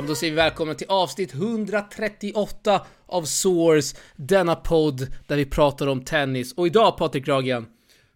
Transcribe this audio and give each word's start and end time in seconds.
Ja, 0.00 0.02
men 0.02 0.08
då 0.08 0.14
säger 0.14 0.32
vi 0.32 0.36
välkommen 0.36 0.76
till 0.76 0.86
avsnitt 0.88 1.34
138 1.34 2.86
av 3.06 3.24
Source, 3.24 3.96
denna 4.16 4.56
podd 4.56 5.06
där 5.26 5.36
vi 5.36 5.44
pratar 5.44 5.86
om 5.86 6.04
tennis. 6.04 6.52
Och 6.52 6.66
idag 6.66 6.96
Patrik 6.96 7.28
Ragen, 7.28 7.66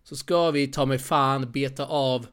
så 0.05 0.17
ska 0.17 0.50
vi 0.50 0.67
ta 0.67 0.86
mig 0.86 0.99
fan 0.99 1.53
beta 1.53 1.86
av 1.86 2.27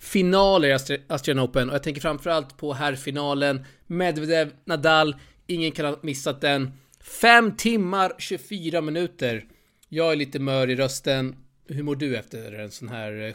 finaler 0.00 0.68
i 0.68 0.72
Astri- 0.72 1.02
Australian 1.08 1.44
Open. 1.44 1.68
Och 1.68 1.74
jag 1.74 1.82
tänker 1.82 2.00
framförallt 2.00 2.56
på 2.56 2.72
herrfinalen, 2.72 3.64
Medvedev, 3.86 4.52
Nadal, 4.64 5.16
ingen 5.46 5.72
kan 5.72 5.86
ha 5.86 5.98
missat 6.02 6.40
den. 6.40 6.72
5 7.20 7.56
timmar 7.56 8.12
24 8.18 8.80
minuter. 8.80 9.44
Jag 9.88 10.12
är 10.12 10.16
lite 10.16 10.38
mör 10.38 10.70
i 10.70 10.76
rösten. 10.76 11.36
Hur 11.68 11.82
mår 11.82 11.96
du 11.96 12.16
efter 12.16 12.52
en 12.52 12.70
sån 12.70 12.88
här 12.88 13.28
eh, 13.28 13.34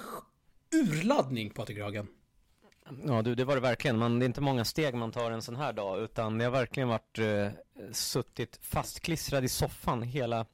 urladdning 0.81 1.49
Patrik 1.49 1.77
Ragen? 1.77 2.07
Ja 3.05 3.21
du, 3.21 3.35
det 3.35 3.45
var 3.45 3.55
det 3.55 3.61
verkligen. 3.61 3.97
Man, 3.97 4.19
det 4.19 4.25
är 4.25 4.27
inte 4.27 4.41
många 4.41 4.65
steg 4.65 4.95
man 4.95 5.11
tar 5.11 5.31
en 5.31 5.41
sån 5.41 5.55
här 5.55 5.73
dag, 5.73 5.99
utan 5.99 6.37
det 6.37 6.43
har 6.43 6.51
verkligen 6.51 6.89
varit 6.89 7.19
eh, 7.19 7.47
suttit 7.91 8.59
fastklistrad 8.61 9.43
i 9.43 9.49
soffan 9.49 10.01
hela 10.01 10.45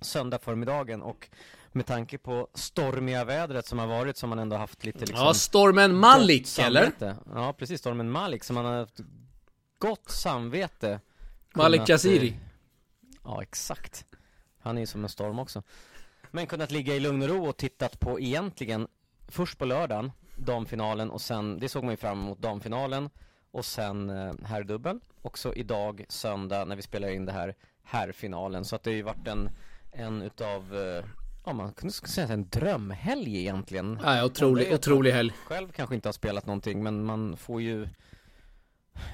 söndag 0.00 0.38
förmiddagen 0.38 1.02
och 1.02 1.28
med 1.72 1.86
tanke 1.86 2.18
på 2.18 2.48
stormiga 2.54 3.24
vädret 3.24 3.66
som 3.66 3.78
har 3.78 3.86
varit 3.86 4.16
som 4.16 4.28
man 4.30 4.38
ändå 4.38 4.56
haft 4.56 4.84
lite 4.84 4.98
liksom 4.98 5.16
Ja, 5.26 5.34
stormen 5.34 5.96
Malik 5.96 6.58
eller? 6.58 6.92
Ja, 7.34 7.52
precis, 7.52 7.80
stormen 7.80 8.10
Malik 8.10 8.44
som 8.44 8.54
man 8.54 8.64
har 8.64 8.78
haft 8.78 9.00
gott 9.78 10.10
samvete 10.10 11.00
Malik 11.54 11.88
Yaziri. 11.88 12.28
eh, 12.28 12.34
Ja, 13.24 13.42
exakt. 13.42 14.04
Han 14.60 14.76
är 14.76 14.80
ju 14.80 14.86
som 14.86 15.02
en 15.02 15.08
storm 15.08 15.38
också. 15.38 15.62
Men 16.30 16.46
kunnat 16.46 16.70
ligga 16.70 16.94
i 16.94 17.00
lugn 17.00 17.22
och 17.22 17.28
ro 17.28 17.46
och 17.48 17.56
tittat 17.56 18.00
på 18.00 18.20
egentligen 18.20 18.88
först 19.28 19.58
på 19.58 19.64
lördagen 19.64 20.12
damfinalen 20.40 21.10
och 21.10 21.20
sen, 21.20 21.58
det 21.60 21.68
såg 21.68 21.84
man 21.84 21.92
ju 21.92 21.96
fram 21.96 22.20
emot 22.20 22.42
damfinalen 22.42 23.10
och 23.50 23.64
sen 23.64 24.10
eh, 24.10 24.32
herrdubbel 24.44 25.00
och 25.22 25.38
så 25.38 25.52
idag 25.52 26.04
söndag 26.08 26.64
när 26.64 26.76
vi 26.76 26.82
spelar 26.82 27.08
in 27.08 27.24
det 27.24 27.32
här 27.32 27.54
herrfinalen. 27.82 28.64
Så 28.64 28.76
att 28.76 28.82
det 28.82 28.90
har 28.90 28.96
ju 28.96 29.02
varit 29.02 29.26
en, 29.26 29.50
en 29.92 30.22
utav, 30.22 30.76
eh, 30.76 31.04
ja 31.44 31.52
man 31.52 31.72
kunde 31.72 31.92
säga 31.92 32.28
en 32.28 32.48
drömhelg 32.48 33.38
egentligen. 33.38 33.98
Ja, 34.04 34.24
otrolig, 34.24 34.72
otrolig 34.72 35.12
helg. 35.12 35.32
Själv 35.44 35.72
kanske 35.72 35.94
inte 35.94 36.08
har 36.08 36.12
spelat 36.12 36.46
någonting 36.46 36.82
men 36.82 37.04
man 37.04 37.36
får 37.36 37.62
ju 37.62 37.88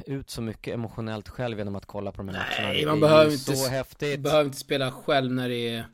ut 0.07 0.31
så 0.31 0.43
mycket 0.43 0.75
emotionellt 0.75 1.29
själv 1.29 1.59
genom 1.59 1.77
att 1.77 1.87
kolla 1.87 2.13
på 2.13 2.17
de 2.17 2.29
här 2.29 2.39
matcherna. 2.39 2.73
Nej, 2.73 2.87
man 2.87 3.01
behöver 3.01 3.33
inte 3.33 3.57
så 3.57 3.69
häftigt. 3.69 4.21
Behöver 4.21 4.45
inte 4.45 4.59
spela 4.59 4.93
själv 4.93 5.33
när 5.33 5.49
det 5.49 5.69
är 5.69 5.87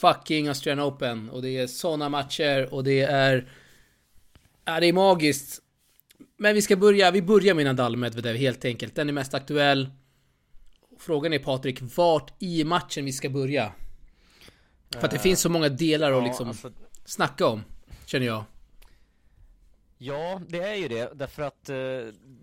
fucking 0.00 0.48
Australian 0.48 0.88
Open. 0.88 1.30
Och 1.30 1.42
det 1.42 1.58
är 1.58 1.66
såna 1.66 2.08
matcher 2.08 2.74
och 2.74 2.84
det 2.84 3.00
är... 3.00 3.48
Ja, 4.68 4.80
det 4.80 4.86
är 4.86 4.92
magiskt. 4.92 5.62
Men 6.36 6.54
vi 6.54 6.62
ska 6.62 6.76
börja, 6.76 7.10
vi 7.10 7.22
börjar 7.22 7.54
med 7.54 7.64
Nadal 7.64 7.96
Medvedev 7.96 8.36
helt 8.36 8.64
enkelt. 8.64 8.94
Den 8.94 9.08
är 9.08 9.12
mest 9.12 9.34
aktuell. 9.34 9.90
Frågan 10.98 11.32
är 11.32 11.38
Patrik, 11.38 11.78
vart 11.96 12.42
i 12.42 12.64
matchen 12.64 13.04
vi 13.04 13.12
ska 13.12 13.30
börja? 13.30 13.72
För 14.90 15.04
att 15.04 15.10
det 15.10 15.16
Eh, 15.16 15.22
finns 15.22 15.40
så 15.40 15.48
många 15.48 15.68
delar 15.68 16.12
att 16.12 16.24
liksom 16.24 16.48
alltså, 16.48 16.72
snacka 17.04 17.46
om, 17.46 17.62
känner 18.06 18.26
jag. 18.26 18.44
Ja, 20.00 20.40
det 20.48 20.58
är 20.58 20.74
ju 20.74 20.88
det, 20.88 21.12
därför 21.14 21.42
att 21.42 21.68
eh, 21.68 21.76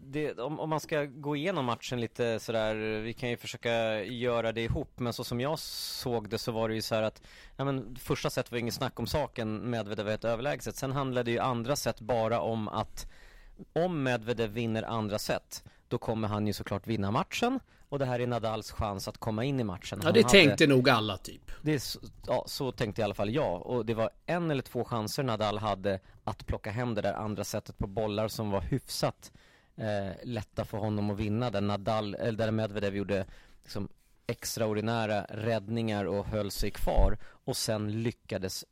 det, 0.04 0.40
om, 0.40 0.60
om 0.60 0.70
man 0.70 0.80
ska 0.80 1.06
gå 1.06 1.36
igenom 1.36 1.66
matchen 1.66 2.02
lite 2.02 2.40
sådär, 2.40 2.76
vi 3.00 3.14
kan 3.14 3.30
ju 3.30 3.38
försöka 3.38 4.04
göra 4.04 4.52
det 4.52 4.62
ihop, 4.62 5.00
men 5.00 5.14
så 5.14 5.24
som 5.24 5.42
jag 5.42 5.60
såg 5.60 6.30
det 6.30 6.38
så 6.38 6.52
var 6.52 6.70
det 6.70 6.76
ju 6.76 6.82
så 6.82 6.96
här 6.96 7.02
att, 7.02 7.22
ja 7.58 7.66
men 7.66 7.96
första 7.96 8.30
set 8.30 8.52
var 8.52 8.58
inget 8.60 8.74
snack 8.74 9.00
om 9.00 9.08
saken, 9.08 9.70
Medvedev 9.70 10.06
var 10.06 10.14
ett 10.14 10.26
överlägset, 10.26 10.76
sen 10.76 10.92
handlade 10.92 11.32
ju 11.32 11.40
andra 11.40 11.76
set 11.76 12.02
bara 12.02 12.42
om 12.42 12.68
att 12.68 13.12
om 13.74 14.04
Medvedev 14.04 14.50
vinner 14.50 14.84
andra 14.84 15.20
set, 15.20 15.64
då 15.88 15.98
kommer 15.98 16.28
han 16.28 16.48
ju 16.48 16.54
såklart 16.54 16.88
vinna 16.88 17.12
matchen, 17.12 17.60
och 17.90 18.00
det 18.00 18.06
här 18.06 18.20
är 18.20 18.28
Nadals 18.28 18.72
chans 18.72 19.08
att 19.08 19.18
komma 19.18 19.44
in 19.44 19.60
i 19.60 19.64
matchen. 19.64 20.00
Ja, 20.02 20.06
Han 20.08 20.14
det 20.14 20.20
hade- 20.22 20.32
tänkte 20.32 20.68
nog 20.68 20.90
alla 20.90 21.18
typ. 21.18 21.52
det 21.62 21.80
så, 21.80 22.00
ja, 22.28 22.44
så 22.48 22.72
tänkte 22.72 23.02
i 23.02 23.04
alla 23.04 23.14
fall 23.14 23.30
jag 23.34 23.66
och 23.66 23.86
det 23.86 23.94
var 23.94 24.10
en 24.26 24.52
eller 24.52 24.62
två 24.62 24.84
chanser 24.84 25.24
Nadal 25.24 25.58
hade 25.58 26.00
att 26.24 26.46
plocka 26.46 26.72
hem 26.72 26.94
det 26.96 27.02
där 27.02 27.14
andra 27.14 27.44
sättet 27.44 27.78
på 27.78 27.88
bollar 27.88 28.28
som 28.28 28.50
var 28.52 28.62
hyfsat 28.62 29.32
eh, 29.76 30.12
lätta 30.24 30.66
för 30.66 30.78
honom 30.78 31.10
att 31.10 31.18
vinna 31.18 31.50
där 31.50 31.62
Nadal, 31.62 32.16
eller 32.16 32.38
där 32.38 32.52
Medvedev 32.52 32.96
gjorde 32.96 33.26
liksom 33.64 33.88
extraordinära 34.28 35.26
räddningar 35.30 36.06
och 36.06 36.26
höll 36.26 36.52
sig 36.52 36.72
kvar 36.72 37.18
och 37.46 37.58
sen 37.58 38.04
lyckades 38.04 38.66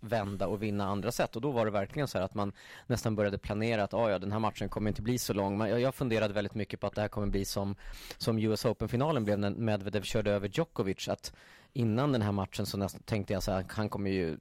vända 0.00 0.46
och 0.46 0.62
vinna 0.62 0.86
andra 0.86 1.12
set 1.12 1.36
och 1.36 1.42
då 1.42 1.50
var 1.50 1.64
det 1.64 1.70
verkligen 1.70 2.08
så 2.08 2.18
här 2.18 2.24
att 2.24 2.34
man 2.34 2.52
nästan 2.86 3.16
började 3.16 3.38
planera 3.38 3.84
att 3.84 3.94
ah, 3.94 4.10
ja 4.10 4.18
den 4.18 4.32
här 4.32 4.38
matchen 4.38 4.68
kommer 4.68 4.88
inte 4.90 5.02
bli 5.02 5.18
så 5.18 5.32
lång 5.32 5.58
men 5.58 5.80
jag, 5.80 5.94
funderade 5.94 6.34
väldigt 6.34 6.54
mycket 6.54 6.80
på 6.80 6.86
att 6.86 6.94
det 6.94 7.00
här 7.00 7.08
kommer 7.08 7.26
bli 7.26 7.44
som 7.44 7.76
som 8.18 8.38
US 8.38 8.64
Open-finalen 8.64 9.24
blev 9.24 9.38
när 9.38 9.50
Medvedev 9.50 10.02
körde 10.02 10.30
över 10.30 10.48
Djokovic 10.48 11.08
att 11.08 11.32
innan 11.72 12.12
den 12.12 12.22
här 12.22 12.32
matchen 12.32 12.66
så 12.66 12.78
nästan 12.78 13.02
tänkte 13.02 13.32
jag 13.32 13.42
så 13.42 13.52
här 13.52 13.64
han 13.68 13.88
kommer 13.88 14.10
ju 14.10 14.38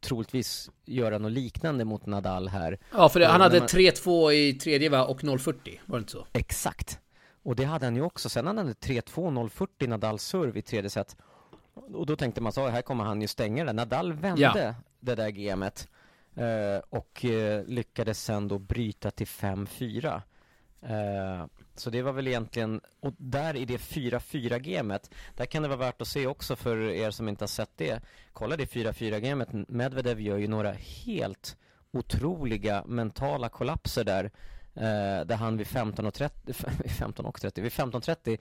troligtvis 0.00 0.70
göra 0.84 1.18
något 1.18 1.32
liknande 1.32 1.84
mot 1.84 2.06
Nadal 2.06 2.48
här 2.48 2.78
Ja, 2.92 3.08
för 3.08 3.20
det, 3.20 3.26
han 3.26 3.40
Ja, 3.40 3.42
hade 3.44 3.58
man- 3.58 3.68
3-2 3.68 4.32
i 4.32 4.52
tredje 4.52 4.88
va, 4.88 5.04
och 5.04 5.20
0-40, 5.22 5.78
var 5.86 5.98
det 5.98 6.00
inte 6.00 6.12
så? 6.12 6.26
Exakt. 6.32 6.98
Och 7.42 7.56
det 7.56 7.64
hade 7.64 7.86
han 7.86 7.96
ju 7.96 8.02
också. 8.02 8.28
Sen 8.28 8.46
hade 8.46 8.60
han 8.60 8.74
3-2, 8.74 9.48
0-40 9.80 9.86
Nadal 9.88 10.18
serve 10.18 10.58
i 10.58 10.62
tredje 10.62 10.90
set. 10.90 11.16
Och 11.74 12.06
då 12.06 12.16
tänkte 12.16 12.40
man 12.40 12.52
så, 12.52 12.68
här 12.68 12.82
kommer 12.82 13.04
han 13.04 13.20
ju 13.20 13.26
stänga 13.28 13.64
det. 13.64 13.72
Nadal 13.72 14.12
vände 14.12 14.74
det 15.02 15.14
där 15.14 15.30
gamet. 15.30 15.88
Eh, 16.34 16.82
och 16.88 17.24
eh, 17.24 17.64
lyckades 17.64 18.24
sen 18.24 18.48
då 18.48 18.58
bryta 18.58 19.10
till 19.10 19.26
5-4. 19.26 20.22
Eh, 20.82 21.46
så 21.74 21.90
det 21.90 22.02
var 22.02 22.12
väl 22.12 22.28
egentligen, 22.28 22.80
och 23.00 23.14
där 23.16 23.56
i 23.56 23.64
det 23.64 23.76
4-4 23.76 24.58
gamet, 24.58 25.10
där 25.36 25.46
kan 25.46 25.62
det 25.62 25.68
vara 25.68 25.78
värt 25.78 26.02
att 26.02 26.08
se 26.08 26.26
också 26.26 26.56
för 26.56 26.90
er 26.90 27.10
som 27.10 27.28
inte 27.28 27.42
har 27.42 27.48
sett 27.48 27.76
det. 27.76 28.02
Kolla 28.32 28.56
det 28.56 28.64
4-4 28.64 29.20
gamet, 29.20 29.48
Medvedev 29.68 30.20
gör 30.20 30.38
ju 30.38 30.48
några 30.48 30.72
helt 30.72 31.56
otroliga 31.90 32.84
mentala 32.86 33.48
kollapser 33.48 34.04
där. 34.04 34.30
Eh, 34.74 35.26
där 35.26 35.36
han 35.36 35.56
vid 35.56 35.66
15.30, 35.66 36.88
15 36.88 37.26
och 37.26 37.40
30, 37.40 37.60
vid 37.62 37.72
15.30 37.72 38.38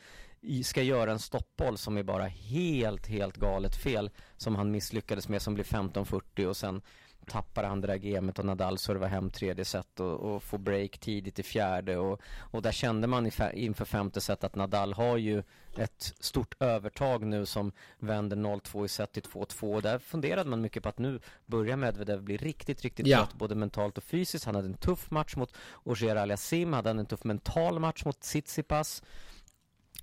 ska 0.63 0.81
göra 0.81 1.11
en 1.11 1.19
stoppboll 1.19 1.77
som 1.77 1.97
är 1.97 2.03
bara 2.03 2.25
helt, 2.27 3.07
helt 3.07 3.37
galet 3.37 3.75
fel. 3.75 4.09
Som 4.37 4.55
han 4.55 4.71
misslyckades 4.71 5.29
med 5.29 5.41
som 5.41 5.53
blir 5.53 5.65
15.40 5.65 6.45
och 6.45 6.57
sen 6.57 6.81
tappar 7.27 7.63
han 7.63 7.81
det 7.81 7.87
där 7.87 7.97
gamet 7.97 8.39
och 8.39 8.45
Nadal 8.45 8.77
servar 8.77 9.07
hem 9.07 9.29
tredje 9.29 9.65
set 9.65 9.99
och, 9.99 10.19
och 10.19 10.43
får 10.43 10.57
break 10.57 10.97
tidigt 10.97 11.39
i 11.39 11.43
fjärde 11.43 11.97
och, 11.97 12.21
och 12.37 12.61
där 12.61 12.71
kände 12.71 13.07
man 13.07 13.31
inför 13.53 13.85
femte 13.85 14.21
set 14.21 14.43
att 14.43 14.55
Nadal 14.55 14.93
har 14.93 15.17
ju 15.17 15.43
ett 15.77 16.13
stort 16.19 16.55
övertag 16.59 17.25
nu 17.25 17.45
som 17.45 17.71
vänder 17.99 18.37
0-2 18.37 18.85
i 18.85 18.87
set 18.87 19.11
till 19.11 19.23
2-2 19.23 19.75
och 19.75 19.81
där 19.81 19.99
funderade 19.99 20.49
man 20.49 20.61
mycket 20.61 20.83
på 20.83 20.89
att 20.89 20.99
nu 20.99 21.19
börjar 21.45 21.77
Medvedev 21.77 22.23
bli 22.23 22.37
riktigt, 22.37 22.81
riktigt 22.81 23.07
Ja. 23.07 23.17
trött 23.17 23.33
både 23.33 23.55
mentalt 23.55 23.97
och 23.97 24.03
fysiskt. 24.03 24.45
Han 24.45 24.55
hade 24.55 24.67
en 24.67 24.73
tuff 24.73 25.11
match 25.11 25.35
mot 25.35 25.53
Ogier 25.83 26.15
Aliasim, 26.15 26.73
hade 26.73 26.89
han 26.89 26.99
en 26.99 27.05
tuff 27.05 27.23
mental 27.23 27.79
match 27.79 28.05
mot 28.05 28.19
Tsitsipas 28.19 29.03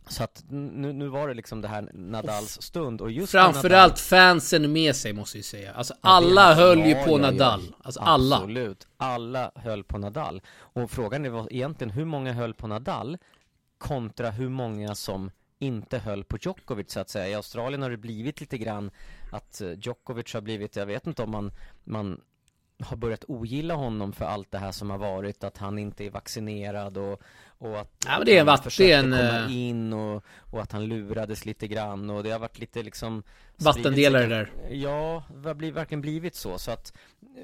så 0.09 0.25
att 0.25 0.45
nu, 0.49 0.93
nu 0.93 1.09
var 1.09 1.29
det 1.29 1.35
liksom 1.35 1.61
det 1.61 1.69
här 1.69 1.91
Nadals 1.95 2.63
stund 2.63 3.01
och 3.01 3.11
just 3.11 3.33
Framförallt 3.33 3.99
fansen 3.99 4.73
med 4.73 4.97
sig 4.97 5.13
måste 5.13 5.39
jag 5.39 5.45
säga. 5.45 5.73
Alltså 5.75 5.95
Ja, 6.03 6.09
alla 6.09 6.43
hade- 6.43 6.55
höll 6.55 6.79
ju 6.79 6.91
ja, 6.91 7.05
på 7.05 7.11
ja, 7.11 7.25
ja. 7.25 7.31
Nadal. 7.31 7.61
Alltså 7.83 8.01
alla. 8.01 8.37
Absolut, 8.37 8.87
alla 8.97 9.51
höll 9.55 9.85
på 9.85 9.99
Nadal. 9.99 10.43
Och 10.57 10.91
frågan 10.91 11.25
är 11.25 11.31
vad, 11.31 11.53
egentligen 11.53 11.91
hur 11.91 12.05
många 12.05 12.33
höll 12.33 12.55
på 12.55 12.67
Nadal 12.67 13.19
kontra 13.79 14.31
hur 14.31 14.49
många 14.49 14.95
som 14.95 15.31
inte 15.59 15.99
höll 15.99 16.25
på 16.25 16.37
Djokovic 16.41 16.91
så 16.93 17.01
att 17.01 17.11
säga. 17.11 17.29
I 17.29 17.35
Australien 17.35 17.83
har 17.83 17.91
det 17.91 17.97
blivit 17.97 18.41
lite 18.41 18.59
grann 18.59 18.91
att 19.33 19.61
eh, 19.61 19.73
Djokovic 19.73 20.35
har 20.35 20.41
blivit, 20.41 20.77
jag 20.77 20.87
vet 20.87 21.07
inte 21.07 21.23
om 21.23 21.31
man, 21.31 21.53
man 21.85 22.21
har 22.81 22.97
börjat 22.97 23.25
ogilla 23.29 23.75
honom 23.75 24.13
för 24.13 24.25
allt 24.25 24.51
det 24.51 24.59
här 24.59 24.73
som 24.73 24.91
har 24.91 24.99
varit, 24.99 25.45
att 25.45 25.59
han 25.59 25.79
inte 25.79 26.05
är 26.05 26.11
vaccinerad 26.11 26.99
och, 26.99 27.23
och 27.59 27.81
att 27.81 27.91
Ja, 28.07 28.17
men 28.19 28.27
det 28.27 28.33
är 28.37 28.41
en 28.41 28.49
han 28.49 28.57
vatt- 28.57 28.65
försökte 28.65 28.95
en, 28.95 29.05
komma 29.05 29.45
eh, 29.47 29.57
in 29.57 29.93
och, 29.93 30.25
och 30.51 30.61
att 30.63 30.73
han 30.73 30.85
lurades 30.85 31.45
lite 31.47 31.69
grann 31.69 32.11
och 32.11 32.23
det 32.23 32.31
har 32.31 32.39
varit 32.39 32.59
lite 32.59 32.83
liksom 32.83 33.23
Vattendelare 33.57 34.27
där. 34.27 34.53
Ja, 34.71 35.25
det 35.43 35.49
har 35.49 35.55
blivit, 35.55 35.77
verkligen 35.77 36.01
blivit 36.01 36.35
så. 36.35 36.59
Så 36.59 36.71
att 36.71 36.93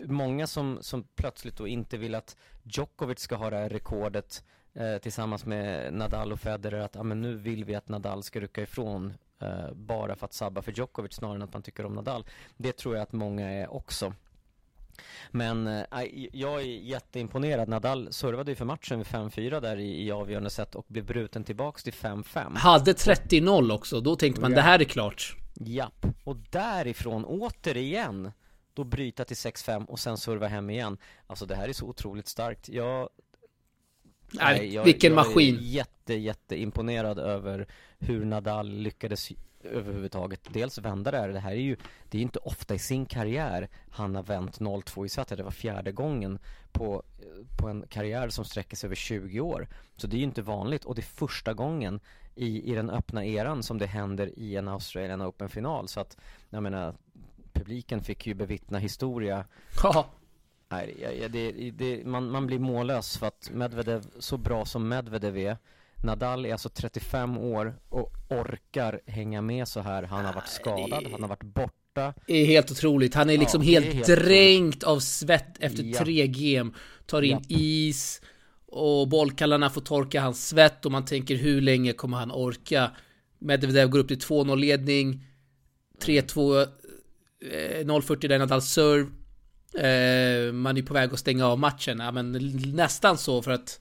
många 0.06 0.46
som, 0.46 0.78
som 0.80 1.02
plötsligt 1.14 1.56
då 1.56 1.66
inte 1.68 1.96
vill 1.96 2.14
att 2.14 2.36
Djokovic 2.62 3.18
ska 3.20 3.36
ha 3.36 3.50
det 3.50 3.56
här 3.56 3.68
rekordet 3.68 4.44
eh, 4.74 4.96
tillsammans 4.98 5.46
med 5.46 5.94
Nadal 5.94 6.32
och 6.32 6.40
Federer 6.40 6.78
att 6.80 6.96
ah, 6.96 7.02
men 7.02 7.20
nu 7.20 7.34
vill 7.36 7.64
vi 7.64 7.74
att 7.74 7.88
Nadal 7.88 8.22
ska 8.22 8.40
rycka 8.40 8.62
ifrån 8.62 9.14
eh, 9.40 9.72
bara 9.74 10.16
för 10.16 10.24
att 10.26 10.32
sabba 10.34 10.62
för 10.62 10.72
Djokovic 10.72 11.12
snarare 11.12 11.36
än 11.36 11.42
att 11.42 11.52
man 11.52 11.62
tycker 11.62 11.86
om 11.86 11.94
Nadal. 11.94 12.24
Det 12.56 12.72
tror 12.76 12.94
jag 12.94 13.02
att 13.02 13.12
många 13.12 13.50
är 13.50 13.72
också. 13.74 14.12
Men 15.30 15.84
aj, 15.90 16.28
jag 16.32 16.60
är 16.60 16.66
jätteimponerad. 16.66 17.68
Nadal 17.68 18.12
servade 18.12 18.50
ju 18.50 18.54
för 18.54 18.64
matchen 18.64 18.98
vid 18.98 19.06
5-4 19.06 19.60
där 19.60 19.76
i, 19.76 20.06
i 20.06 20.10
avgörande 20.10 20.50
set 20.50 20.74
och 20.74 20.84
blev 20.88 21.04
bruten 21.04 21.44
tillbaks 21.44 21.82
till 21.82 21.92
5-5. 21.92 22.56
Hade 22.56 22.92
30-0 22.92 23.72
också, 23.72 24.00
då 24.00 24.16
tänkte 24.16 24.40
man 24.40 24.50
Ja. 24.50 24.56
det 24.56 24.62
här 24.62 24.78
är 24.78 24.84
klart. 24.84 25.36
Japp, 25.54 26.06
och 26.24 26.36
därifrån 26.36 27.24
återigen 27.24 28.32
då 28.74 28.84
bryta 28.84 29.24
till 29.24 29.36
6-5 29.36 29.86
och 29.86 29.98
sen 29.98 30.16
serva 30.18 30.46
hem 30.46 30.70
igen. 30.70 30.98
Alltså 31.26 31.46
det 31.46 31.54
här 31.54 31.68
är 31.68 31.72
så 31.72 31.86
otroligt 31.86 32.28
starkt. 32.28 32.68
Jag 32.68 33.08
Nej, 34.32 34.74
jag, 34.74 34.84
vilken 34.84 35.14
jag 35.14 35.26
maskin. 35.26 35.54
Jag 35.54 35.62
är 35.64 35.66
jätte, 35.66 36.14
jätte 36.14 36.60
imponerad 36.60 37.18
över 37.18 37.66
hur 37.98 38.24
Nadal 38.24 38.70
lyckades 38.70 39.32
överhuvudtaget 39.64 40.40
dels 40.52 40.78
vända 40.78 41.10
det 41.10 41.18
här. 41.18 41.28
Det 41.28 41.40
här 41.40 41.52
är 41.52 41.56
ju, 41.56 41.76
det 42.08 42.18
är 42.18 42.22
inte 42.22 42.38
ofta 42.38 42.74
i 42.74 42.78
sin 42.78 43.06
karriär 43.06 43.68
han 43.90 44.14
har 44.14 44.22
vänt 44.22 44.58
0-2 44.58 45.06
i 45.06 45.08
set. 45.08 45.28
Det 45.28 45.42
var 45.42 45.50
fjärde 45.50 45.92
gången 45.92 46.38
på, 46.72 47.02
på 47.58 47.68
en 47.68 47.84
karriär 47.88 48.28
som 48.28 48.44
sträcker 48.44 48.76
sig 48.76 48.86
över 48.88 48.96
20 48.96 49.40
år. 49.40 49.68
Så 49.96 50.06
det 50.06 50.16
är 50.16 50.18
ju 50.18 50.24
inte 50.24 50.42
vanligt 50.42 50.84
och 50.84 50.94
det 50.94 51.00
är 51.00 51.16
första 51.16 51.54
gången 51.54 52.00
i, 52.34 52.72
i 52.72 52.74
den 52.74 52.90
öppna 52.90 53.24
eran 53.24 53.62
som 53.62 53.78
det 53.78 53.86
händer 53.86 54.38
i 54.38 54.56
en 54.56 54.68
Australian 54.68 55.22
Open-final. 55.22 55.88
Så 55.88 56.00
att, 56.00 56.16
jag 56.50 56.62
menar, 56.62 56.94
publiken 57.52 58.00
fick 58.02 58.26
ju 58.26 58.34
bevittna 58.34 58.78
historia. 58.78 59.44
Nej, 60.68 61.28
det, 61.30 61.70
det, 61.70 62.04
man, 62.04 62.30
man 62.30 62.46
blir 62.46 62.58
mållös 62.58 63.18
för 63.18 63.26
att 63.26 63.50
Medvedev, 63.52 64.06
så 64.18 64.36
bra 64.36 64.64
som 64.64 64.88
Medvedev 64.88 65.38
är 65.38 65.56
Nadal 66.04 66.46
är 66.46 66.52
alltså 66.52 66.68
35 66.68 67.38
år 67.38 67.74
och 67.88 68.12
orkar 68.28 69.00
hänga 69.06 69.42
med 69.42 69.68
så 69.68 69.80
här. 69.80 70.02
Han 70.02 70.24
har 70.24 70.32
varit 70.32 70.48
skadad, 70.48 71.06
han 71.12 71.22
har 71.22 71.28
varit 71.28 71.42
borta. 71.42 72.14
Det 72.26 72.34
är 72.34 72.46
helt 72.46 72.70
otroligt. 72.70 73.14
Han 73.14 73.30
är 73.30 73.38
liksom 73.38 73.62
ja, 73.62 73.70
helt, 73.70 73.86
är 73.86 73.92
helt, 73.92 74.06
dränkt 74.06 74.76
otroligt. 74.76 74.84
av 74.84 74.98
svett 75.00 75.56
efter 75.60 75.82
ja. 75.82 75.98
tre 75.98 76.26
game. 76.26 76.70
Tar 77.06 77.22
in 77.22 77.38
ja. 77.48 77.58
is 77.58 78.22
och 78.66 79.08
bollkallarna 79.08 79.70
får 79.70 79.80
torka 79.80 80.20
hans 80.20 80.48
svett 80.48 80.86
och 80.86 80.92
man 80.92 81.04
tänker 81.04 81.36
hur 81.36 81.60
länge 81.60 81.92
kommer 81.92 82.16
han 82.16 82.32
orka? 82.32 82.90
Medvedev 83.38 83.88
går 83.88 83.98
upp 83.98 84.08
till 84.08 84.18
2-0 84.18 84.56
ledning. 84.56 85.26
3-2 86.02 86.66
0-40 87.44 88.28
där 88.28 88.38
Nadal 88.38 88.62
serve. 88.62 89.10
Eh, 89.74 90.52
man 90.52 90.76
är 90.76 90.82
på 90.82 90.94
väg 90.94 91.12
att 91.12 91.18
stänga 91.18 91.46
av 91.46 91.58
matchen. 91.58 91.98
Ja, 91.98 92.12
men 92.12 92.32
nästan 92.74 93.18
så 93.18 93.42
för 93.42 93.50
att 93.50 93.80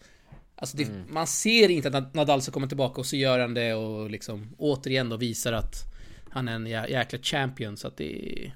Alltså 0.56 0.78
det, 0.78 0.84
mm. 0.84 1.14
man 1.14 1.28
ser 1.28 1.70
inte 1.70 1.98
att 1.98 2.14
Nadal 2.14 2.42
ska 2.42 2.52
komma 2.52 2.68
tillbaka 2.68 3.02
och 3.02 3.06
så 3.06 3.16
gör 3.16 3.40
han 3.40 3.54
det 3.54 3.74
och 3.74 4.10
liksom 4.10 4.56
återigen 4.58 5.10
då 5.10 5.18
visar 5.18 5.54
att 5.54 5.94
han 6.30 6.48
är 6.48 6.56
en 6.56 6.68
jä 6.68 6.88
jäkla 6.88 7.20
champion 7.20 7.78
så 7.78 7.88
att 7.88 7.98
det 7.98 8.44
är... 8.44 8.56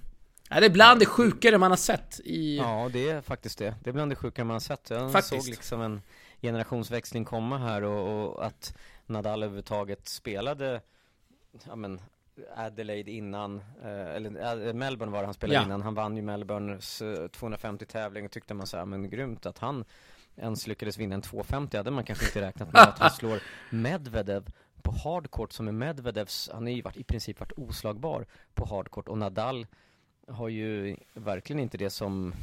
Ja, 0.49 0.59
det 0.59 0.65
är 0.65 0.69
bland 0.69 0.99
det 0.99 1.05
sjukare 1.05 1.57
man 1.57 1.71
har 1.71 1.77
sett 1.77 2.19
i... 2.19 2.57
Ja, 2.57 2.89
det 2.93 3.09
är 3.09 3.21
faktiskt 3.21 3.57
det. 3.57 3.75
Det 3.83 3.89
är 3.89 3.93
bland 3.93 4.11
det 4.11 4.15
sjukare 4.15 4.45
man 4.45 4.53
har 4.53 4.59
sett. 4.59 4.89
Jag 4.89 5.11
faktiskt. 5.11 5.43
såg 5.43 5.49
liksom 5.51 5.81
en 5.81 6.01
generationsväxling 6.41 7.25
komma 7.25 7.57
här 7.57 7.81
och, 7.83 8.35
och 8.35 8.45
att 8.45 8.77
Nadal 9.05 9.43
överhuvudtaget 9.43 10.07
spelade, 10.07 10.81
ja 11.67 11.75
men 11.75 12.01
Adelaide 12.55 13.11
innan, 13.11 13.61
eh, 13.83 14.15
eller 14.15 14.67
äh, 14.67 14.73
Melbourne 14.73 15.11
var 15.11 15.19
det 15.19 15.25
han 15.25 15.33
spelade 15.33 15.59
ja. 15.59 15.65
innan. 15.65 15.81
Han 15.81 15.93
vann 15.93 16.15
ju 16.15 16.21
Melbournes 16.21 17.03
250 17.31 17.85
tävling 17.85 18.25
och 18.25 18.31
tyckte 18.31 18.53
man 18.53 18.67
så 18.67 18.77
här, 18.77 18.85
men 18.85 19.09
grymt 19.09 19.45
att 19.45 19.57
han 19.57 19.85
ens 20.37 20.67
lyckades 20.67 20.97
vinna 20.97 21.15
en 21.15 21.21
250 21.21 21.77
hade 21.77 21.91
man 21.91 22.03
kanske 22.03 22.25
inte 22.25 22.41
räknat 22.41 22.73
med 22.73 22.81
att 22.81 22.99
han 22.99 23.11
slår 23.19 23.39
Medvedev 23.69 24.49
på 24.81 24.91
hardcourt 24.91 25.53
som 25.53 25.67
är 25.67 25.71
Medvedevs, 25.71 26.49
han 26.53 26.63
har 26.63 26.71
ju 26.71 26.81
varit, 26.81 26.97
i 26.97 27.03
princip 27.03 27.39
varit 27.39 27.51
oslagbar 27.57 28.25
på 28.53 28.65
hardcourt 28.65 29.07
och 29.07 29.17
Nadal 29.17 29.67
har 30.27 30.49
ju 30.49 30.97
verkligen 31.13 31.59
inte 31.59 31.77
det 31.77 31.89
som, 31.89 32.33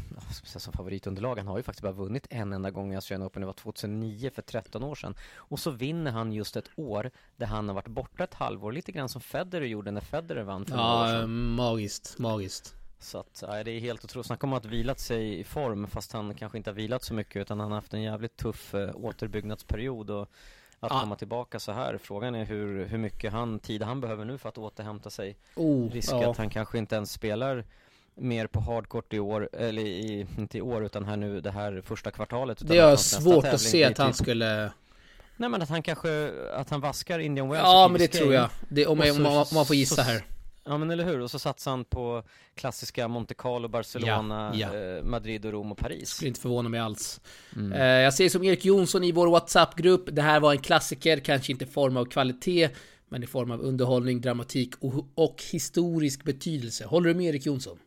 som 0.45 0.73
favoritunderlag. 0.73 1.37
Han 1.37 1.47
har 1.47 1.57
ju 1.57 1.63
faktiskt 1.63 1.83
bara 1.83 1.93
vunnit 1.93 2.27
en 2.31 2.53
enda 2.53 2.71
gång 2.71 2.93
i 2.93 2.95
Australian 2.95 3.27
Open. 3.27 3.41
Det 3.41 3.47
var 3.47 3.53
2009 3.53 4.31
för 4.35 4.43
13 4.43 4.83
år 4.83 4.95
sedan. 4.95 5.15
Och 5.37 5.59
så 5.59 5.71
vinner 5.71 6.11
han 6.11 6.33
just 6.33 6.57
ett 6.57 6.71
år 6.77 7.11
där 7.37 7.47
han 7.47 7.69
har 7.69 7.75
varit 7.75 7.89
borta 7.89 8.25
ett 8.25 8.35
halvår. 8.35 8.73
Lite 8.73 8.93
grann 8.93 9.09
som 9.09 9.21
Federer 9.21 9.67
gjorde 9.67 9.91
när 9.91 10.01
Federer 10.01 10.43
vann 10.43 10.67
för 10.67 10.77
några 10.77 11.03
år 11.03 11.07
sedan. 11.07 11.21
Ja, 11.21 11.27
magiskt, 11.27 12.19
magiskt. 12.19 12.75
Så 13.05 13.19
att, 13.19 13.45
ja, 13.47 13.65
det 13.65 13.71
är 13.71 13.81
helt 13.81 14.05
otroligt. 14.05 14.29
Han 14.29 14.39
kommer 14.39 14.57
att 14.57 14.65
vilat 14.65 15.01
sig 15.01 15.41
i 15.41 15.45
form 15.45 15.87
fast 15.87 16.13
han 16.13 16.35
kanske 16.35 16.59
inte 16.59 16.71
har 16.71 16.75
vilat 16.75 17.03
så 17.03 17.15
mycket 17.15 17.37
utan 17.37 17.61
han 17.61 17.71
har 17.71 17.79
haft 17.79 17.95
en 17.95 18.03
jävligt 18.03 18.37
tuff 18.37 18.75
eh, 18.75 18.91
återbyggnadsperiod 18.95 20.11
och 20.11 20.29
att 20.81 20.93
ah. 20.93 21.01
komma 21.01 21.17
tillbaka 21.17 21.61
så 21.61 21.73
här. 21.73 21.99
Frågan 21.99 22.35
är 22.35 22.45
hur, 22.45 22.85
hur 22.85 22.99
mycket 22.99 23.33
han, 23.33 23.59
tid 23.59 23.83
han 23.83 24.01
behöver 24.01 24.25
nu 24.25 24.39
för 24.39 24.49
att 24.49 24.59
återhämta 24.59 25.11
sig. 25.11 25.37
Oh, 25.57 25.91
Risk 25.91 26.13
ja. 26.13 26.31
att 26.31 26.37
han 26.37 26.51
kanske 26.51 26.79
inte 26.79 26.95
ens 26.95 27.13
spelar 27.13 27.65
mer 28.15 28.47
på 28.47 28.61
hardcourt 28.61 29.13
i 29.13 29.19
år, 29.19 29.49
eller 29.53 29.83
i, 29.83 30.27
inte 30.39 30.59
i 30.59 30.61
år 30.61 30.85
utan 30.85 31.05
här 31.05 31.17
nu 31.17 31.41
det 31.41 31.51
här 31.51 31.83
första 31.85 32.11
kvartalet. 32.11 32.69
Det 32.69 32.79
är 32.79 32.97
svårt 32.97 33.45
att 33.45 33.61
se 33.61 33.85
att 33.85 33.99
han 33.99 34.15
skulle 34.15 34.73
Nej 35.37 35.49
men 35.49 35.63
att 35.63 35.69
han 35.69 35.83
kanske, 35.83 36.33
att 36.55 36.71
han 36.71 36.81
vaskar 36.81 37.19
Indian 37.19 37.49
Wells 37.49 37.63
Ja 37.63 37.89
men 37.89 38.01
det 38.01 38.09
tror 38.09 38.35
jag, 38.35 38.49
det, 38.69 38.87
om, 38.87 38.99
jag, 38.99 39.17
om, 39.17 39.47
man 39.55 39.67
får 39.67 39.77
gissa 39.77 39.95
så, 39.95 40.03
här 40.03 40.25
Ja 40.65 40.79
men 40.79 40.91
eller 40.91 41.05
hur, 41.05 41.21
och 41.21 41.31
så 41.31 41.39
satsar 41.39 41.71
han 41.71 41.85
på 41.85 42.23
klassiska 42.55 43.09
Monte 43.09 43.35
Carlo, 43.35 43.69
Barcelona, 43.69 44.53
ja, 44.55 44.73
ja. 44.75 44.79
Eh, 44.79 45.05
Madrid 45.05 45.47
och 45.47 45.53
Rom 45.53 45.73
och 45.73 45.79
Paris. 45.79 46.09
Skulle 46.09 46.29
inte 46.29 46.41
förvåna 46.41 46.69
mig 46.69 46.81
alls. 46.81 47.21
Mm. 47.57 47.73
eh, 47.73 47.81
Jag 47.81 48.15
säger 48.15 48.31
som 48.31 48.45
Erik 48.45 48.65
Jonsson 48.65 49.05
i 49.05 49.13
vår 49.13 49.27
WhatsApp-grupp. 49.27 50.09
Det 50.13 50.23
här 50.23 50.41
var 50.41 50.53
en 50.53 50.59
klassiker, 50.59 51.19
kanske 51.19 51.53
inte 51.53 51.65
i 51.65 51.69
form 51.69 51.97
av 51.97 52.05
kvalitet 52.05 52.71
Men 53.09 53.23
i 53.23 53.27
form 53.27 53.51
av 53.51 53.61
underhållning, 53.61 54.21
dramatik 54.21 54.75
och, 54.81 54.95
och 55.15 55.43
historisk 55.53 56.25
betydelse. 56.25 56.87
Håller 56.87 57.09
du 57.09 57.15
med 57.15 57.27
Erik 57.27 57.47
Jonsson? 57.47 57.79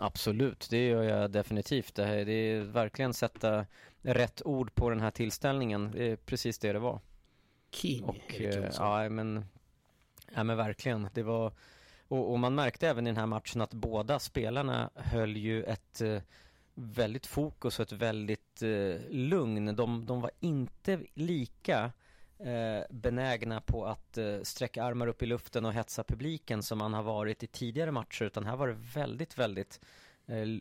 Absolut, 0.00 0.66
det 0.70 0.86
gör 0.86 1.02
jag 1.02 1.30
definitivt. 1.30 1.94
Det, 1.94 2.04
här, 2.04 2.24
det 2.24 2.32
är 2.32 2.60
verkligen 2.60 3.14
sätta 3.14 3.66
rätt 4.02 4.42
ord 4.44 4.74
på 4.74 4.90
den 4.90 5.00
här 5.00 5.10
tillställningen. 5.10 5.90
Det 5.94 6.10
är 6.10 6.16
precis 6.16 6.58
det 6.58 6.72
det 6.72 6.78
var. 6.78 7.00
King 7.70 8.04
och, 8.04 8.16
Erik 8.28 8.54
eh, 8.54 8.62
Jonsson. 8.62 8.86
Ja 8.86 9.08
men 9.08 9.44
Ja 10.34 10.44
men 10.44 10.56
verkligen, 10.56 11.08
det 11.14 11.22
var 11.22 11.52
och, 12.12 12.32
och, 12.32 12.38
man 12.38 12.54
märkte 12.54 12.88
även 12.88 13.06
i 13.06 13.10
den 13.10 13.16
här 13.16 13.26
matchen 13.26 13.60
att 13.60 13.74
båda 13.74 14.18
spelarna 14.18 14.90
höll 14.94 15.36
ju 15.36 15.64
ett 15.64 16.00
eh, 16.00 16.22
väldigt 16.74 17.26
fokus 17.26 17.78
och 17.78 17.82
ett 17.82 17.92
väldigt 17.92 18.62
eh, 18.62 19.00
lugn. 19.10 19.76
De, 19.76 20.06
de 20.06 20.20
var 20.20 20.30
inte 20.40 21.00
lika 21.14 21.92
eh, 22.38 22.82
benägna 22.90 23.60
på 23.60 23.86
att 23.86 24.18
eh, 24.18 24.40
sträcka 24.42 24.84
armar 24.84 25.06
upp 25.06 25.22
i 25.22 25.26
luften 25.26 25.64
och 25.64 25.72
hetsa 25.72 26.04
publiken 26.04 26.62
som 26.62 26.78
man 26.78 26.94
har 26.94 27.02
varit 27.02 27.42
i 27.42 27.46
tidigare 27.46 27.90
matcher 27.90 28.24
utan 28.24 28.46
här 28.46 28.56
var 28.56 28.68
det 28.68 28.78
väldigt, 28.94 29.38
väldigt 29.38 29.80
Eh, 29.80 30.01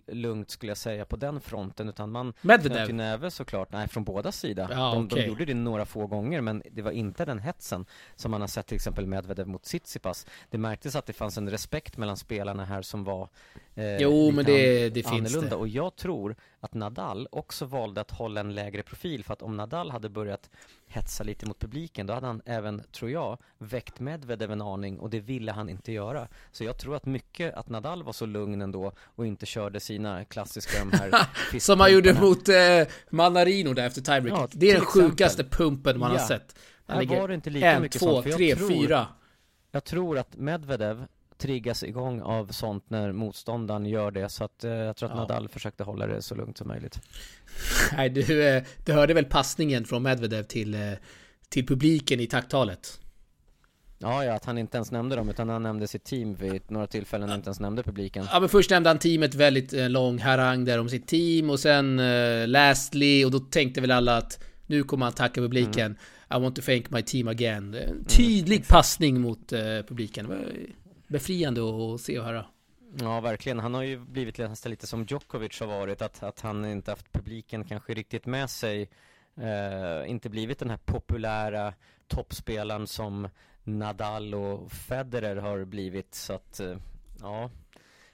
lugnt 0.08 0.52
skulle 0.52 0.70
jag 0.70 0.78
säga 0.78 1.06
på 1.06 1.16
den 1.16 1.42
fronten 1.42 1.90
utan 1.90 2.12
man 2.12 2.34
Medvedev? 2.42 2.86
till 2.86 2.96
näve 2.96 3.32
såklart, 3.32 3.72
nej 3.72 3.88
från 3.88 4.04
båda 4.04 4.32
sidor 4.32 4.68
ja, 4.72 4.92
de, 4.94 5.06
okay. 5.06 5.22
de 5.22 5.28
gjorde 5.28 5.46
det 5.46 5.54
några 5.54 5.86
få 5.86 6.08
gånger 6.08 6.42
men 6.42 6.64
det 6.72 6.82
var 6.82 6.92
inte 6.92 7.26
den 7.26 7.40
hetsen 7.40 7.86
som 8.16 8.32
man 8.32 8.42
har 8.42 8.48
sett 8.48 8.68
till 8.68 8.76
exempel 8.76 9.08
Medvedev 9.08 9.48
mot 9.48 9.64
Tsitsipas. 9.64 10.28
Det 10.50 10.58
märktes 10.58 10.96
att 10.96 11.06
det 11.06 11.14
fanns 11.14 11.38
en 11.38 11.50
respekt 11.50 11.98
mellan 11.98 12.18
spelarna 12.18 12.66
här 12.66 12.82
som 12.82 13.04
var 13.04 13.30
eh, 13.76 13.98
Jo 13.98 14.32
men 14.32 14.46
det, 14.46 14.90
det 14.90 15.04
finns 15.04 15.42
det. 15.42 15.56
Och 15.56 15.68
jag 15.68 15.96
tror 15.96 16.36
att 16.60 16.74
Nadal 16.74 17.28
också 17.32 17.66
valde 17.66 18.02
att 18.02 18.12
hålla 18.12 18.40
en 18.40 18.56
lägre 18.56 18.84
profil 18.84 19.24
för 19.24 19.34
att 19.34 19.42
om 19.42 19.58
Nadal 19.58 19.92
hade 19.92 20.10
börjat 20.10 20.50
hetsa 20.92 21.24
lite 21.24 21.46
mot 21.46 21.60
publiken 21.60 22.08
då 22.08 22.14
hade 22.14 22.28
han 22.28 22.42
även, 22.46 22.84
tror 22.92 23.12
jag, 23.12 23.38
väckt 23.58 24.00
Medvedev 24.00 24.52
en 24.52 24.62
aning 24.62 25.00
och 25.00 25.10
det 25.10 25.20
ville 25.20 25.52
han 25.52 25.70
inte 25.70 25.92
göra. 25.92 26.28
Så 26.52 26.64
jag 26.64 26.78
tror 26.78 26.96
att 26.96 27.06
mycket 27.06 27.54
att 27.54 27.70
Nadal 27.70 28.04
var 28.04 28.14
så 28.14 28.26
lugn 28.26 28.62
ändå 28.62 28.92
och 29.00 29.26
inte 29.26 29.46
körde 29.46 29.80
sina 29.80 30.26
klassiska 30.26 30.80
de 30.80 30.98
här 30.98 31.28
Som 31.60 31.80
han 31.80 31.94
gjorde 31.94 32.14
mot 32.14 32.50
eh, 32.50 32.56
Manarino 33.10 33.74
där 33.74 33.88
efter 33.88 34.02
tiebreak. 34.02 34.40
Ja, 34.40 34.48
det 34.52 34.72
är 34.72 34.76
den 34.76 34.86
sjukaste 34.86 35.44
pumpen 35.44 36.00
man 36.00 36.14
ja. 36.14 36.20
har 36.20 36.28
sett. 36.28 36.56
Han 36.86 37.08
var 37.08 37.28
det 37.28 37.34
inte 37.34 37.50
lika 37.50 37.72
en, 37.72 37.82
mycket 37.82 38.02
två, 38.02 38.22
sånt, 38.22 38.36
tre, 38.36 38.56
tror, 38.56 38.70
fyra. 38.70 39.08
Jag 39.72 39.84
tror 39.84 40.18
att 40.18 40.36
Medvedev 40.36 41.06
triggas 41.42 41.84
igång 41.84 42.22
av 42.22 42.48
sånt 42.48 42.90
när 42.90 43.12
motståndaren 43.12 43.86
gör 43.86 44.12
det 44.12 44.30
så 44.30 44.44
att 44.44 44.64
eh, 44.64 44.72
jag 44.72 44.96
tror 44.96 45.10
att 45.10 45.16
ja. 45.16 45.22
Nadal 45.22 45.48
försökte 45.48 45.84
hålla 45.84 46.08
det 46.08 46.22
så 46.22 46.36
lugnt 46.36 46.58
som 46.58 46.68
möjligt. 46.68 47.00
Nej, 47.98 48.10
du, 48.10 48.48
eh, 48.48 48.64
du 48.86 48.94
hörde 48.94 49.14
väl 49.14 49.26
passningen 49.26 49.86
från 49.86 50.04
Medvedev 50.04 50.44
till, 50.44 50.74
eh, 50.74 50.94
till 51.50 51.68
publiken 51.68 52.20
i 52.20 52.28
tacktalet? 52.28 53.00
Ja, 54.02 54.26
ja, 54.26 54.34
att 54.34 54.46
han 54.46 54.58
inte 54.58 54.78
ens 54.78 54.92
nämnde 54.92 55.16
dem 55.16 55.30
utan 55.30 55.50
han 55.50 55.64
nämnde 55.64 55.88
sitt 55.88 56.04
team 56.04 56.36
vid 56.36 56.62
några 56.72 56.88
tillfällen 56.88 57.30
och 57.30 57.36
inte 57.36 57.48
ens 57.48 57.60
nämnde 57.60 57.84
publiken. 57.84 58.28
Ja, 58.32 58.40
men 58.40 58.50
först 58.50 58.70
nämnde 58.70 58.90
han 58.90 59.00
teamet 59.00 59.36
väldigt 59.36 59.74
eh, 59.74 59.90
lång 59.90 60.20
harang 60.20 60.66
där 60.66 60.80
om 60.80 60.90
sitt 60.90 61.08
team 61.08 61.50
och 61.50 61.60
sen 61.60 62.00
eh, 62.00 62.48
Lastly 62.48 63.26
och 63.26 63.32
då 63.32 63.40
tänkte 63.40 63.82
väl 63.82 63.92
alla 63.92 64.18
att 64.18 64.44
nu 64.66 64.84
kommer 64.84 65.06
han 65.06 65.14
tacka 65.14 65.42
publiken. 65.42 65.86
Mm. 65.86 65.98
I 66.38 66.44
want 66.44 66.56
to 66.56 66.62
thank 66.62 66.90
my 66.90 67.02
team 67.02 67.28
again. 67.28 67.74
En 67.74 67.90
mm, 67.90 68.06
tydlig 68.06 68.58
mm, 68.58 68.66
passning 68.70 69.22
mot 69.22 69.54
eh, 69.54 69.60
publiken 69.88 70.28
befriande 71.12 71.62
att 71.62 72.02
se 72.02 72.20
och 72.20 72.26
höra. 72.26 72.46
Ja, 73.00 73.22
verkligen. 73.22 73.60
Han 73.60 73.74
har 73.74 73.84
ju 73.84 74.00
blivit 74.00 74.38
nästan 74.38 74.70
lite 74.70 74.88
som 74.88 75.04
Djokovic 75.04 75.60
har 75.60 75.68
varit, 75.68 76.02
att, 76.02 76.24
att 76.24 76.42
han 76.42 76.66
inte 76.66 76.92
haft 76.92 77.12
publiken 77.12 77.64
kanske 77.66 77.94
riktigt 77.94 78.26
med 78.26 78.50
sig. 78.50 78.90
Eh, 79.36 80.10
inte 80.10 80.30
blivit 80.30 80.60
den 80.60 80.70
här 80.70 80.80
populära 80.86 81.74
toppspelaren 82.08 82.88
som 82.88 83.28
Nadal 83.64 84.36
och 84.36 84.72
Federer 84.72 85.36
har 85.36 85.66
blivit. 85.66 86.16
Så 86.16 86.34
att, 86.34 86.60
eh, 86.60 86.78
ja, 87.22 87.50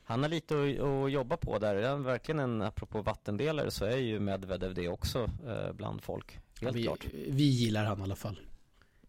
han 0.03 0.23
har 0.23 0.29
lite 0.29 0.55
att, 0.55 0.79
att 0.79 1.11
jobba 1.11 1.37
på 1.37 1.59
där. 1.59 1.75
Det 1.75 1.87
är 1.87 1.95
verkligen 1.95 2.39
en, 2.39 2.61
apropå 2.61 3.01
vattendelare 3.01 3.71
så 3.71 3.85
är 3.85 3.97
ju 3.97 4.19
Medvedev 4.19 4.73
det 4.73 4.87
också 4.87 5.29
eh, 5.47 5.73
bland 5.73 6.01
folk. 6.01 6.39
Helt 6.61 6.75
vi, 6.75 6.83
klart. 6.83 7.05
Vi 7.27 7.43
gillar 7.43 7.85
han 7.85 7.99
i 7.99 8.03
alla 8.03 8.15
fall. 8.15 8.39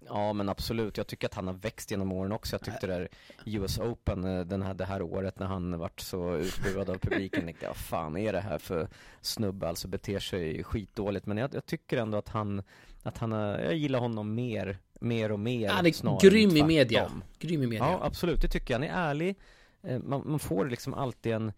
Ja 0.09 0.33
men 0.33 0.49
absolut, 0.49 0.97
jag 0.97 1.07
tycker 1.07 1.27
att 1.27 1.35
han 1.35 1.47
har 1.47 1.55
växt 1.55 1.91
genom 1.91 2.12
åren 2.12 2.33
också. 2.33 2.55
Jag 2.55 2.61
tyckte 2.62 2.87
det 2.87 2.93
där 2.99 3.09
US 3.45 3.79
Open 3.79 4.25
eh, 4.25 4.41
den 4.45 4.62
här, 4.62 4.75
det 4.75 4.85
här 4.85 5.03
året 5.03 5.38
när 5.38 5.47
han 5.47 5.79
vart 5.79 6.00
så 6.00 6.37
utbuad 6.37 6.91
av 6.91 6.99
publiken, 6.99 7.45
tänkte 7.45 7.67
vad 7.67 7.77
fan 7.77 8.17
är 8.17 8.33
det 8.33 8.41
här 8.41 8.59
för 8.59 8.88
snubbe, 9.21 9.69
alltså 9.69 9.88
beter 9.88 10.19
sig 10.19 10.65
skitdåligt. 10.65 11.27
Men 11.27 11.37
jag, 11.38 11.55
jag 11.55 11.67
tycker 11.67 11.97
ändå 11.99 12.19
att 12.19 12.29
han, 12.29 12.62
att 13.03 13.19
han, 13.19 13.33
har- 13.33 13.59
jag 13.59 13.75
gillar 13.77 13.99
honom 13.99 14.35
mer, 14.35 14.79
mer 15.00 15.33
och 15.33 15.41
mer. 15.41 15.69
Han 15.69 15.87
är 15.87 16.21
grym 16.31 16.57
i 16.57 16.62
media. 16.62 17.11
Grym 17.38 17.62
i 17.62 17.67
media. 17.67 17.85
Ja 17.87 18.00
absolut, 18.03 18.43
det 18.43 18.49
tycker 18.49 18.75
jag. 18.75 18.81
Han 18.81 18.88
är 18.88 19.11
ärlig, 19.11 19.37
Eh, 19.83 19.99
man, 19.99 20.23
man 20.27 20.38
får 20.38 20.67
liksom 20.67 20.95
alltid 20.95 21.33
en 21.33 21.53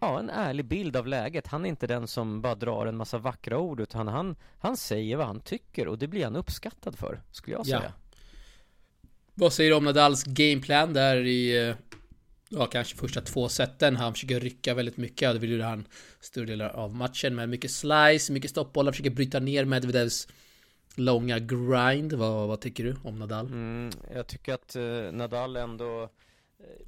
Ja, 0.00 0.18
en 0.18 0.30
ärlig 0.30 0.64
bild 0.64 0.96
av 0.96 1.06
läget. 1.06 1.46
Han 1.46 1.64
är 1.64 1.68
inte 1.68 1.86
den 1.86 2.06
som 2.08 2.40
bara 2.42 2.54
drar 2.54 2.86
en 2.86 2.96
massa 2.96 3.18
vackra 3.18 3.58
ord 3.58 3.80
utan 3.80 4.08
han, 4.08 4.36
han 4.58 4.76
säger 4.76 5.16
vad 5.16 5.26
han 5.26 5.40
tycker 5.40 5.88
och 5.88 5.98
det 5.98 6.06
blir 6.08 6.24
han 6.24 6.36
uppskattad 6.36 6.98
för, 6.98 7.20
skulle 7.30 7.56
jag 7.56 7.66
Ja. 7.66 7.78
säga. 7.78 7.92
Vad 9.34 9.52
säger 9.52 9.70
du 9.70 9.76
om 9.76 9.84
Nadals 9.84 10.24
gameplan 10.24 10.92
där 10.92 11.16
i... 11.16 11.68
eh, 11.68 11.74
Ja, 12.52 12.66
kanske 12.66 12.96
första 12.96 13.20
två 13.20 13.48
seten. 13.48 13.96
Han 13.96 14.12
försöker 14.12 14.40
rycka 14.40 14.74
väldigt 14.74 14.96
mycket. 14.96 15.20
Ja, 15.22 15.32
det 15.32 15.38
vill 15.38 15.50
ju 15.50 15.62
han 15.62 15.86
större 16.20 16.46
delar 16.46 16.68
av 16.68 16.94
matchen. 16.94 17.34
Men 17.34 17.50
mycket 17.50 17.70
slice, 17.70 18.32
mycket 18.32 18.50
stoppbollar. 18.50 18.92
Försöker 18.92 19.10
bryta 19.10 19.40
ner 19.40 19.64
Medvedevs 19.64 20.28
långa 20.94 21.38
grind. 21.38 22.12
Vad, 22.12 22.48
vad 22.48 22.60
tycker 22.60 22.84
du 22.84 22.96
om 23.04 23.18
Nadal? 23.18 23.46
Mm, 23.46 23.90
jag 24.14 24.26
tycker 24.26 24.54
att 24.54 24.76
eh, 24.76 25.12
Nadal 25.12 25.56
ändå 25.56 26.02
eh, 26.58 26.86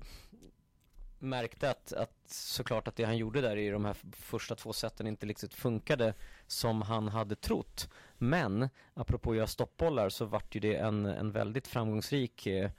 märkte 1.22 1.70
att, 1.70 1.92
att 1.92 2.12
såklart 2.26 2.88
att 2.88 2.96
det 2.96 3.04
han 3.04 3.16
gjorde 3.16 3.40
där 3.40 3.56
i 3.56 3.70
de 3.70 3.84
här 3.84 3.96
första 4.12 4.54
två 4.54 4.72
seten 4.72 5.06
inte 5.06 5.26
riktigt 5.26 5.54
funkade 5.54 6.14
som 6.46 6.82
han 6.82 7.08
hade 7.08 7.36
trott. 7.36 7.88
Men 8.18 8.68
apropå 8.94 9.30
att 9.30 9.36
göra 9.36 9.46
stoppbollar 9.46 10.08
så 10.08 10.24
vart 10.24 10.54
ju 10.54 10.60
det 10.60 10.76
en, 10.76 11.06
en 11.06 11.32
väldigt 11.32 11.68
framgångsrik 11.68 12.46
eh, 12.46 12.70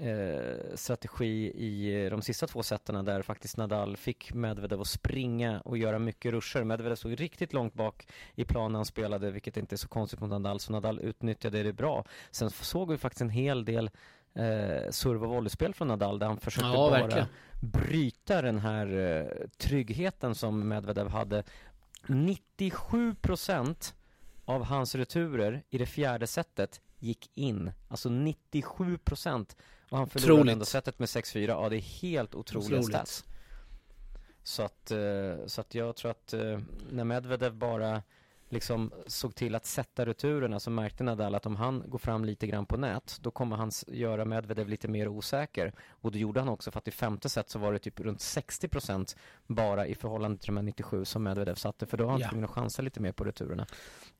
eh 0.00 0.74
strategi 0.74 1.52
i 1.54 2.08
de 2.08 2.22
sista 2.22 2.46
två 2.46 2.62
seten 2.62 3.04
där 3.04 3.22
faktiskt 3.22 3.56
Nadal 3.56 3.96
fick 3.96 4.34
Medvedev 4.34 4.80
att 4.80 4.86
springa 4.86 5.60
och 5.60 5.78
göra 5.78 5.98
mycket 5.98 6.32
ruscher. 6.32 6.64
Medvedev 6.64 6.96
stod 6.96 7.20
riktigt 7.20 7.52
långt 7.52 7.74
bak 7.74 8.06
i 8.34 8.44
planen 8.44 8.74
han 8.74 8.84
spelade, 8.84 9.30
vilket 9.30 9.56
inte 9.56 9.74
är 9.74 9.76
så 9.76 9.88
konstigt 9.88 10.20
mot 10.20 10.30
Nadal, 10.30 10.60
så 10.60 10.72
Nadal 10.72 11.00
utnyttjade 11.00 11.62
det 11.62 11.72
bra. 11.72 12.04
Sen 12.30 12.50
såg 12.50 12.90
vi 12.90 12.98
faktiskt 12.98 13.20
en 13.20 13.30
hel 13.30 13.64
del 13.64 13.90
eh, 14.36 14.90
serve 14.90 15.26
och 15.26 15.30
volleyspel 15.30 15.74
från 15.74 15.88
Nadal 15.88 16.18
där 16.18 16.26
han 16.26 16.40
försökte 16.40 16.68
Ja, 16.68 16.90
bara 16.90 17.00
verkligen. 17.02 17.26
bryta 17.60 18.42
den 18.42 18.58
här 18.58 18.86
eh, 18.98 19.48
tryggheten 19.58 20.34
som 20.34 20.68
Medvedev 20.68 21.08
hade. 21.08 21.44
97% 22.06 23.94
av 24.44 24.64
hans 24.64 24.94
returer 24.94 25.62
i 25.70 25.78
det 25.78 25.86
fjärde 25.86 26.26
setet 26.26 26.80
gick 26.98 27.30
in. 27.34 27.72
Alltså 27.88 28.08
97% 28.08 29.56
och 29.90 29.98
han 29.98 30.08
förlorade 30.08 30.32
Otroligt. 30.34 30.52
ändå 30.52 30.64
setet 30.64 30.98
med 30.98 31.06
6-4. 31.06 31.38
Ja, 31.48 31.68
det 31.68 31.76
är 31.76 31.80
helt 32.02 32.34
otroliga 32.34 32.66
Otroligt. 32.78 32.86
stats. 32.88 33.24
Så 34.42 34.62
att, 34.62 34.90
eh, 34.90 35.46
så 35.46 35.60
att 35.60 35.74
jag 35.74 35.96
tror 35.96 36.10
att 36.10 36.32
eh, 36.32 36.58
när 36.90 37.04
Medvedev 37.04 37.54
bara 37.54 38.02
liksom 38.48 38.92
såg 39.06 39.34
till 39.34 39.54
att 39.54 39.66
sätta 39.66 40.06
returerna 40.06 40.60
så 40.60 40.70
märkte 40.70 41.04
Nadal 41.04 41.34
att 41.34 41.46
om 41.46 41.56
han 41.56 41.82
går 41.86 41.98
fram 41.98 42.24
lite 42.24 42.46
grann 42.46 42.66
på 42.66 42.76
nät 42.76 43.18
då 43.20 43.30
kommer 43.30 43.56
han 43.56 43.70
göra 43.86 44.24
Medvedev 44.24 44.68
lite 44.68 44.88
mer 44.88 45.08
osäker 45.08 45.72
och 45.88 46.12
det 46.12 46.18
gjorde 46.18 46.40
han 46.40 46.48
också 46.48 46.70
för 46.70 46.78
att 46.78 46.88
i 46.88 46.90
femte 46.90 47.28
set 47.28 47.50
så 47.50 47.58
var 47.58 47.72
det 47.72 47.78
typ 47.78 48.00
runt 48.00 48.18
60% 48.18 49.16
bara 49.46 49.86
i 49.86 49.94
förhållande 49.94 50.38
till 50.38 50.46
de 50.46 50.56
här 50.56 50.62
97 50.62 51.04
som 51.04 51.22
Medvedev 51.22 51.54
satte 51.54 51.86
för 51.86 51.96
då 51.96 52.04
var 52.04 52.10
han 52.10 52.20
Ja. 52.20 52.28
tvungen 52.28 52.44
att 52.44 52.50
chansa 52.50 52.82
lite 52.82 53.00
mer 53.00 53.12
på 53.12 53.24
returerna. 53.24 53.66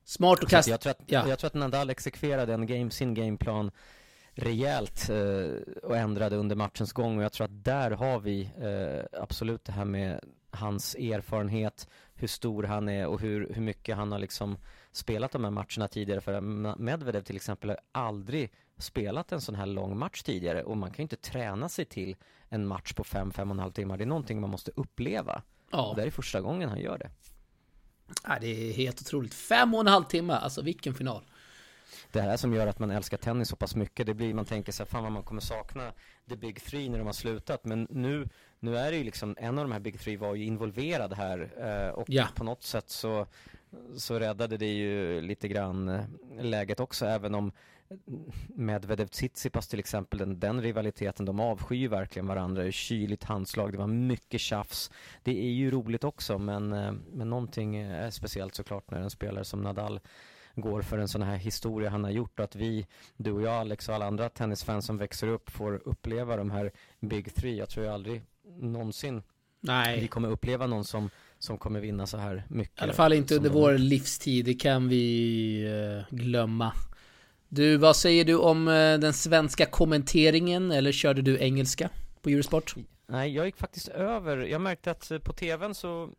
Smart 0.05 0.45
att 0.45 0.51
kasta... 0.51 0.71
jag, 0.71 0.81
tror 0.81 0.91
att, 0.91 1.03
ja. 1.07 1.29
jag 1.29 1.39
tror 1.39 1.49
att 1.49 1.55
Nadal 1.55 1.91
exekverade 1.91 2.55
en 2.55 2.67
game, 2.67 2.91
sin 2.91 3.15
gameplan 3.15 3.71
rejält 4.33 5.11
eh, 5.11 5.83
och 5.83 5.97
ändrade 5.97 6.37
under 6.37 6.57
matchens 6.57 6.93
gång 6.93 7.19
och 7.19 7.25
jag 7.25 7.33
tror 7.33 7.45
att 7.45 7.65
där 7.65 7.91
har 7.91 8.21
vi 8.21 8.51
eh, 8.61 9.21
absolut 9.23 9.65
det 9.65 9.73
här 9.73 9.85
med 9.85 10.21
hans 10.51 10.95
erfarenhet, 10.95 11.89
hur 12.17 12.29
stor 12.29 12.63
han 12.63 12.89
är 12.89 13.07
och 13.07 13.21
hur, 13.21 13.53
hur 13.55 13.63
mycket 13.63 13.97
han 13.97 14.13
har 14.13 14.19
liksom 14.19 14.59
spelat 14.93 15.33
de 15.33 15.45
här 15.45 15.51
matcherna 15.51 15.89
tidigare 15.89 16.21
för 16.21 16.41
Medvedev 16.79 17.23
till 17.23 17.37
exempel 17.37 17.71
har 17.71 17.79
aldrig 17.93 18.53
spelat 18.79 19.33
en 19.33 19.41
sån 19.41 19.55
här 19.55 19.67
lång 19.67 19.99
match 19.99 20.23
tidigare 20.23 20.63
och 20.63 20.77
man 20.77 20.91
kan 20.91 20.97
ju 20.97 21.03
inte 21.03 21.17
träna 21.17 21.69
sig 21.69 21.85
till 21.85 22.17
en 22.49 22.67
match 22.67 22.93
på 22.93 23.05
fem, 23.05 23.31
fem 23.33 23.51
och 23.51 23.55
en 23.55 23.61
halv 23.61 23.73
timmar. 23.73 23.97
Det 23.97 24.05
är 24.05 24.07
någonting 24.07 24.41
man 24.41 24.51
måste 24.51 24.71
uppleva. 24.77 25.43
Ja, 25.71 25.91
Och 25.91 25.97
det 25.97 26.03
är 26.03 26.11
första 26.11 26.41
gången 26.41 26.69
han 26.69 26.81
gör 26.81 26.99
det. 26.99 27.11
Ja, 28.23 28.39
det 28.41 28.47
är 28.47 28.73
helt 28.73 29.01
otroligt. 29.01 29.35
Fem 29.35 29.75
och 29.75 29.81
en 29.81 29.87
halv 29.87 30.05
timme, 30.05 30.33
alltså 30.33 30.63
vilken 30.63 30.95
final. 30.95 31.25
det 32.13 32.21
här 32.21 32.37
som 32.37 32.55
gör 32.55 32.67
att 32.67 32.79
man 32.79 32.91
älskar 32.91 33.17
tennis 33.17 33.49
så 33.49 33.57
pass 33.57 33.75
mycket. 33.77 34.07
Det 34.07 34.15
blir, 34.15 34.35
man 34.35 34.45
tänker 34.45 34.73
så 34.73 34.83
här, 34.83 34.89
fan 34.91 35.03
vad 35.03 35.13
man 35.13 35.23
kommer 35.23 35.41
sakna 35.41 35.93
the 36.29 36.37
big 36.37 36.63
three 36.63 36.89
när 36.89 36.99
de 36.99 37.07
har 37.07 37.13
slutat. 37.13 37.65
Men 37.65 37.87
nu, 37.91 38.29
nu 38.61 38.77
är 38.77 38.91
det 38.91 38.97
ju 38.97 39.05
liksom, 39.05 39.35
en 39.39 39.59
av 39.59 39.65
de 39.65 39.73
här 39.73 39.81
big 39.81 40.01
three 40.01 40.17
var 40.17 40.35
ju 40.35 40.45
involverad 40.45 41.13
här 41.13 41.51
eh, 41.59 41.95
och 41.95 42.05
Ja. 42.09 42.29
på 42.35 42.45
något 42.45 42.63
sätt 42.63 42.91
så, 42.91 43.27
så 43.97 44.19
räddade 44.19 44.57
det 44.57 44.73
ju 44.73 45.21
lite 45.21 45.49
grann 45.49 45.89
eh, 45.89 46.05
läget 46.41 46.81
också, 46.81 47.07
även 47.07 47.35
om 47.35 47.53
Medvedev 48.49 49.07
Tsitsipas 49.07 49.69
till 49.69 49.79
exempel, 49.79 50.19
den, 50.19 50.41
den 50.41 50.63
rivaliteten, 50.63 51.27
de 51.27 51.41
avskyr 51.41 51.89
verkligen 51.89 52.27
varandra. 52.27 52.63
Det 52.63 52.69
är 52.69 52.73
kyligt 52.73 53.25
handslag, 53.25 53.73
det 53.73 53.79
var 53.79 53.87
mycket 53.87 54.41
tjafs. 54.41 54.91
Det 55.23 55.39
är 55.45 55.51
ju 55.51 55.71
roligt 55.71 56.05
också, 56.05 56.39
men, 56.39 56.73
eh, 56.73 56.93
men 57.13 57.31
någonting 57.31 57.77
är 57.77 58.11
speciellt 58.11 58.55
såklart 58.55 58.91
när 58.91 59.01
en 59.01 59.11
spelare 59.11 59.45
som 59.45 59.61
Nadal 59.63 60.01
går 60.55 60.83
för 60.83 60.99
en 60.99 61.09
sån 61.09 61.23
här 61.23 61.37
historia 61.37 61.91
han 61.91 62.05
har 62.05 62.11
gjort 62.11 62.39
och 62.39 62.45
att 62.45 62.57
vi, 62.57 62.87
du 63.17 63.33
och 63.33 63.43
jag 63.43 63.53
Alex 63.55 63.89
och 63.89 63.95
alla 63.95 64.07
andra 64.07 64.29
tennisfans 64.29 64.87
som 64.87 64.99
växer 64.99 65.29
upp 65.29 65.51
får 65.51 65.83
uppleva 65.85 66.37
de 66.37 66.51
här 66.51 66.73
Big 67.01 67.35
Three. 67.35 67.57
Jag 67.57 67.69
tror 67.69 67.87
ju 67.87 67.93
aldrig 67.93 68.23
någonsin 68.61 69.23
vi 69.61 69.69
Nej, 69.73 70.09
kommer 70.09 70.29
uppleva 70.29 70.67
någon 70.67 70.85
som, 70.85 71.11
som 71.39 71.59
kommer 71.59 71.81
vinna 71.81 72.07
så 72.07 72.17
här 72.17 72.45
mycket. 72.49 72.81
i 72.81 72.85
alla 72.85 72.93
fall 72.93 73.13
inte 73.13 73.35
under 73.37 73.51
de- 73.51 73.55
vår 73.61 73.79
livstid. 73.79 74.45
Det 74.45 74.55
kan 74.55 74.89
vi 74.89 75.63
eh, 76.09 76.17
glömma. 76.17 76.73
Du, 77.49 77.77
vad 77.77 77.97
säger 77.97 78.25
du 78.25 78.37
om 78.37 78.69
eh, 78.69 78.73
den 78.99 79.13
svenska 79.13 79.67
kommenteringen? 79.67 80.71
Eller 80.71 80.93
körde 80.93 81.23
du 81.23 81.39
engelska 81.39 81.91
på 82.23 82.29
Eurosport? 82.31 82.75
Nej, 83.07 83.35
jag 83.35 83.47
gick 83.47 83.57
faktiskt 83.57 83.89
över. 83.89 84.37
Jag 84.37 84.61
märkte 84.61 84.91
att 84.91 85.11
eh, 85.11 85.19
på 85.19 85.33
tvn 85.33 85.75
så 85.75 86.03
mm, 86.05 86.13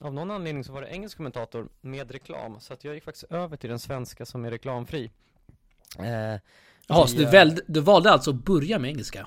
av 0.00 0.14
någon 0.14 0.30
anledning 0.30 0.64
så 0.64 0.72
var 0.72 0.82
det 0.82 0.88
engelsk 0.88 1.16
kommentator 1.16 1.68
med 1.80 2.10
reklam. 2.10 2.60
Så 2.60 2.72
att 2.72 2.84
jag 2.84 2.94
gick 2.94 3.04
faktiskt 3.04 3.24
över 3.32 3.56
till 3.56 3.70
den 3.70 3.78
svenska 3.78 4.26
som 4.26 4.44
är 4.44 4.50
reklamfri. 4.50 5.10
Eh, 5.98 6.40
Jaha, 6.86 7.06
så 7.06 7.16
du, 7.16 7.24
välde, 7.24 7.62
du 7.66 7.80
valde 7.80 8.10
alltså 8.10 8.30
att 8.30 8.44
börja 8.44 8.78
med 8.78 8.90
engelska? 8.90 9.26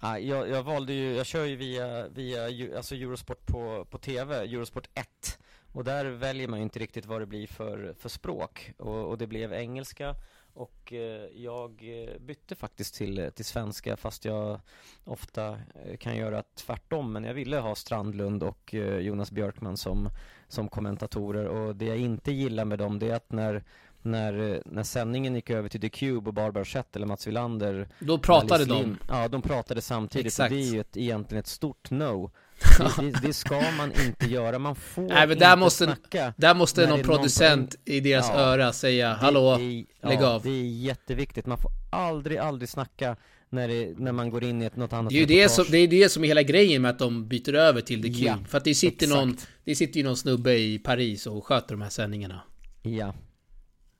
Ja, 0.00 0.18
jag, 0.18 0.48
jag 0.48 0.62
valde 0.62 0.92
ju, 0.92 1.14
jag 1.14 1.26
kör 1.26 1.44
ju 1.44 1.56
via, 1.56 2.08
via 2.08 2.76
alltså 2.76 2.94
Eurosport 2.94 3.46
på, 3.46 3.84
på 3.90 3.98
TV, 3.98 4.36
Eurosport 4.36 4.88
1 4.94 5.38
Och 5.72 5.84
där 5.84 6.04
väljer 6.04 6.48
man 6.48 6.58
ju 6.58 6.62
inte 6.62 6.78
riktigt 6.78 7.06
vad 7.06 7.20
det 7.20 7.26
blir 7.26 7.46
för, 7.46 7.94
för 7.98 8.08
språk. 8.08 8.72
Och, 8.78 9.08
och 9.08 9.18
det 9.18 9.26
blev 9.26 9.52
engelska. 9.52 10.14
Och 10.56 10.92
eh, 10.92 11.28
jag 11.34 11.82
eh, 11.82 12.18
bytte 12.20 12.54
faktiskt 12.54 12.94
till, 12.94 13.30
till 13.34 13.44
svenska 13.44 13.96
fast 13.96 14.24
jag 14.24 14.60
ofta 15.04 15.48
eh, 15.84 15.96
kan 15.96 16.16
göra 16.16 16.42
tvärtom. 16.54 17.12
Men 17.12 17.24
jag 17.24 17.34
ville 17.34 17.58
ha 17.58 17.74
Strandlund 17.74 18.42
och 18.42 18.74
eh, 18.74 18.98
Jonas 18.98 19.30
Björkman 19.30 19.76
som, 19.76 20.08
som 20.48 20.68
kommentatorer. 20.68 21.44
Och 21.44 21.76
det 21.76 21.84
jag 21.84 21.98
inte 21.98 22.32
gillar 22.32 22.64
med 22.64 22.78
dem 22.78 22.98
det 22.98 23.10
är 23.10 23.14
att 23.14 23.32
när 23.32 23.64
när, 24.06 24.52
eh, 24.54 24.58
när 24.64 24.82
sändningen 24.82 25.34
gick 25.34 25.50
över 25.50 25.68
till 25.68 25.80
The 25.80 25.88
Cube 25.88 26.28
och 26.28 26.34
Barbara 26.34 26.64
Schett 26.64 26.96
eller 26.96 27.06
Mats 27.06 27.26
Wilander 27.26 27.88
Då 27.98 28.18
pratade 28.18 28.64
de. 28.64 28.96
Ja, 29.08 29.28
de 29.28 29.42
pratade 29.42 29.80
samtidigt 29.80 30.26
Exakt. 30.26 30.52
och 30.52 30.58
det 30.58 30.64
är 30.64 30.72
ju 30.72 30.80
ett, 30.80 30.96
egentligen 30.96 31.40
ett 31.40 31.46
stort 31.46 31.90
no 31.90 32.30
det, 32.78 33.02
det, 33.02 33.26
det 33.26 33.32
ska 33.32 33.62
man 33.76 33.92
inte 34.06 34.26
göra, 34.26 34.58
man 34.58 34.74
får 34.74 35.02
Nej, 35.02 35.14
men 35.26 35.30
inte 35.32 35.44
där 35.44 35.56
måste- 35.56 35.84
snacka 35.84 36.34
Där 36.36 36.54
måste 36.54 36.80
någon 36.80 36.88
det 36.90 36.94
är 36.94 36.96
någon 36.96 37.16
producent 37.16 37.76
i 37.84 38.00
deras 38.00 38.28
Ja. 38.28 38.34
öra 38.38 38.72
säga 38.72 39.08
Det 39.08 39.14
Hallå, 39.14 39.52
är, 39.52 39.58
lägg 40.08 40.20
ja, 40.20 40.28
av. 40.28 40.42
Det 40.42 40.50
är 40.50 40.64
jätteviktigt, 40.64 41.46
man 41.46 41.58
får 41.58 41.70
aldrig, 41.90 42.38
aldrig 42.38 42.68
snacka 42.68 43.16
när, 43.48 43.68
det, 43.68 43.92
när 43.98 44.12
man 44.12 44.30
går 44.30 44.44
in 44.44 44.62
i 44.62 44.64
ett, 44.64 44.76
något 44.76 44.92
annat 44.92 45.10
Det 45.12 45.16
är 45.16 45.20
ju 45.20 45.26
det 45.26 45.48
som, 45.48 45.64
det 45.70 45.78
är 45.78 45.88
det 45.88 46.08
som 46.08 46.24
är 46.24 46.28
hela 46.28 46.42
grejen 46.42 46.82
med 46.82 46.90
att 46.90 46.98
de 46.98 47.28
byter 47.28 47.54
över 47.54 47.80
till 47.80 48.02
The 48.02 48.08
Cube. 48.08 48.24
Ja, 48.26 48.38
För 48.48 48.58
att 48.58 48.64
det 48.64 48.74
sitter 48.74 49.06
exakt. 49.06 49.20
någon, 49.20 49.36
det 49.64 49.74
sitter 49.74 49.98
ju 50.00 50.04
någon 50.06 50.16
snubbe 50.16 50.58
i 50.58 50.78
Paris 50.78 51.26
och 51.26 51.46
sköter 51.46 51.74
de 51.74 51.82
här 51.82 51.90
sändningarna. 51.90 52.40
Ja 52.82 53.14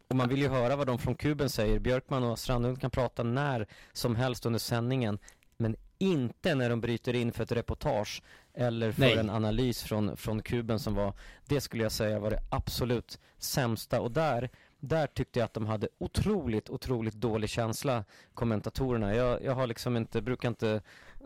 Och 0.08 0.16
man 0.16 0.28
vill 0.28 0.42
ju 0.42 0.48
höra 0.48 0.76
vad 0.76 0.86
de 0.86 0.98
från 0.98 1.14
kuben 1.14 1.50
säger 1.50 1.78
Björkman 1.78 2.24
och 2.24 2.38
Strandlund 2.38 2.80
kan 2.80 2.90
prata 2.90 3.22
när 3.22 3.66
som 3.92 4.16
helst 4.16 4.46
under 4.46 4.58
sändningen 4.58 5.18
Men 5.56 5.76
inte 5.98 6.54
när 6.54 6.70
de 6.70 6.80
bryter 6.80 7.14
in 7.14 7.32
för 7.32 7.42
ett 7.42 7.52
reportage 7.52 8.22
Eller 8.54 8.92
för 8.92 9.00
Nej. 9.00 9.18
en 9.18 9.30
analys 9.30 9.82
från, 9.82 10.16
från 10.16 10.42
kuben 10.42 10.78
som 10.78 10.94
var 10.94 11.12
Det 11.44 11.60
skulle 11.60 11.82
jag 11.82 11.92
säga 11.92 12.18
var 12.18 12.30
det 12.30 12.42
absolut 12.50 13.18
sämsta 13.38 14.00
och 14.00 14.10
där 14.10 14.50
där 14.88 15.06
tyckte 15.06 15.38
jag 15.38 15.44
att 15.44 15.54
de 15.54 15.66
hade 15.66 15.88
otroligt, 15.98 16.70
otroligt 16.70 17.14
dålig 17.14 17.50
känsla, 17.50 18.04
kommentatorerna. 18.34 19.14
Jag, 19.14 19.44
jag 19.44 19.54
har 19.54 19.66
liksom 19.66 19.96
inte, 19.96 20.22
brukar 20.22 20.48
inte 20.48 20.80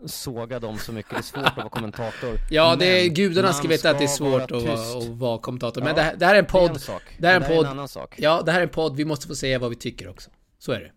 såga 0.05 0.59
dem 0.59 0.77
så 0.77 0.91
mycket. 0.91 1.11
Det 1.11 1.17
är 1.17 1.21
svårt 1.21 1.45
att 1.45 1.57
vara 1.57 1.69
kommentator. 1.69 2.37
Ja, 2.49 2.75
det 2.75 2.85
är, 2.85 3.09
gudarna 3.09 3.53
ska 3.53 3.67
veta 3.67 3.89
att 3.89 3.97
det 3.97 4.03
är 4.03 4.07
svårt 4.07 4.51
vara 4.51 4.73
att 4.73 4.95
att 4.97 5.07
vara 5.07 5.37
kommentator. 5.37 5.81
Men 5.81 5.87
Ja, 5.89 5.95
det, 5.95 6.01
här, 6.01 6.15
det 6.15 6.25
här 6.25 6.35
är 6.35 6.39
en 6.39 6.45
Det 6.45 6.57
är 6.57 6.63
en 6.63 6.69
podd. 6.69 6.81
sak. 6.81 7.01
det 7.17 7.27
här 7.27 7.35
är 7.35 7.41
en 7.41 7.47
podd. 7.57 7.65
en 7.65 7.71
annan 7.71 7.87
sak. 7.87 8.15
Ja, 8.17 8.41
det 8.41 8.51
här 8.51 8.59
är 8.59 8.63
en 8.63 8.69
podd. 8.69 8.95
Vi 8.95 9.05
måste 9.05 9.27
få 9.27 9.35
säga 9.35 9.59
vad 9.59 9.69
vi 9.69 9.75
tycker 9.75 10.09
också. 10.09 10.29
Så 10.59 10.71
är 10.71 10.79
det. 10.79 10.91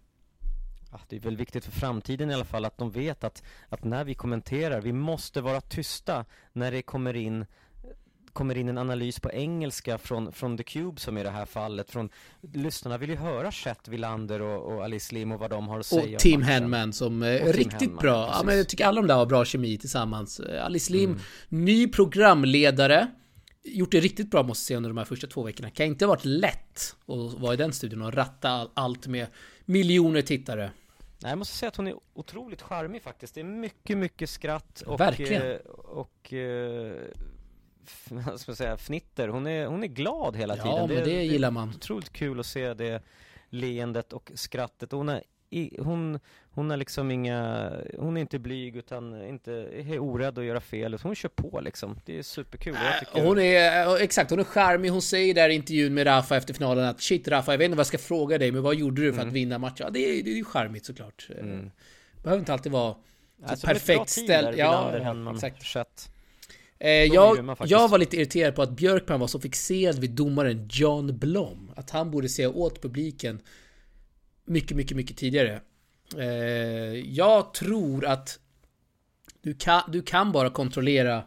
Ja, 0.92 1.00
det 1.08 1.16
är 1.16 1.20
väl 1.20 1.36
viktigt 1.36 1.64
för 1.64 1.72
framtiden 1.72 2.30
i 2.30 2.34
alla 2.34 2.44
fall 2.44 2.64
att 2.64 2.78
de 2.78 2.90
vet 2.90 3.24
att, 3.24 3.42
att 3.68 3.84
när 3.84 4.04
vi 4.04 4.14
kommenterar, 4.14 4.80
vi 4.80 4.92
måste 4.92 5.40
vara 5.40 5.60
tysta 5.60 6.24
när 6.52 6.72
det 6.72 6.82
kommer 6.82 7.16
in 7.16 7.46
kommer 8.34 8.56
in 8.56 8.68
en 8.68 8.78
analys 8.78 9.20
på 9.20 9.32
engelska 9.32 9.98
från, 9.98 10.32
från 10.32 10.56
The 10.56 10.62
Cube 10.62 11.00
som 11.00 11.18
i 11.18 11.22
det 11.22 11.30
här 11.30 11.46
fallet 11.46 11.90
från 11.90 12.10
Lyssnarna 12.52 12.98
vill 12.98 13.10
ju 13.10 13.16
höra 13.16 13.52
Chet 13.52 13.88
Wilander 13.88 14.42
och, 14.42 14.72
och 14.72 14.84
Alice 14.84 15.14
Lim 15.14 15.32
och 15.32 15.40
vad 15.40 15.50
de 15.50 15.68
har 15.68 15.80
att 15.80 15.86
säga 15.86 16.16
Och 16.16 16.22
Tim 16.22 16.42
Henman 16.42 16.92
som 16.92 17.22
är 17.22 17.52
riktigt 17.52 17.80
Henman, 17.80 17.96
bra. 17.96 18.30
Ja, 18.32 18.42
men 18.44 18.56
jag 18.56 18.68
tycker 18.68 18.86
alla 18.86 19.00
de 19.00 19.06
där 19.06 19.14
har 19.14 19.26
bra 19.26 19.44
kemi 19.44 19.78
tillsammans. 19.78 20.40
Alice 20.40 20.92
Lim, 20.92 21.10
mm. 21.10 21.22
ny 21.48 21.88
programledare. 21.88 23.10
Gjort 23.64 23.90
det 23.92 24.00
riktigt 24.00 24.30
bra 24.30 24.42
måste 24.42 24.62
jag 24.62 24.66
säga 24.66 24.76
under 24.76 24.90
de 24.90 24.98
här 24.98 25.04
första 25.04 25.26
två 25.26 25.42
veckorna. 25.42 25.70
Kan 25.70 25.86
inte 25.86 26.04
ha 26.04 26.08
varit 26.08 26.24
lätt 26.24 26.96
att 27.06 27.40
vara 27.40 27.54
i 27.54 27.56
den 27.56 27.72
studion 27.72 28.02
och 28.02 28.14
ratta 28.14 28.68
allt 28.74 29.06
med 29.06 29.26
miljoner 29.64 30.22
tittare. 30.22 30.70
Nej, 31.22 31.30
jag 31.30 31.38
måste 31.38 31.56
säga 31.56 31.68
att 31.68 31.76
hon 31.76 31.86
är 31.86 31.94
otroligt 32.14 32.62
charmig 32.62 33.02
faktiskt. 33.02 33.34
Det 33.34 33.40
är 33.40 33.44
mycket, 33.44 33.98
mycket 33.98 34.30
skratt 34.30 34.80
och, 34.80 35.00
Verkligen. 35.00 35.50
Eh, 35.50 35.56
och, 35.56 35.98
och 35.98 36.32
eh, 36.32 36.92
vad 38.08 38.40
ska 38.40 38.50
man 38.50 38.56
säga, 38.56 38.76
fnitter. 38.76 39.28
Hon 39.28 39.46
är, 39.46 39.66
hon 39.66 39.82
är 39.82 39.86
glad 39.86 40.36
hela 40.36 40.56
tiden. 40.56 40.70
Ja, 40.70 40.86
men 40.86 40.96
det, 40.96 41.04
det 41.04 41.22
gillar 41.22 41.50
man. 41.50 41.68
Det 41.68 41.74
är 41.74 41.76
otroligt 41.76 42.12
kul 42.12 42.40
att 42.40 42.46
se 42.46 42.74
det 42.74 43.02
leendet 43.48 44.12
och 44.12 44.32
skrattet. 44.34 44.92
Hon 44.92 45.08
är, 45.08 45.22
hon, 45.78 46.20
hon 46.50 46.70
är 46.70 46.76
liksom 46.76 47.10
inga, 47.10 47.70
hon 47.98 48.16
är 48.16 48.20
inte 48.20 48.38
blyg 48.38 48.76
utan 48.76 49.24
inte, 49.26 49.52
är 49.72 49.98
orädd 49.98 50.38
att 50.38 50.44
göra 50.44 50.60
fel. 50.60 50.98
Hon 51.02 51.14
kör 51.14 51.28
på 51.28 51.60
liksom. 51.60 52.00
Det 52.04 52.18
är 52.18 52.22
superkul. 52.22 52.74
Äh, 53.14 53.24
hon 53.24 53.38
är, 53.38 53.96
exakt, 54.02 54.30
hon 54.30 54.40
är 54.40 54.44
charmig. 54.44 54.88
Hon 54.90 55.02
säger 55.02 55.34
där 55.34 55.48
i 55.48 55.54
intervjun 55.54 55.94
med 55.94 56.06
Rafa 56.06 56.36
efter 56.36 56.54
finalen 56.54 56.84
att 56.84 57.00
shit 57.00 57.28
Rafa, 57.28 57.52
jag 57.52 57.58
vet 57.58 57.64
inte 57.64 57.76
vad 57.76 57.80
jag 57.80 57.86
ska 57.86 57.98
fråga 57.98 58.38
dig, 58.38 58.52
men 58.52 58.62
vad 58.62 58.74
gjorde 58.74 59.02
du 59.02 59.12
för 59.12 59.18
mm. 59.18 59.28
att 59.28 59.34
vinna 59.34 59.58
matchen? 59.58 59.86
Ja, 59.86 59.90
det 59.90 59.98
är, 59.98 60.22
det 60.22 60.38
är 60.38 60.44
charmigt 60.44 60.86
såklart. 60.86 61.28
Mm. 61.38 61.70
Behöver 62.22 62.40
inte 62.40 62.52
alltid 62.52 62.72
vara 62.72 62.94
alltså, 63.46 63.66
perfekt 63.66 64.08
ställd. 64.08 64.58
Ja, 64.58 64.92
exakt. 65.34 66.13
Eh, 66.78 66.90
jag, 66.90 67.56
jag 67.66 67.88
var 67.88 67.98
lite 67.98 68.16
irriterad 68.16 68.54
på 68.54 68.62
att 68.62 68.76
Björkman 68.76 69.20
var 69.20 69.26
så 69.26 69.40
fixerad 69.40 69.98
vid 69.98 70.10
domaren 70.10 70.68
John 70.72 71.18
Blom. 71.18 71.70
Att 71.76 71.90
han 71.90 72.10
borde 72.10 72.28
säga 72.28 72.50
åt 72.50 72.82
publiken 72.82 73.40
mycket, 74.44 74.76
mycket, 74.76 74.96
mycket 74.96 75.16
tidigare. 75.16 75.60
Eh, 76.18 76.24
jag 77.14 77.54
tror 77.54 78.04
att 78.04 78.38
du 79.42 79.54
kan, 79.54 79.82
du 79.88 80.02
kan 80.02 80.32
bara 80.32 80.50
kontrollera 80.50 81.24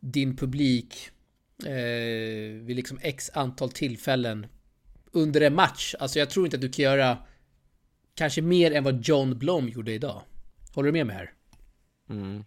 din 0.00 0.36
publik 0.36 1.10
eh, 1.66 2.62
vid 2.62 2.76
liksom 2.76 2.98
x 3.02 3.30
antal 3.34 3.70
tillfällen 3.70 4.46
under 5.12 5.40
en 5.40 5.54
match. 5.54 5.94
Alltså 5.98 6.18
jag 6.18 6.30
tror 6.30 6.46
inte 6.46 6.56
att 6.56 6.60
du 6.60 6.68
kan 6.68 6.82
göra 6.82 7.18
kanske 8.14 8.42
mer 8.42 8.72
än 8.72 8.84
vad 8.84 9.04
John 9.06 9.38
Blom 9.38 9.68
gjorde 9.68 9.92
idag. 9.92 10.22
Håller 10.74 10.86
du 10.86 10.92
med 10.92 11.06
mig 11.06 11.16
här? 11.16 11.32
Mm. 12.10 12.44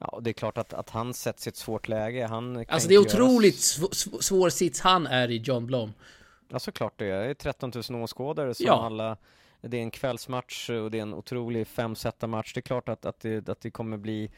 Ja, 0.00 0.18
det 0.22 0.30
är 0.30 0.34
klart 0.34 0.58
att, 0.58 0.72
att 0.72 0.90
han 0.90 1.14
sätts 1.14 1.46
i 1.46 1.50
ett 1.50 1.56
svårt 1.56 1.88
läge. 1.88 2.26
Han 2.26 2.64
alltså 2.68 2.88
det 2.88 2.94
är 2.94 2.98
otroligt 2.98 3.58
sv 3.60 3.84
svår 4.20 4.50
sits 4.50 4.80
han 4.80 5.06
är 5.06 5.30
i 5.30 5.36
John 5.36 5.66
Blom. 5.66 5.92
Ja, 6.48 6.58
såklart 6.58 6.92
det 6.96 7.06
är. 7.06 7.34
13 7.34 7.72
000 7.90 8.02
åskådare 8.02 8.54
som 8.54 8.66
ja. 8.66 8.86
alla 8.86 9.16
det 9.60 9.76
är 9.76 9.82
en 9.82 9.90
kvällsmatch 9.90 10.70
och 10.70 10.90
det 10.90 10.98
är 10.98 11.02
en 11.02 11.14
otrolig 11.14 11.66
femsättarmatch. 11.66 12.54
Det 12.54 12.60
är 12.60 12.62
klart 12.62 12.88
att, 12.88 13.04
att, 13.04 13.20
det, 13.20 13.48
att 13.48 13.60
det 13.60 13.70
kommer 13.70 13.96
bli 13.96 14.30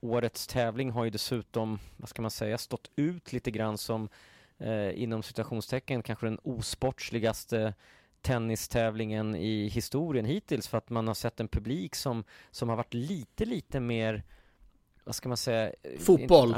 Årets 0.00 0.46
tävling 0.46 0.90
har 0.90 1.04
ju 1.04 1.10
dessutom, 1.10 1.78
vad 1.96 2.08
ska 2.08 2.22
man 2.22 2.30
säga, 2.30 2.58
stått 2.58 2.90
ut 2.96 3.32
lite 3.32 3.50
grann 3.50 3.78
som 3.78 4.08
eh, 4.58 5.02
inom 5.02 5.22
citationstecken 5.22 6.02
kanske 6.02 6.26
den 6.26 6.38
osportsligaste 6.42 7.74
tennistävlingen 8.20 9.34
i 9.34 9.68
historien 9.68 10.24
hittills 10.24 10.68
för 10.68 10.78
att 10.78 10.90
man 10.90 11.06
har 11.06 11.14
sett 11.14 11.40
en 11.40 11.48
publik 11.48 11.94
som, 11.94 12.24
som 12.50 12.68
har 12.68 12.76
varit 12.76 12.94
lite, 12.94 13.44
lite 13.44 13.80
mer 13.80 14.22
vad 15.08 15.14
ska 15.14 15.28
man 15.28 15.36
säga? 15.36 15.72
Fotboll. 15.98 16.54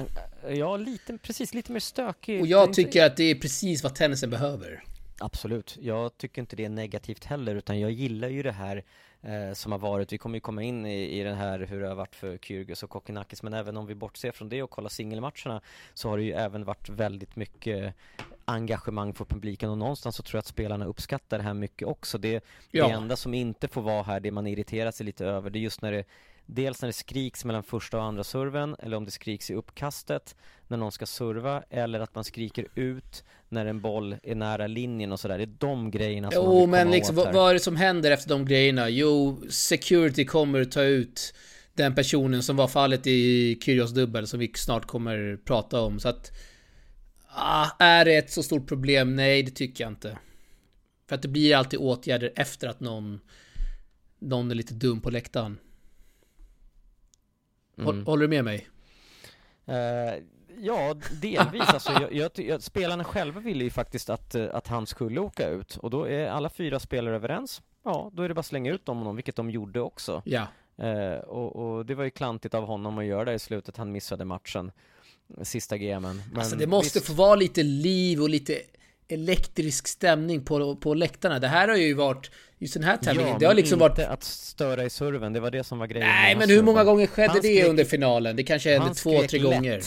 Ja, 0.48 0.76
lite, 0.76 1.18
precis, 1.18 1.54
lite 1.54 1.72
mer 1.72 1.80
stökig. 1.80 2.40
Och 2.40 2.46
jag 2.46 2.72
tycker 2.72 3.06
att 3.06 3.16
det 3.16 3.24
är 3.24 3.34
precis 3.34 3.82
vad 3.82 3.94
tennisen 3.94 4.30
behöver. 4.30 4.84
Absolut. 5.20 5.78
Jag 5.80 6.18
tycker 6.18 6.42
inte 6.42 6.56
det 6.56 6.64
är 6.64 6.68
negativt 6.68 7.24
heller, 7.24 7.54
utan 7.54 7.80
jag 7.80 7.90
gillar 7.90 8.28
ju 8.28 8.42
det 8.42 8.52
här 8.52 8.84
eh, 9.22 9.52
som 9.54 9.72
har 9.72 9.78
varit. 9.78 10.12
Vi 10.12 10.18
kommer 10.18 10.36
ju 10.36 10.40
komma 10.40 10.62
in 10.62 10.86
i, 10.86 11.20
i 11.20 11.22
den 11.22 11.36
här 11.36 11.58
hur 11.58 11.80
det 11.80 11.88
har 11.88 11.94
varit 11.94 12.14
för 12.14 12.38
Kyrgios 12.38 12.82
och 12.82 12.90
Kokkinakis, 12.90 13.42
men 13.42 13.54
även 13.54 13.76
om 13.76 13.86
vi 13.86 13.94
bortser 13.94 14.32
från 14.32 14.48
det 14.48 14.62
och 14.62 14.70
kollar 14.70 14.88
singelmatcherna 14.88 15.60
så 15.94 16.08
har 16.08 16.16
det 16.16 16.24
ju 16.24 16.32
även 16.32 16.64
varit 16.64 16.88
väldigt 16.88 17.36
mycket 17.36 17.94
engagemang 18.44 19.14
för 19.14 19.24
publiken 19.24 19.70
och 19.70 19.78
någonstans 19.78 20.16
så 20.16 20.22
tror 20.22 20.36
jag 20.36 20.40
att 20.42 20.46
spelarna 20.46 20.84
uppskattar 20.84 21.38
det 21.38 21.44
här 21.44 21.54
mycket 21.54 21.88
också. 21.88 22.18
Det, 22.18 22.44
ja. 22.70 22.86
det 22.86 22.92
enda 22.92 23.16
som 23.16 23.34
inte 23.34 23.68
får 23.68 23.82
vara 23.82 24.02
här, 24.02 24.20
det 24.20 24.30
man 24.30 24.46
irriterar 24.46 24.90
sig 24.90 25.06
lite 25.06 25.26
över, 25.26 25.50
det 25.50 25.58
är 25.58 25.60
just 25.60 25.82
när 25.82 25.92
det 25.92 26.04
Dels 26.52 26.82
när 26.82 26.86
det 26.86 26.92
skriks 26.92 27.44
mellan 27.44 27.62
första 27.62 27.98
och 27.98 28.04
andra 28.04 28.24
serven 28.24 28.76
eller 28.78 28.96
om 28.96 29.04
det 29.04 29.10
skriks 29.10 29.50
i 29.50 29.54
uppkastet 29.54 30.36
när 30.68 30.76
någon 30.76 30.92
ska 30.92 31.06
serva 31.06 31.62
eller 31.70 32.00
att 32.00 32.14
man 32.14 32.24
skriker 32.24 32.66
ut 32.74 33.24
när 33.48 33.66
en 33.66 33.80
boll 33.80 34.16
är 34.22 34.34
nära 34.34 34.66
linjen 34.66 35.12
och 35.12 35.20
sådär. 35.20 35.38
Det 35.38 35.44
är 35.44 35.54
de 35.58 35.90
grejerna 35.90 36.30
som 36.30 36.44
Jo, 36.44 36.66
men 36.66 36.90
liksom 36.90 37.16
vad, 37.16 37.34
vad 37.34 37.50
är 37.50 37.54
det 37.54 37.60
som 37.60 37.76
händer 37.76 38.10
efter 38.10 38.28
de 38.28 38.44
grejerna? 38.44 38.88
Jo, 38.88 39.42
security 39.48 40.24
kommer 40.24 40.64
ta 40.64 40.82
ut 40.82 41.34
den 41.74 41.94
personen 41.94 42.42
som 42.42 42.56
var 42.56 42.68
fallet 42.68 43.06
i 43.06 43.58
Kyrgios 43.62 43.90
dubbel 43.90 44.26
som 44.26 44.40
vi 44.40 44.52
snart 44.54 44.86
kommer 44.86 45.38
prata 45.44 45.80
om. 45.80 46.00
Så 46.00 46.08
att... 46.08 46.32
Ah, 47.28 47.70
är 47.78 48.04
det 48.04 48.16
ett 48.16 48.30
så 48.30 48.42
stort 48.42 48.68
problem? 48.68 49.16
Nej, 49.16 49.42
det 49.42 49.50
tycker 49.50 49.84
jag 49.84 49.90
inte. 49.90 50.18
För 51.08 51.14
att 51.14 51.22
det 51.22 51.28
blir 51.28 51.56
alltid 51.56 51.78
åtgärder 51.78 52.32
efter 52.36 52.68
att 52.68 52.80
någon... 52.80 53.20
Någon 54.18 54.50
är 54.50 54.54
lite 54.54 54.74
dum 54.74 55.00
på 55.00 55.10
läktaren. 55.10 55.58
Mm. 57.88 58.06
Håller 58.06 58.22
du 58.22 58.28
med 58.28 58.44
mig? 58.44 58.68
Uh, 59.68 60.24
ja, 60.58 60.94
delvis. 61.22 61.68
alltså, 61.68 61.92
jag, 61.92 62.12
jag, 62.12 62.30
jag, 62.34 62.62
spelarna 62.62 63.04
själva 63.04 63.40
ville 63.40 63.64
ju 63.64 63.70
faktiskt 63.70 64.10
att, 64.10 64.34
eh, 64.34 64.46
att 64.52 64.66
han 64.66 64.86
skulle 64.86 65.20
åka 65.20 65.48
ut 65.48 65.76
och 65.76 65.90
då 65.90 66.08
är 66.08 66.28
alla 66.28 66.48
fyra 66.48 66.80
spelare 66.80 67.14
överens. 67.14 67.62
Ja, 67.84 68.10
då 68.12 68.22
är 68.22 68.28
det 68.28 68.34
bara 68.34 68.40
att 68.40 68.46
slänga 68.46 68.72
ut 68.72 68.88
honom, 68.88 69.16
vilket 69.16 69.36
de 69.36 69.50
gjorde 69.50 69.80
också. 69.80 70.22
Ja. 70.24 70.46
Uh, 70.82 71.18
och, 71.18 71.56
och, 71.56 71.86
det 71.86 71.94
var 71.94 72.04
ju 72.04 72.10
klantigt 72.10 72.54
av 72.54 72.64
honom 72.64 72.98
att 72.98 73.04
göra 73.04 73.24
det 73.24 73.34
i 73.34 73.38
slutet. 73.38 73.76
Han 73.76 73.92
missade 73.92 74.24
matchen, 74.24 74.72
sista 75.42 75.78
gamen. 75.78 76.22
Men 76.30 76.38
alltså 76.38 76.56
det 76.56 76.66
måste 76.66 76.98
visst... 76.98 77.06
få 77.06 77.12
vara 77.12 77.34
lite 77.34 77.62
liv 77.62 78.22
och 78.22 78.28
lite 78.28 78.62
elektrisk 79.12 79.88
stämning 79.88 80.44
på, 80.44 80.76
på 80.76 80.94
läktarna. 80.94 81.38
Det 81.38 81.48
här 81.48 81.68
har 81.68 81.76
ju 81.76 81.94
varit, 81.94 82.30
just 82.58 82.74
den 82.74 82.82
här 82.82 82.96
tävlingen, 82.96 83.32
ja, 83.32 83.38
det 83.38 83.46
har 83.46 83.54
liksom 83.54 83.78
varit... 83.78 83.98
att 83.98 84.24
störa 84.24 84.84
i 84.84 84.90
serven, 84.90 85.32
det 85.32 85.40
var 85.40 85.50
det 85.50 85.64
som 85.64 85.78
var 85.78 85.86
grejen. 85.86 86.08
Nej, 86.08 86.36
men 86.36 86.48
hur 86.48 86.62
många 86.62 86.84
gånger 86.84 87.06
skedde 87.06 87.28
han 87.28 87.36
det 87.42 87.56
skrek... 87.56 87.68
under 87.68 87.84
finalen? 87.84 88.36
Det 88.36 88.42
kanske 88.42 88.78
hände 88.78 88.94
två, 88.94 89.22
tre 89.22 89.38
lätt. 89.38 89.42
gånger. 89.42 89.82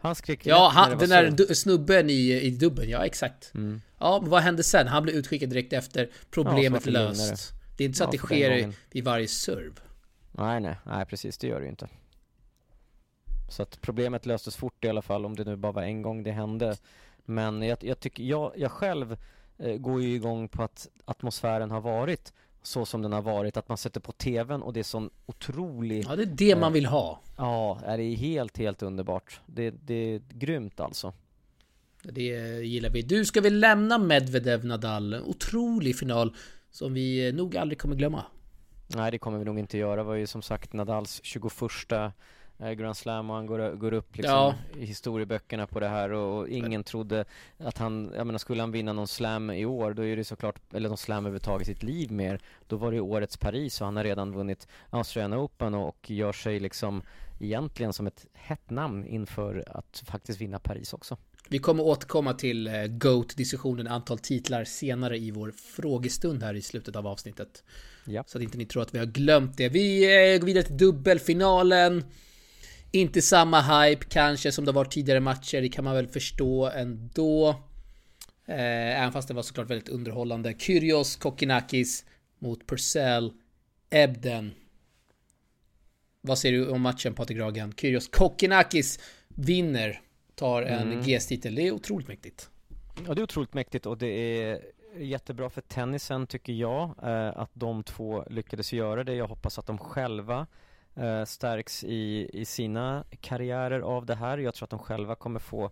Han 0.00 0.14
skrek 0.14 0.46
Ja, 0.46 0.70
han, 0.74 0.98
den 0.98 1.08
där 1.08 1.54
snubben 1.54 2.10
i, 2.10 2.40
i 2.42 2.50
dubben, 2.50 2.88
ja 2.88 3.06
exakt. 3.06 3.54
Mm. 3.54 3.80
Ja, 3.98 4.18
men 4.20 4.30
vad 4.30 4.42
hände 4.42 4.62
sen? 4.62 4.86
Han 4.88 5.02
blev 5.02 5.16
utskickad 5.16 5.48
direkt 5.48 5.72
efter, 5.72 6.10
problemet 6.30 6.86
ja, 6.86 6.92
löst. 6.92 7.52
Det 7.76 7.84
är 7.84 7.86
inte 7.86 7.98
så 7.98 8.02
ja, 8.02 8.06
att 8.06 8.12
det 8.12 8.18
sker 8.18 8.72
vid 8.90 9.04
varje 9.04 9.28
serve. 9.28 9.74
Nej, 10.32 10.60
nej, 10.60 10.76
nej 10.86 11.06
precis, 11.06 11.38
det 11.38 11.46
gör 11.46 11.60
det 11.60 11.64
ju 11.64 11.70
inte. 11.70 11.88
Så 13.50 13.62
att 13.62 13.80
problemet 13.80 14.26
löstes 14.26 14.56
fort 14.56 14.84
i 14.84 14.88
alla 14.88 15.02
fall, 15.02 15.26
om 15.26 15.36
det 15.36 15.44
nu 15.44 15.56
bara 15.56 15.72
var 15.72 15.82
en 15.82 16.02
gång 16.02 16.22
det 16.22 16.30
hände. 16.30 16.76
Men 17.24 17.62
jag, 17.62 17.84
jag 17.84 18.00
tycker, 18.00 18.22
jag, 18.22 18.52
jag 18.56 18.70
själv 18.70 19.16
eh, 19.58 19.76
går 19.76 20.02
ju 20.02 20.14
igång 20.14 20.48
på 20.48 20.62
att 20.62 20.88
atmosfären 21.04 21.70
har 21.70 21.80
varit 21.80 22.32
så 22.62 22.86
som 22.86 23.02
den 23.02 23.12
har 23.12 23.22
varit, 23.22 23.56
att 23.56 23.68
man 23.68 23.78
sätter 23.78 24.00
på 24.00 24.12
tvn 24.12 24.62
och 24.62 24.72
det 24.72 24.80
är 24.80 24.84
sån 24.84 25.10
otrolig 25.26 26.04
Ja, 26.08 26.16
det 26.16 26.22
är 26.22 26.26
det 26.26 26.50
eh, 26.50 26.58
man 26.58 26.72
vill 26.72 26.86
ha 26.86 27.20
Ja, 27.36 27.80
det 27.82 28.02
är 28.02 28.16
helt, 28.16 28.58
helt 28.58 28.82
underbart 28.82 29.40
Det, 29.46 29.70
det 29.70 29.94
är 29.94 30.20
grymt 30.28 30.80
alltså 30.80 31.12
Det 32.02 32.22
gillar 32.64 32.90
vi. 32.90 33.02
Du, 33.02 33.24
ska 33.24 33.40
vi 33.40 33.50
lämna 33.50 33.98
Medvedev 33.98 34.64
Nadal? 34.64 35.14
En 35.14 35.22
otrolig 35.22 35.96
final 35.96 36.34
som 36.70 36.94
vi 36.94 37.28
eh, 37.28 37.34
nog 37.34 37.56
aldrig 37.56 37.78
kommer 37.78 37.96
glömma 37.96 38.24
Nej, 38.96 39.10
det 39.10 39.18
kommer 39.18 39.38
vi 39.38 39.44
nog 39.44 39.58
inte 39.58 39.78
göra. 39.78 39.96
Det 39.96 40.02
var 40.02 40.14
ju 40.14 40.26
som 40.26 40.42
sagt 40.42 40.72
Nadals 40.72 41.20
21 41.22 41.52
Eh, 41.92 42.10
Grand 42.60 42.96
Slam 42.96 43.30
och 43.30 43.36
han 43.36 43.46
går, 43.46 43.76
går 43.76 43.92
upp 43.92 44.16
liksom 44.16 44.34
ja. 44.34 44.54
i 44.78 44.84
historieböckerna 44.84 45.66
på 45.66 45.80
det 45.80 45.88
här 45.88 46.12
och, 46.12 46.38
och 46.38 46.48
ingen 46.48 46.84
trodde 46.84 47.24
att 47.58 47.78
han, 47.78 48.12
jag 48.16 48.26
menar 48.26 48.38
skulle 48.38 48.62
han 48.62 48.72
vinna 48.72 48.92
någon 48.92 49.08
slam 49.08 49.50
i 49.50 49.64
år 49.64 49.94
då 49.94 50.04
är 50.04 50.16
det 50.16 50.24
såklart, 50.24 50.60
eller 50.72 50.88
någon 50.88 50.98
slam 50.98 51.26
överhuvudtaget 51.26 51.68
i 51.68 51.74
sitt 51.74 51.82
liv 51.82 52.12
mer 52.12 52.40
då 52.66 52.76
var 52.76 52.92
det 52.92 53.00
årets 53.00 53.36
Paris 53.36 53.80
och 53.80 53.84
han 53.84 53.96
har 53.96 54.04
redan 54.04 54.32
vunnit 54.32 54.68
Australian 54.90 55.34
Open 55.34 55.74
och, 55.74 55.88
och 55.88 56.10
gör 56.10 56.32
sig 56.32 56.60
liksom 56.60 57.02
egentligen 57.40 57.92
som 57.92 58.06
ett 58.06 58.26
hett 58.32 58.70
namn 58.70 59.06
inför 59.06 59.64
att 59.66 60.02
faktiskt 60.06 60.40
vinna 60.40 60.58
Paris 60.58 60.92
också. 60.92 61.16
Vi 61.48 61.58
kommer 61.58 61.82
återkomma 61.82 62.34
till 62.34 62.66
eh, 62.66 62.86
GOAT-diskussionen 62.86 63.86
antal 63.86 64.18
titlar 64.18 64.64
senare 64.64 65.18
i 65.18 65.30
vår 65.30 65.50
frågestund 65.50 66.42
här 66.42 66.54
i 66.54 66.62
slutet 66.62 66.96
av 66.96 67.06
avsnittet. 67.06 67.64
Ja. 68.04 68.24
Så 68.26 68.38
att 68.38 68.44
inte 68.44 68.58
ni 68.58 68.66
tror 68.66 68.82
att 68.82 68.94
vi 68.94 68.98
har 68.98 69.06
glömt 69.06 69.56
det. 69.56 69.68
Vi 69.68 70.04
eh, 70.04 70.38
går 70.38 70.46
vidare 70.46 70.64
till 70.64 70.76
dubbelfinalen. 70.76 72.04
Inte 72.92 73.22
samma 73.22 73.60
hype 73.60 74.04
kanske 74.08 74.52
som 74.52 74.64
det 74.64 74.72
var 74.72 74.84
tidigare 74.84 75.20
matcher, 75.20 75.60
det 75.60 75.68
kan 75.68 75.84
man 75.84 75.94
väl 75.94 76.08
förstå 76.08 76.70
ändå. 76.70 77.48
Eh, 78.46 79.00
även 79.00 79.12
fast 79.12 79.28
det 79.28 79.34
var 79.34 79.42
såklart 79.42 79.70
väldigt 79.70 79.88
underhållande. 79.88 80.54
Kyrgios 80.58 81.16
Kokkinakis 81.16 82.04
mot 82.38 82.66
Purcell 82.66 83.32
Ebden. 83.90 84.52
Vad 86.20 86.38
säger 86.38 86.58
du 86.58 86.68
om 86.68 86.80
matchen 86.80 87.14
Patrik 87.14 87.38
Ragan? 87.38 87.72
Kyrgios 87.76 88.08
Kokkinakis 88.08 88.98
vinner, 89.28 90.00
tar 90.34 90.62
en 90.62 90.92
Mm. 90.92 91.02
GS-titel. 91.02 91.54
Det 91.54 91.62
är 91.66 91.72
otroligt 91.72 92.08
mäktigt. 92.08 92.50
Ja, 93.06 93.14
det 93.14 93.20
är 93.20 93.22
otroligt 93.22 93.54
mäktigt 93.54 93.86
och 93.86 93.98
det 93.98 94.06
är 94.06 94.60
jättebra 94.98 95.50
för 95.50 95.60
tennisen 95.60 96.26
tycker 96.26 96.52
jag 96.52 96.94
eh, 97.02 97.38
att 97.40 97.50
de 97.52 97.82
två 97.84 98.24
lyckades 98.30 98.72
göra 98.72 99.04
det. 99.04 99.14
Jag 99.14 99.26
hoppas 99.26 99.58
att 99.58 99.66
de 99.66 99.78
själva 99.78 100.46
eh, 101.00 101.24
stärks 101.24 101.84
i, 101.84 102.30
i 102.32 102.44
sina 102.44 103.04
karriärer 103.20 103.80
av 103.80 104.06
det 104.06 104.14
här. 104.14 104.38
Jag 104.38 104.54
tror 104.54 104.66
att 104.66 104.70
de 104.70 104.78
själva 104.78 105.14
kommer 105.14 105.40
få 105.40 105.70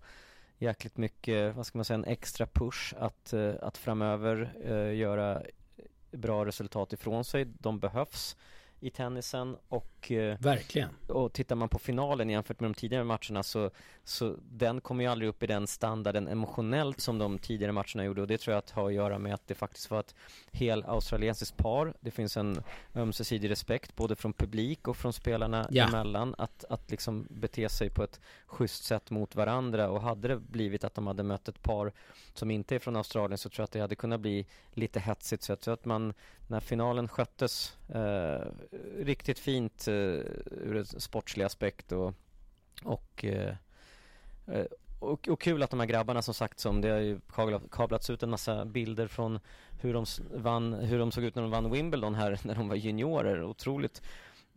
jäkligt 0.59 0.97
mycket, 0.97 1.57
vad 1.57 1.67
ska 1.67 1.79
man 1.79 1.85
säga, 1.85 1.95
en 1.95 2.05
extra 2.05 2.47
push 2.47 2.95
att, 2.99 3.33
eh, 3.33 3.55
att 3.63 3.79
framöver 3.79 4.53
eh, 4.65 4.95
göra 4.97 5.43
bra 6.11 6.45
resultat 6.45 6.93
ifrån 6.93 7.25
sig. 7.25 7.45
De 7.45 7.79
behövs 7.79 8.37
i 8.81 8.91
tennisen 8.91 9.57
och 9.69 10.11
eh, 10.13 10.39
Verkligen. 10.41 10.89
och 11.07 11.33
tittar 11.33 11.57
man 11.57 11.69
på 11.69 11.79
finalen 11.79 12.31
jämfört 12.31 12.61
med 12.61 12.71
de 12.71 12.75
tidigare 12.75 13.05
matcherna 13.05 13.43
så, 13.43 13.71
så 14.05 14.37
den 14.51 14.81
kommer 14.81 15.05
ju 15.05 15.11
aldrig 15.11 15.29
upp 15.29 15.43
i 15.43 15.47
den 15.47 15.67
standarden 15.67 16.29
emotionellt 16.29 17.01
som 17.01 17.19
de 17.19 17.39
tidigare 17.39 17.73
matcherna 17.73 18.05
gjorde 18.05 18.21
och 18.21 18.27
det 18.27 18.39
tror 18.39 18.53
jag 18.53 18.59
att 18.59 18.71
har 18.71 18.87
att 18.89 18.95
göra 18.95 19.19
med 19.19 19.35
att 19.35 19.47
det 19.47 19.55
faktiskt 19.55 19.91
var 19.91 20.01
ett 20.01 20.15
hel 20.53 20.85
australiensiskt 20.85 21.57
par. 21.57 21.95
Det 22.01 22.11
finns 22.11 22.37
en 22.37 22.63
ömsesidig 22.95 23.51
respekt 23.51 23.97
både 23.97 24.17
från 24.17 24.33
publik 24.33 24.89
och 24.89 24.97
från 24.97 25.13
spelarna 25.13 25.69
Ja. 25.71 25.89
emellan 25.89 26.35
att, 26.39 26.65
att 26.69 26.91
liksom 26.91 27.27
bete 27.31 27.69
sig 27.69 27.91
på 27.91 28.03
ett 28.03 28.21
schysst 28.47 28.85
sätt 28.85 29.11
mot 29.11 29.35
varandra 29.37 29.91
och 29.91 30.03
hade 30.03 30.29
det 30.29 30.37
blivit 30.37 30.85
att 30.85 30.95
de 30.95 31.07
hade 31.07 31.23
mött 31.23 31.49
ett 31.49 31.63
par 31.63 31.93
som 32.39 32.51
inte 32.51 32.75
är 32.75 32.79
från 32.79 32.97
Australien 32.97 33.39
så 33.39 33.49
tror 33.49 33.61
jag 33.63 33.65
att 33.65 33.71
det 33.73 33.81
hade 33.81 33.95
kunnat 33.97 34.21
bli 34.21 34.47
lite 34.73 35.01
hetsigt 35.01 35.43
så 35.43 35.53
jag 35.53 35.61
tror 35.61 35.75
att 35.75 35.85
man 35.85 36.15
när 36.47 36.61
finalen 36.61 37.09
sköttes 37.09 37.77
eh, 37.89 38.47
riktigt 38.99 39.39
fint 39.39 39.89
eh, 39.89 39.95
ur 39.95 40.77
en 40.77 40.85
sportslig 40.87 41.45
aspekt 41.45 41.93
och 41.93 42.15
och, 42.85 43.25
eh, 43.25 43.55
eh, 44.47 44.65
och 44.99 45.29
och 45.29 45.41
kul 45.41 45.63
att 45.63 45.71
de 45.71 45.81
här 45.81 45.87
grabbarna 45.87 46.23
som 46.23 46.35
sagt 46.35 46.61
som 46.61 46.81
det 46.81 46.89
har 46.89 46.99
ju 46.99 47.21
kabla- 47.29 47.69
kablats 47.71 48.11
ut 48.11 48.23
en 48.23 48.31
massa 48.31 48.65
bilder 48.65 49.07
från 49.07 49.41
hur 49.81 49.95
de 49.95 50.05
vann, 50.35 50.73
hur 50.75 50.99
de 50.99 51.13
såg 51.13 51.25
ut 51.25 51.35
när 51.35 51.43
de 51.43 51.51
vann 51.51 51.71
Wimbledon 51.71 52.15
här 52.15 52.41
när 52.45 52.55
de 52.55 52.69
var 52.69 52.77
juniorer. 52.77 53.43
Otroligt 53.43 54.03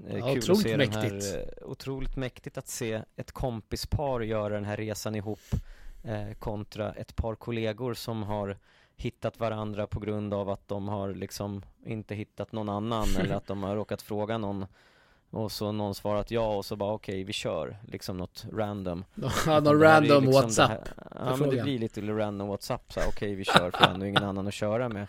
eh, 0.07 0.17
Ja, 0.17 0.25
kul 0.33 0.37
otroligt 0.37 0.49
att 0.51 0.57
se 0.63 0.77
den 0.77 0.89
mäktigt. 0.89 1.33
här, 1.33 1.39
eh, 1.61 1.67
otroligt 1.69 2.15
mäktigt 2.15 2.57
att 2.57 2.67
se 2.67 3.01
ett 3.15 3.31
kompispar 3.31 4.21
göra 4.21 4.53
den 4.53 4.65
här 4.65 4.77
resan 4.77 5.15
ihop 5.15 5.39
eh, 6.03 6.33
kontra 6.39 6.93
ett 6.93 7.15
par 7.15 7.35
kollegor 7.35 7.93
som 7.93 8.23
har 8.23 8.57
hittat 8.95 9.39
varandra 9.39 9.87
på 9.87 9.99
grund 9.99 10.33
av 10.33 10.49
att 10.49 10.67
de 10.67 10.87
har 10.87 11.13
liksom 11.13 11.61
inte 11.85 12.15
hittat 12.15 12.51
någon 12.51 12.69
annan 12.69 13.07
eller 13.19 13.35
att 13.35 13.47
de 13.47 13.63
har 13.63 13.75
råkat 13.75 14.01
fråga 14.01 14.37
någon 14.37 14.65
och 15.31 15.51
så 15.51 15.71
någon 15.71 15.95
svarat 15.95 16.31
ja 16.31 16.55
och 16.55 16.65
så 16.65 16.75
bara 16.75 16.93
okej 16.93 17.23
vi 17.23 17.33
kör. 17.33 17.77
Liksom 17.87 18.17
något 18.17 18.45
random. 18.53 19.05
Ja, 19.45 19.59
någon 19.59 19.81
random 19.81 20.23
liksom 20.23 20.41
WhatsApp. 20.41 20.85
det 20.85 20.93
här, 21.11 21.29
Ja 21.29 21.35
men 21.35 21.49
det 21.49 21.63
blir 21.63 21.79
lite 21.79 22.01
random 22.01 22.47
WhatsApp 22.47 22.93
så 22.93 22.99
okej 23.07 23.35
vi 23.35 23.43
kör 23.43 23.71
för 23.71 23.85
ändå 23.85 24.05
ingen 24.05 24.23
annan 24.23 24.47
att 24.47 24.53
köra 24.53 24.89
med. 24.89 25.07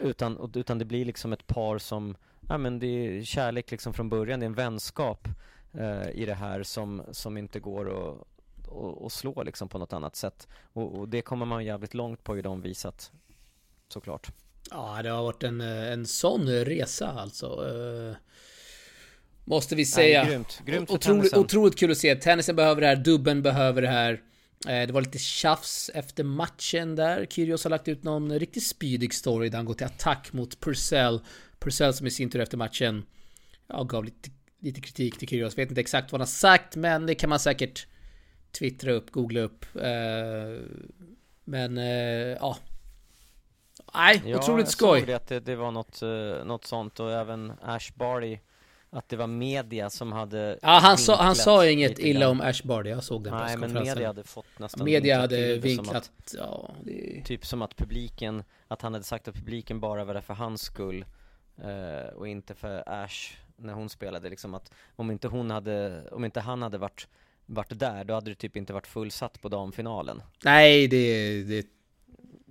Utan, 0.00 0.50
utan 0.54 0.78
det 0.78 0.84
blir 0.84 1.04
liksom 1.04 1.32
ett 1.32 1.46
par 1.46 1.78
som, 1.78 2.16
ja 2.48 2.58
men 2.58 2.78
det 2.78 2.86
är 2.86 3.22
kärlek 3.22 3.70
liksom 3.70 3.92
från 3.92 4.08
början, 4.08 4.40
det 4.40 4.44
är 4.44 4.48
en 4.48 4.54
vänskap 4.54 5.28
eh, 5.72 6.10
i 6.10 6.24
det 6.26 6.34
här 6.34 6.62
som, 6.62 7.02
som 7.10 7.36
inte 7.36 7.60
går 7.60 8.10
att 8.10 8.33
och, 8.74 9.02
och 9.04 9.12
slå 9.12 9.42
liksom 9.42 9.68
på 9.68 9.78
något 9.78 9.92
annat 9.92 10.16
sätt 10.16 10.48
och, 10.72 10.98
och 10.98 11.08
det 11.08 11.22
kommer 11.22 11.46
man 11.46 11.64
jävligt 11.64 11.94
långt 11.94 12.24
på 12.24 12.38
i 12.38 12.42
de 12.42 12.60
visat 12.60 13.12
Såklart 13.88 14.32
Ja, 14.70 15.00
det 15.02 15.08
har 15.08 15.22
varit 15.22 15.42
en, 15.42 15.60
en 15.60 16.06
sån 16.06 16.48
resa 16.48 17.08
alltså. 17.08 17.46
Eh, 17.46 18.16
Måste 19.44 19.74
vi 19.74 19.80
Nej, 19.80 19.86
säga. 19.86 20.24
Grymt, 20.24 20.62
grymt 20.66 20.88
för 20.88 20.94
otroligt, 20.94 21.36
otroligt 21.36 21.78
kul 21.78 21.90
att 21.90 21.98
se. 21.98 22.14
Tennisen 22.14 22.56
behöver 22.56 22.80
det 22.80 22.86
här, 22.86 22.96
dubben 22.96 23.42
behöver 23.42 23.82
det 23.82 23.88
här. 23.88 24.12
Eh, 24.68 24.86
Det 24.86 24.92
var 24.92 25.00
lite 25.00 25.18
tjafs 25.18 25.90
efter 25.94 26.24
matchen 26.24 26.96
där. 26.96 27.26
Kyrgios 27.30 27.64
har 27.64 27.70
lagt 27.70 27.88
ut 27.88 28.02
någon 28.02 28.38
riktigt 28.38 28.66
spydig 28.66 29.14
story 29.14 29.48
där 29.48 29.56
han 29.56 29.64
går 29.64 29.74
till 29.74 29.86
attack 29.86 30.32
mot 30.32 30.60
Purcell. 30.60 31.20
Purcell 31.58 31.94
som 31.94 32.06
i 32.06 32.10
sin 32.10 32.30
tur 32.30 32.40
efter 32.40 32.56
matchen 32.56 33.04
ja, 33.66 33.82
gav 33.82 34.04
lite, 34.04 34.30
lite 34.60 34.80
kritik 34.80 35.18
till 35.18 35.28
Kyrgios. 35.28 35.58
Vet 35.58 35.68
inte 35.68 35.80
exakt 35.80 36.12
vad 36.12 36.20
han 36.20 36.26
har 36.26 36.26
sagt, 36.26 36.76
men 36.76 37.06
det 37.06 37.14
kan 37.14 37.30
man 37.30 37.40
säkert 37.40 37.86
twittra 38.58 38.92
upp, 38.92 39.10
googla 39.10 39.40
upp. 39.40 39.66
Eh, 39.76 40.62
Men 41.44 41.78
eh, 41.78 41.84
ja. 42.40 42.56
Nej, 43.94 44.22
Ja, 44.26 44.38
otroligt 44.38 44.66
jag 44.66 44.72
skoj. 44.72 45.00
såg 45.00 45.06
det 45.08 45.14
att 45.14 45.26
det, 45.26 45.40
det 45.40 45.56
var 45.56 45.70
något, 45.70 46.02
eh, 46.02 46.44
något 46.46 46.64
sånt 46.64 47.00
och 47.00 47.12
även 47.12 47.52
Ash 47.62 47.90
Barty 47.94 48.38
Att 48.90 49.08
det 49.08 49.16
var 49.16 49.26
media 49.26 49.90
som 49.90 50.12
hade 50.12 50.58
Ja, 50.62 50.68
han 50.68 50.98
sa, 50.98 51.16
han 51.22 51.36
sa 51.36 51.66
inget 51.66 51.98
illa 51.98 52.28
om 52.28 52.40
Ash 52.40 52.62
Barty. 52.64 52.90
Jag 52.90 53.04
såg 53.04 53.24
den 53.24 53.34
Nej 53.34 53.56
men 53.56 53.72
media 53.72 54.06
hade 54.06 54.24
fått 54.24 54.58
nästan 54.58 54.84
Media 54.84 55.20
hade 55.20 55.36
det 55.36 55.58
vinklat, 55.58 55.96
att, 56.18 56.34
ja, 56.38 56.74
det. 56.84 57.22
Typ 57.24 57.46
som 57.46 57.62
att 57.62 57.76
publiken, 57.76 58.44
att 58.68 58.82
han 58.82 58.92
hade 58.94 59.04
sagt 59.04 59.28
att 59.28 59.34
publiken 59.34 59.80
bara 59.80 60.04
var 60.04 60.14
där 60.14 60.20
för 60.20 60.34
hans 60.34 60.62
skull 60.62 61.04
Och 62.16 62.28
inte 62.28 62.54
för 62.54 62.82
Ash 62.86 63.36
när 63.56 63.72
hon 63.72 63.88
spelade 63.88 64.28
liksom 64.30 64.54
att 64.54 64.72
Om 64.96 65.10
inte 65.10 65.28
hon 65.28 65.50
hade, 65.50 66.02
om 66.12 66.24
inte 66.24 66.40
han 66.40 66.62
hade 66.62 66.78
varit 66.78 67.08
varit 67.46 67.78
där, 67.78 68.04
då 68.04 68.14
hade 68.14 68.30
det 68.30 68.34
typ 68.34 68.56
inte 68.56 68.72
varit 68.72 68.86
fullsatt 68.86 69.40
på 69.40 69.48
damfinalen 69.48 70.22
Nej, 70.44 70.88
det, 70.88 71.42
det, 71.42 71.66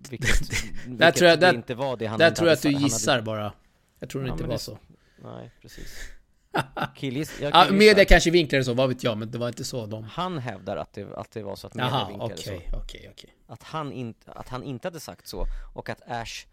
Vilket, 0.10 0.42
vilket 0.88 1.16
tror 1.16 1.30
jag- 1.30 1.40
det 1.40 1.46
där- 1.46 1.54
inte 1.56 1.76
var 1.76 1.98
det 1.98 2.06
han 2.06 2.20
där 2.20 2.32
tror 2.32 2.48
jag 2.48 2.54
att 2.56 2.62
du 2.62 2.72
gissar 2.72 3.12
hade, 3.12 3.24
bara. 3.24 3.54
Jag 4.00 4.10
tror 4.10 4.22
det 4.22 4.28
Ja, 4.28 4.34
inte 4.34 4.44
var 4.44 4.54
det- 4.54 4.60
så. 4.60 4.78
Nej, 5.24 5.52
precis 5.62 6.10
Killgiss, 6.96 7.40
Ja, 7.42 7.68
media 7.72 8.06
kanske 8.06 8.32
vinklade 8.32 8.64
så, 8.64 8.74
vad 8.74 8.90
vet 8.90 9.04
jag, 9.04 9.18
men 9.18 9.32
det 9.32 9.38
var 9.38 9.48
inte 9.48 9.64
så 9.64 9.86
de... 9.86 10.04
Han 10.04 10.38
hävdar 10.38 10.78
att 10.78 10.94
det, 10.94 11.14
att 11.18 11.32
det 11.32 11.44
var 11.44 11.56
så 11.56 11.68
att 11.68 11.74
media 11.74 11.90
Jaha, 11.90 12.08
vinkade 12.08 12.34
okej, 12.34 12.68
så 12.72 12.78
okej, 12.78 13.10
okej. 13.12 13.34
att 13.48 13.64
han, 13.64 13.92
inte, 13.92 14.32
att 14.32 14.50
han 14.50 14.64
inte 14.64 14.88
hade 14.88 15.00
sagt 15.00 15.28
så 15.28 15.46
och 15.74 15.90
att 15.90 16.02
Ash, 16.08 16.46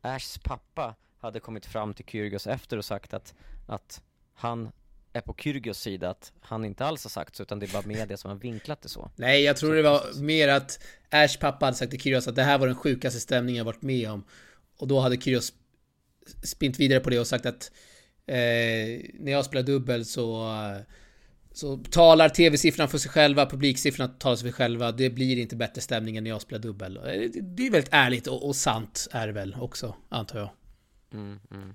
Ashs 0.00 0.38
pappa 0.38 0.94
hade 1.20 1.40
kommit 1.40 1.66
fram 1.66 1.94
till 1.94 2.04
Kyrgios 2.04 2.46
efter 2.46 2.76
och 2.76 2.84
sagt 2.84 3.14
att, 3.14 3.34
att 3.66 4.02
han 4.34 4.70
är 5.14 5.20
på 5.20 5.34
Kyrgios 5.38 5.78
sida, 5.80 6.10
att 6.10 6.32
han 6.40 6.64
inte 6.64 6.84
alls 6.84 7.04
har 7.04 7.10
sagt 7.10 7.36
så 7.36 7.42
utan 7.42 7.58
det 7.58 7.66
är 7.66 7.72
bara 7.72 7.86
media 7.86 8.16
som 8.16 8.30
har 8.30 8.38
vinklat 8.38 8.82
det 8.82 8.88
så 8.88 9.10
Nej, 9.16 9.42
jag 9.42 9.56
tror 9.56 9.74
det 9.74 9.82
var 9.82 10.20
mer 10.20 10.48
att 10.48 10.80
Ash 11.10 11.38
pappa 11.40 11.64
hade 11.66 11.76
sagt 11.76 11.90
till 11.90 12.00
Kyrgios 12.00 12.28
att 12.28 12.36
det 12.36 12.42
här 12.42 12.58
var 12.58 12.66
den 12.66 12.76
sjukaste 12.76 13.20
stämningen 13.20 13.58
jag 13.58 13.64
varit 13.64 13.82
med 13.82 14.10
om. 14.10 14.24
Och 14.78 14.88
då 14.88 15.00
hade 15.00 15.16
Kyrgios 15.20 15.52
spint 16.42 16.80
vidare 16.80 17.00
på 17.00 17.10
det 17.10 17.18
och 17.18 17.26
sagt 17.26 17.46
att 17.46 17.72
eh, 18.26 18.34
när 19.14 19.32
jag 19.32 19.44
spelar 19.44 19.62
dubbel 19.62 20.04
så 20.04 20.48
så 21.52 21.76
talar 21.76 22.28
tv-siffrorna 22.28 22.88
för 22.88 22.98
sig 22.98 23.10
själva, 23.10 23.46
publiksiffrorna 23.46 24.08
talar 24.08 24.36
för 24.36 24.42
sig 24.42 24.52
själva. 24.52 24.92
Det 24.92 25.10
blir 25.10 25.38
inte 25.38 25.56
bättre 25.56 25.80
stämning 25.80 26.16
än 26.16 26.24
när 26.24 26.30
jag 26.30 26.42
spelar 26.42 26.62
dubbel. 26.62 26.96
Eh, 26.96 27.02
Det 27.02 27.40
det 27.40 27.66
är 27.66 27.70
väldigt 27.70 27.92
ärligt 27.92 28.26
och, 28.26 28.46
och 28.46 28.56
sant 28.56 29.08
är 29.10 29.26
det 29.26 29.32
väl 29.32 29.56
också, 29.60 29.94
antar 30.08 30.38
jag. 30.38 30.50
mm, 31.12 31.40
mm. 31.50 31.74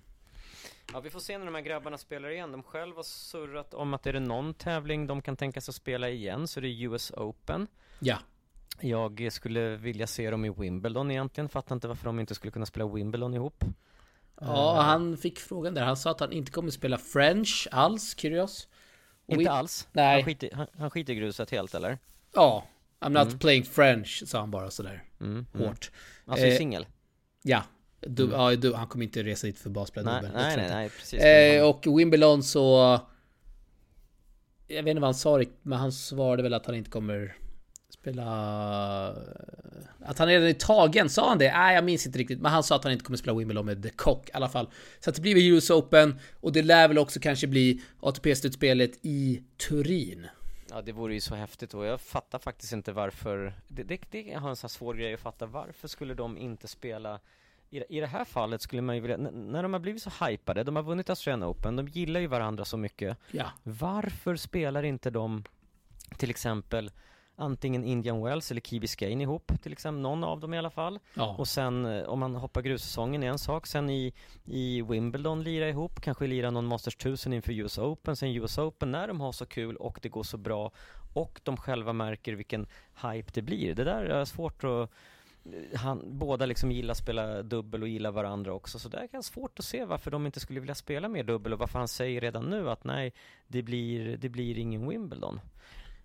Ja 0.94 1.00
vi 1.00 1.10
får 1.10 1.20
se 1.20 1.38
när 1.38 1.46
de 1.46 1.56
här 1.56 1.62
grabbarna 1.62 1.98
spelar 1.98 2.30
igen, 2.30 2.52
de 2.52 2.64
själva 2.64 2.96
har 2.96 3.04
surrat 3.04 3.74
om 3.74 3.94
att 3.94 4.08
är 4.08 4.14
det 4.14 4.20
någon 4.20 4.54
tävling 4.54 5.08
de 5.08 5.22
kan 5.22 5.38
tänka 5.38 5.62
sig 5.62 5.72
att 5.72 5.76
spela 5.76 6.10
igen 6.10 6.48
så 6.48 6.60
det 6.60 6.68
är 6.68 6.84
US 6.94 7.12
Open 7.12 7.68
Ja. 8.00 8.18
Jag 8.82 9.28
skulle 9.32 9.76
vilja 9.76 10.08
se 10.08 10.30
dem 10.32 10.46
i 10.46 10.50
Wimbledon 10.50 11.12
egentligen, 11.12 11.50
fattar 11.50 11.76
inte 11.76 11.88
varför 11.88 12.06
de 12.06 12.20
inte 12.20 12.36
skulle 12.36 12.52
kunna 12.52 12.66
spela 12.66 12.88
Wimbledon 12.88 13.34
ihop 13.34 13.64
Ja, 14.42 14.76
Eh, 14.78 14.84
han 14.84 15.18
fick 15.18 15.40
frågan 15.40 15.74
där. 15.74 15.84
Han 15.86 15.98
sa 15.98 16.12
att 16.12 16.20
han 16.20 16.32
inte 16.32 16.52
kommer 16.52 16.72
spela 16.72 16.98
French 16.98 17.68
alls, 17.72 18.16
Kyrgios. 18.18 18.68
Inte 19.28 19.40
vi- 19.40 19.48
alls? 19.48 19.88
Nej. 19.92 20.16
Han 20.16 20.24
skiter, 20.26 20.50
han, 20.54 20.68
han 20.78 20.90
skiter 20.90 21.14
i 21.14 21.16
gruset 21.16 21.52
helt 21.52 21.76
eller? 21.76 21.98
Ja, 22.34 22.68
I'm 23.00 23.10
not 23.10 23.28
Mm. 23.28 23.40
playing 23.40 23.64
French, 23.64 24.24
sa 24.26 24.40
han 24.40 24.52
bara 24.52 24.72
sådär 24.72 25.04
Mm, 25.20 25.46
mm. 25.54 25.68
hårt. 25.68 25.92
Alltså 26.26 26.46
i 26.46 26.52
Eh, 26.52 26.58
singel? 26.58 26.88
Ja, 27.42 27.64
du, 28.02 28.24
Mm. 28.24 28.36
ja 28.40 28.56
du, 28.56 28.74
han 28.74 28.88
kommer 28.88 29.06
inte 29.06 29.24
resa 29.24 29.48
dit 29.48 29.60
för 29.60 29.70
spela 29.86 30.22
Nej, 30.22 30.32
nej, 30.34 30.58
nej, 30.58 30.70
nej, 30.70 30.90
precis 30.90 31.22
Eh, 31.22 31.70
och 31.70 32.00
Wimbledon 32.00 32.44
så... 32.44 33.00
Jag 34.68 34.84
vet 34.84 34.92
inte 34.92 35.02
vad 35.02 35.08
han 35.08 35.14
sa 35.14 35.38
men 35.62 35.80
han 35.80 35.92
svarade 35.92 36.44
väl 36.44 36.54
att 36.54 36.66
han 36.66 36.76
inte 36.76 36.90
kommer 36.90 37.36
spela... 37.90 38.26
Att 40.06 40.20
han 40.20 40.28
redan 40.28 40.48
är 40.48 40.54
tagen, 40.54 41.10
sa 41.10 41.30
han 41.30 41.38
det? 41.38 41.52
Nej, 41.52 41.76
jag 41.76 41.84
minns 41.84 42.06
inte 42.06 42.20
riktigt. 42.20 42.42
Men 42.42 42.52
han 42.52 42.64
sa 42.64 42.76
att 42.76 42.84
han 42.84 42.94
inte 42.94 43.06
kommer 43.06 43.18
spela 43.18 43.38
Wimbledon 43.38 43.66
med 43.66 43.84
The 43.84 43.90
Cock 43.90 44.30
i 44.30 44.32
alla 44.34 44.50
fall. 44.50 44.70
Så 45.00 45.10
att 45.10 45.16
det 45.16 45.22
blir 45.22 45.36
väl 45.36 45.44
US 45.44 45.70
Open 45.70 46.20
och 46.42 46.52
det 46.52 46.62
lär 46.62 46.88
väl 46.88 46.98
också 46.98 47.20
kanske 47.20 47.48
bli 47.48 47.82
ATP-slutspelet 48.00 48.92
i 49.02 49.44
Turin. 49.70 50.28
Ja 50.70 50.82
det 50.82 50.92
vore 50.92 51.14
ju 51.14 51.22
så 51.22 51.36
häftigt 51.36 51.74
och 51.74 51.86
jag 51.86 52.02
fattar 52.02 52.40
faktiskt 52.40 52.74
inte 52.74 52.92
varför 52.92 53.54
Det, 53.68 53.84
det, 53.84 54.00
det 54.12 54.34
har 54.34 54.50
en 54.50 54.56
sån 54.56 54.68
här 54.68 54.70
svår 54.70 54.94
grej 54.94 55.14
att 55.14 55.20
fatta 55.20 55.46
Varför 55.46 55.88
skulle 55.88 56.14
de 56.14 56.38
inte 56.38 56.68
spela 56.68 57.20
i, 57.70 57.98
I 57.98 58.00
det 58.00 58.08
här 58.08 58.26
fallet 58.26 58.62
skulle 58.62 58.82
man 58.82 58.96
ju 58.96 59.02
vilja, 59.02 59.18
när 59.18 59.64
de 59.64 59.74
har 59.74 59.80
blivit 59.80 60.04
så 60.04 60.26
hypade, 60.26 60.64
de 60.64 60.76
har 60.76 60.84
vunnit 60.84 61.10
Australian 61.10 61.44
Open, 61.44 61.76
de 61.76 61.88
gillar 61.88 62.20
ju 62.20 62.28
varandra 62.28 62.66
så 62.66 62.78
mycket 62.78 63.18
Ja. 63.32 63.46
Varför 63.64 64.36
spelar 64.36 64.84
inte 64.84 65.10
de 65.10 65.44
till 66.18 66.30
exempel 66.30 66.92
antingen 67.36 67.84
Indian 67.84 68.24
Wells 68.24 68.52
eller 68.52 68.62
Key 68.62 68.80
Biscayne 68.80 69.24
ihop 69.24 69.52
till 69.62 69.72
exempel, 69.72 70.02
någon 70.02 70.24
av 70.24 70.40
dem 70.40 70.54
i 70.54 70.58
alla 70.58 70.70
fall. 70.70 71.00
Ja. 71.14 71.36
Och 71.38 71.48
sen 71.48 71.86
eh, 71.86 72.04
om 72.04 72.20
man 72.20 72.36
hoppar 72.36 72.62
grussäsongen 72.62 73.24
är 73.24 73.28
en 73.28 73.40
sak, 73.40 73.68
sen 73.68 73.90
i, 73.90 74.14
i 74.46 74.82
Wimbledon 74.82 75.44
lira 75.44 75.70
ihop, 75.70 76.02
kanske 76.02 76.28
lira 76.28 76.52
någon 76.52 76.66
Masters 76.66 76.96
1000 76.96 77.34
inför 77.34 77.52
US 77.52 77.78
Open, 77.78 78.16
sen 78.16 78.30
US 78.30 78.58
Open 78.58 78.92
när 78.92 79.08
de 79.08 79.22
har 79.22 79.32
så 79.32 79.46
kul 79.46 79.76
och 79.76 80.00
det 80.02 80.10
går 80.10 80.24
så 80.24 80.38
bra 80.38 80.72
och 81.14 81.42
de 81.44 81.58
själva 81.58 81.94
märker 81.94 82.34
vilken 82.34 82.68
hype 83.02 83.32
det 83.34 83.42
blir. 83.42 83.76
Det 83.76 83.84
där 83.84 84.04
är 84.04 84.26
svårt 84.26 84.64
att 84.64 84.90
han, 85.76 86.02
båda 86.06 86.46
liksom 86.46 86.72
gillar 86.72 86.92
att 86.92 86.98
spela 86.98 87.44
dubbel 87.44 87.82
och 87.82 87.88
gillar 87.88 88.12
varandra 88.12 88.54
också 88.54 88.80
så 88.80 88.90
det 88.90 89.08
är 89.12 89.22
svårt 89.22 89.60
att 89.60 89.66
se 89.66 89.86
varför 89.86 90.12
de 90.12 90.26
inte 90.26 90.40
skulle 90.40 90.60
vilja 90.60 90.76
spela 90.76 91.08
mer 91.08 91.24
dubbel 91.24 91.54
och 91.54 91.60
varför 91.60 91.80
han 91.80 91.88
säger 91.88 92.22
redan 92.22 92.44
nu 92.44 92.70
att 92.70 92.84
nej, 92.84 93.14
det 93.48 93.62
blir, 93.62 94.18
det 94.18 94.30
blir 94.30 94.58
ingen 94.58 94.90
Wimbledon. 94.90 95.40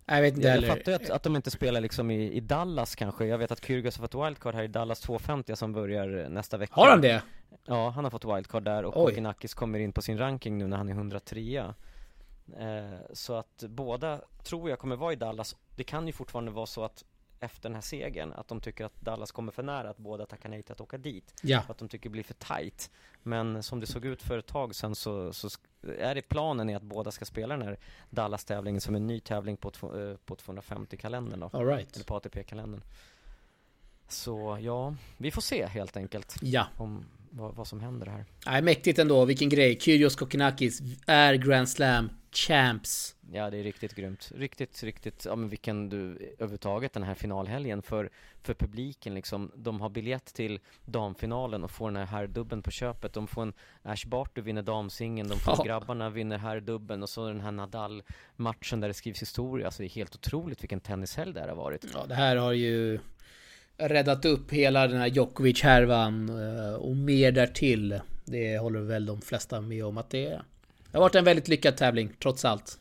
Jag 0.07 0.23
vet 0.23 0.37
inte 0.37 0.49
Jag, 0.49 0.57
jag 0.57 0.67
fattar 0.67 0.93
ju 0.93 0.97
att, 0.97 1.11
att 1.11 1.23
de 1.23 1.37
inte 1.37 1.51
spelar 1.51 1.81
liksom 1.81 2.11
i, 2.11 2.33
i 2.33 2.41
Dallas 2.41 2.95
kanske. 2.95 3.27
Jag 3.27 3.39
vet 3.39 3.51
att 3.51 3.65
Kyrgios 3.65 3.99
har 3.99 4.09
fått 4.09 4.27
wildcard 4.27 4.55
här 4.55 4.63
i 4.63 4.69
Dallas 4.69 5.01
250 5.01 5.57
som 5.57 5.73
börjar 5.73 6.29
nästa 6.29 6.57
vecka. 6.57 6.75
Har 6.75 6.91
han 6.91 7.01
det? 7.01 7.23
Ja, 7.65 7.91
han 7.91 8.05
har 8.05 8.11
fått 8.11 8.25
wildcard 8.25 8.63
där 8.63 8.85
och. 8.85 8.95
Kokinakis 8.95 9.55
kommer 9.55 9.79
in 9.79 9.93
på 9.93 10.03
sin 10.03 10.19
ranking 10.19 10.59
nu 10.59 10.67
när 10.67 10.77
han 10.77 10.89
är 10.89 10.93
103 10.93 11.59
eh, 11.59 12.85
Så 13.13 13.35
att 13.35 13.65
båda 13.69 14.21
tror 14.43 14.71
jag 14.71 14.79
kommer 14.79 14.97
vara 14.97 15.13
i 15.13 15.17
Dallas. 15.17 15.57
Det 15.77 15.85
kan 15.85 16.07
ju 16.07 16.13
fortfarande 16.13 16.51
vara 16.51 16.67
så 16.67 16.85
att 16.85 17.05
efter 17.45 17.69
den 17.69 17.75
här 17.75 17.83
segern, 17.83 18.33
att 18.33 18.49
de 18.49 18.61
tycker 18.61 18.85
att 18.85 19.01
Dallas 19.01 19.33
kommer 19.33 19.53
för 19.53 19.63
nära, 19.63 19.91
att 19.91 19.97
båda 19.99 20.27
tackar 20.27 20.49
nej 20.49 20.63
till 20.63 20.73
att 20.73 20.81
åka 20.81 20.99
dit. 20.99 21.35
Ja. 21.43 21.63
Att 21.69 21.79
de 21.79 21.89
tycker 21.89 22.03
det 22.09 22.13
blir 22.13 22.23
för 22.23 22.35
tight. 22.35 22.91
Men 23.23 23.63
som 23.63 23.81
det 23.81 23.87
såg 23.87 24.05
ut 24.05 24.23
för 24.23 24.39
ett 24.39 24.47
tag 24.47 24.75
sedan 24.75 24.95
så, 24.95 25.33
så 25.33 25.49
är 25.99 26.15
det 26.15 26.23
planen 26.23 26.71
är 26.71 26.77
att 26.77 26.83
båda 26.83 27.11
ska 27.11 27.25
spela 27.25 27.57
den 27.57 27.67
här 27.67 27.79
Dallas-tävlingen 28.11 28.81
som 28.81 28.95
en 28.95 29.07
ny 29.07 29.21
tävling 29.21 29.57
på, 29.57 29.69
eh, 29.69 30.17
på 30.17 30.37
250-kalendern 30.37 31.41
då. 31.41 31.51
All 31.53 31.67
right. 31.67 31.95
Eller 31.97 32.05
på 32.05 32.17
ATP-kalendern. 32.17 32.83
Så 34.09 34.59
ja, 34.61 34.95
vi 35.17 35.31
får 35.31 35.43
se 35.43 35.67
helt 35.67 35.97
enkelt 35.97 36.37
Ja. 36.43 36.67
om 36.77 37.05
vad, 37.37 37.55
vad 37.55 37.67
som 37.67 37.81
händer 37.81 38.07
här. 38.07 38.25
Nej, 38.47 38.63
mäktigt 38.63 38.99
ändå. 38.99 39.25
Vilken 39.25 39.49
grej. 39.49 39.81
Kyrgios 39.81 40.17
Kokinakis 40.17 40.81
är 41.07 41.35
Grand 41.35 41.69
Slam 41.69 42.11
champs. 42.33 43.17
Ja, 43.33 43.51
det 43.51 43.59
är 43.59 43.63
riktigt 43.63 43.95
grymt. 43.95 44.33
Riktigt, 44.35 44.83
riktigt, 44.83 45.25
ja 45.25 45.37
men 45.37 45.49
vilken 45.49 45.89
du, 45.89 45.97
överhuvudtaget 46.39 46.93
den 46.93 47.03
här 47.03 47.15
finalhelgen 47.15 47.83
för, 47.83 48.11
för 48.43 48.55
publiken 48.55 49.15
liksom. 49.15 49.53
De 49.57 49.81
har 49.81 49.89
biljett 49.89 50.25
till 50.25 50.61
damfinalen 50.85 51.65
och 51.65 51.71
får 51.71 51.89
den 51.91 51.97
här 51.97 52.07
herrdubben 52.07 52.63
på 52.63 52.71
köpet. 52.71 53.13
De 53.13 53.27
får 53.27 53.43
en 53.43 53.53
Ash 53.83 54.07
Barty 54.07 54.41
vinner 54.41 54.63
damsingeln, 54.63 55.29
de 55.29 55.39
får 55.39 55.55
Ja. 55.59 55.65
grabbarna 55.65 56.11
vinner 56.11 56.39
herrdubben 56.39 57.03
och 57.03 57.09
så 57.09 57.29
den 57.29 57.41
här 57.41 57.53
Nadal-matchen 57.53 58.81
där 58.81 58.89
det 58.89 58.95
skrivs 58.95 59.23
historia. 59.23 59.67
Alltså 59.67 59.83
det 59.83 59.87
är 59.87 59.91
helt 59.91 60.15
otroligt 60.15 60.63
vilken 60.63 60.81
tennishelg 60.81 61.33
det 61.33 61.41
här 61.41 61.49
har 61.49 61.57
varit. 61.57 61.85
Ja, 61.95 62.07
det 62.07 62.15
här 62.15 62.37
har 62.37 62.53
ju 62.53 62.99
räddat 63.79 64.25
upp 64.25 64.53
hela 64.53 64.87
den 64.87 65.01
här 65.01 65.07
Djokovic-härvan 65.07 66.29
eh, 66.29 66.75
och 66.75 66.97
mer 66.97 67.33
därtill. 67.33 68.01
Det 68.25 68.59
håller 68.59 68.81
väl 68.81 69.07
de 69.07 69.21
flesta 69.21 69.61
med 69.61 69.85
om 69.85 69.99
att 69.99 70.11
det 70.11 70.27
är. 70.27 70.43
Det 70.91 70.99
har 70.99 71.01
varit 71.01 71.15
en 71.15 71.25
väldigt 71.25 71.49
lyckad 71.49 71.77
tävling, 71.77 72.13
trots 72.23 72.45
allt. 72.45 72.79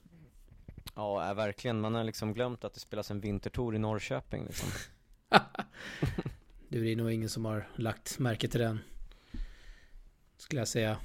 Ja, 0.96 1.34
verkligen. 1.34 1.80
Man 1.80 1.96
har 1.96 2.04
liksom 2.04 2.34
glömt 2.34 2.64
att 2.64 2.74
det 2.74 2.80
spelas 2.80 3.12
en 3.12 3.20
vintertour 3.20 3.76
i 3.76 3.80
Norrköping 3.80 4.46
liksom. 4.46 4.70
Du, 6.70 6.80
det 6.84 6.92
är 6.92 6.96
nog 6.96 7.12
ingen 7.12 7.30
som 7.30 7.46
har 7.46 7.68
lagt 7.76 8.20
märke 8.20 8.48
till 8.48 8.60
den. 8.60 8.80
Skulle 10.38 10.62
jag 10.62 10.68
säga. 10.68 10.98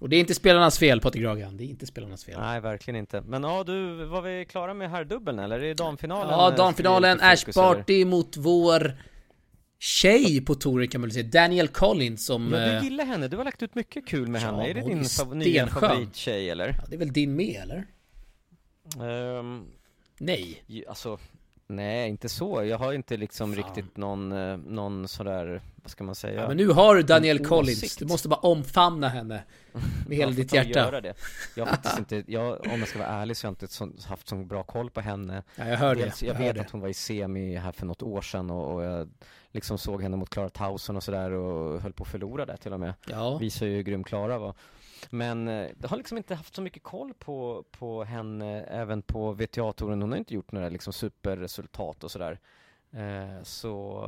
Och 0.00 0.08
det 0.08 0.16
är 0.16 0.20
inte 0.20 0.34
spelarnas 0.34 0.78
fel, 0.78 1.00
Patrik 1.00 1.24
Ragan. 1.24 1.56
Det 1.56 1.64
är 1.64 1.66
inte 1.68 1.86
spelarnas 1.86 2.24
fel. 2.24 2.40
Nej, 2.40 2.60
verkligen 2.60 2.96
inte. 3.00 3.20
Men 3.20 3.42
ja, 3.42 3.64
du, 3.64 4.04
var 4.04 4.22
vi 4.22 4.44
klara 4.44 4.74
med 4.74 4.90
herrdubbeln 4.90 5.38
eller? 5.38 5.56
Är 5.60 5.62
det 5.68 5.74
damfinalen? 5.74 6.30
Ja, 6.32 6.50
eh, 6.50 6.56
damfinalen. 6.56 7.18
Ash? 7.20 7.44
Barty 7.54 8.04
mot 8.04 8.36
vår 8.36 8.92
tjej 9.78 10.40
på 10.44 10.54
touren 10.54 10.88
kan 10.88 11.00
man 11.00 11.08
väl 11.08 11.14
säga. 11.14 11.28
Daniel 11.28 11.68
Collins 11.68 12.26
som... 12.26 12.52
Ja, 12.52 12.58
eh, 12.60 12.78
du 12.80 12.84
gillar 12.84 13.04
henne. 13.04 13.28
Du 13.28 13.36
har 13.36 13.44
lagt 13.44 13.62
ut 13.62 13.74
mycket 13.74 14.06
kul 14.06 14.28
med 14.28 14.42
Ja, 14.42 14.46
henne. 14.46 14.68
Är 14.70 14.74
det 14.74 14.80
din 14.80 15.02
fav- 15.02 15.34
nya 15.34 15.66
favorittjej 15.66 16.50
eller? 16.50 16.68
ja, 16.68 16.84
det 16.88 16.94
är 16.94 16.98
väl 16.98 17.12
din 17.12 17.36
med, 17.36 17.62
eller? 17.62 17.86
Ehm, 19.40 19.64
Nej. 20.18 20.62
alltså, 20.88 21.18
nej, 21.68 22.08
inte 22.08 22.28
så. 22.28 22.64
Jag 22.64 22.78
har 22.78 22.92
inte 22.92 23.16
liksom 23.16 23.54
Fan. 23.54 23.64
riktigt 23.64 23.96
någon, 23.96 24.32
eh, 24.32 24.56
någon 24.56 25.08
sådär, 25.08 25.60
vad 25.82 25.90
ska 25.90 26.04
man 26.04 26.14
säga? 26.14 26.40
Ja, 26.40 26.48
men 26.48 26.56
nu 26.56 26.68
har 26.68 26.94
du 26.94 27.02
Daniel 27.02 27.46
Collins. 27.46 27.96
Du 27.96 28.06
måste 28.06 28.28
bara 28.28 28.40
omfamna 28.40 29.08
henne. 29.08 29.42
Med 30.06 30.16
hela 30.16 30.30
Jag 30.30 30.36
ditt 30.36 30.52
hjärta. 30.52 30.68
Göra 30.68 31.00
det. 31.00 31.14
Jag 31.56 31.66
har 31.66 31.72
faktiskt 31.72 31.98
inte, 31.98 32.24
jag, 32.26 32.60
om 32.60 32.78
jag 32.78 32.88
ska 32.88 32.98
vara 32.98 33.08
ärlig 33.08 33.36
så 33.36 33.46
har 33.46 33.48
jag 33.48 33.52
inte 33.52 33.74
så, 33.74 33.90
haft 34.08 34.28
så 34.28 34.36
bra 34.36 34.62
koll 34.62 34.90
på 34.90 35.00
henne. 35.00 35.42
Ja, 35.56 35.68
jag 35.68 35.76
hör 35.76 35.94
det. 35.94 36.02
Dels, 36.02 36.22
jag, 36.22 36.34
hör 36.34 36.44
vet 36.44 36.54
det. 36.54 36.60
att 36.60 36.70
hon 36.70 36.80
var 36.80 36.88
i 36.88 36.94
semi 36.94 37.56
här 37.56 37.72
för 37.72 37.86
något 37.86 38.02
år 38.02 38.22
sedan 38.22 38.50
och, 38.50 38.74
och 38.74 38.84
jag 38.84 39.08
liksom 39.52 39.78
såg 39.78 40.02
henne 40.02 40.16
mot 40.16 40.30
Clara 40.30 40.48
Tauson 40.48 40.96
och 40.96 41.02
sådär 41.02 41.30
och 41.30 41.80
höll 41.80 41.92
på 41.92 42.02
att 42.02 42.10
förlora 42.10 42.46
där 42.46 42.56
till 42.56 42.72
och 42.72 42.80
med. 42.80 42.94
Ja. 43.08 43.38
Visar 43.38 43.66
ju 43.66 43.74
hur 43.74 43.82
grym 43.82 44.04
Klara 44.04 44.38
var. 44.38 44.54
Men 45.10 45.48
eh, 45.48 45.66
jag 45.82 45.88
har 45.88 45.96
liksom 45.96 46.16
inte 46.18 46.34
haft 46.34 46.54
så 46.54 46.62
mycket 46.62 46.82
koll 46.82 47.12
på, 47.18 47.64
på 47.70 48.04
henne 48.04 48.62
även 48.62 49.02
på 49.02 49.32
VTA-touren. 49.32 50.02
Hon 50.02 50.10
har 50.10 50.18
inte 50.18 50.34
gjort 50.34 50.52
några 50.52 50.68
liksom 50.68 50.92
superresultat 50.92 52.04
och 52.04 52.10
sådär. 52.10 52.38
Eh, 52.92 53.42
så 53.42 54.04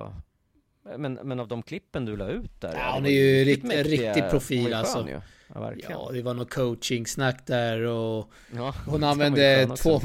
men, 0.97 1.13
men 1.15 1.41
av 1.41 1.49
de 1.49 1.63
klippen 1.63 2.05
du 2.05 2.17
la 2.17 2.29
ut 2.29 2.61
där 2.61 2.75
Ja, 2.75 2.87
det 2.87 2.93
hon 2.95 3.07
är 3.07 3.11
ju 3.11 3.45
riktigt 3.45 3.65
rikt- 3.71 3.75
en 3.75 3.85
mäktiga- 3.85 4.07
riktig 4.15 4.31
profil, 4.31 4.75
alltså. 4.75 5.09
ju. 5.09 5.21
Ja. 5.55 5.73
Ja, 5.89 6.11
det 6.13 6.23
var 6.23 6.35
något 6.35 6.51
coaching-snack 6.55 7.47
där 7.47 7.81
och 7.83 8.31
Ja, 8.57 8.75
hon 8.87 9.05
använde 9.13 9.77
två, 9.77 10.01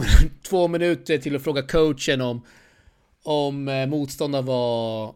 två 0.49 0.67
minuter 0.67 1.17
till 1.17 1.35
att 1.35 1.43
fråga 1.43 1.61
coachen 1.61 2.21
om 2.21 2.41
om 3.23 3.67
eh, 3.67 3.87
motståndaren 3.87 4.45
var 4.45 5.15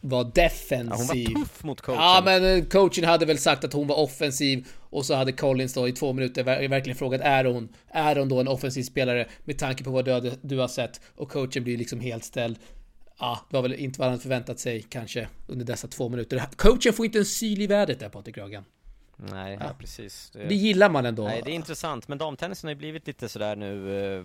var 0.00 0.18
Ja, 0.18 0.22
hon 0.24 0.32
defensiv. 0.34 1.28
var 1.34 1.40
tuff 1.40 1.64
mot 1.64 1.80
coachen. 1.80 2.00
Ja, 2.02 2.22
men 2.24 2.44
eh, 2.58 2.64
coachen 2.64 3.04
hade 3.04 3.26
väl 3.26 3.38
sagt 3.38 3.64
att 3.64 3.72
hon 3.72 3.86
var 3.86 3.96
offensiv 3.98 4.68
och 4.78 5.06
så 5.06 5.14
hade 5.14 5.32
Collins 5.32 5.74
då 5.74 5.88
i 5.88 5.92
två 5.92 6.12
minuter 6.12 6.44
ver- 6.44 6.68
verkligen 6.68 6.96
frågat 6.96 7.20
är 7.20 7.44
hon, 7.44 7.68
är 7.88 8.16
hon 8.16 8.28
då 8.28 8.40
en 8.40 8.48
offensiv 8.48 8.82
spelare 8.82 9.26
med 9.44 9.58
tanke 9.58 9.84
på 9.84 9.90
vad 9.90 10.04
du, 10.04 10.32
du 10.42 10.58
har 10.58 10.68
sett 10.68 11.00
och 11.16 11.30
coachen 11.30 11.64
blir 11.64 11.76
liksom 11.76 12.00
helt 12.00 12.24
ställd. 12.24 12.58
Ja, 13.18 13.40
det 13.50 13.56
var 13.56 13.62
väl 13.62 13.74
inte 13.74 14.00
vad 14.00 14.08
han 14.08 14.18
förväntat 14.18 14.58
sig 14.58 14.82
kanske 14.82 15.28
under 15.46 15.64
dessa 15.66 15.88
två 15.88 16.08
minuter. 16.08 16.42
Coachen 16.56 16.92
får 16.92 17.06
inte 17.06 17.18
en 17.18 17.24
syl 17.24 17.60
i 17.62 17.66
vädret 17.66 18.00
där 18.00 18.08
Patrik 18.08 18.38
Ragan. 18.38 18.64
Nej, 19.30 19.58
ja, 19.60 19.74
precis. 19.78 20.30
Det 20.48 20.54
gillar 20.54 20.90
man 20.90 21.06
ändå. 21.06 21.24
Nej, 21.24 21.42
det 21.44 21.50
är 21.50 21.54
intressant, 21.54 22.08
men 22.08 22.18
damtennisen 22.18 22.68
har 22.68 22.72
ju 22.72 22.78
blivit 22.78 23.06
lite 23.06 23.28
sådär 23.28 23.56
nu, 23.56 23.96
eh, 24.18 24.24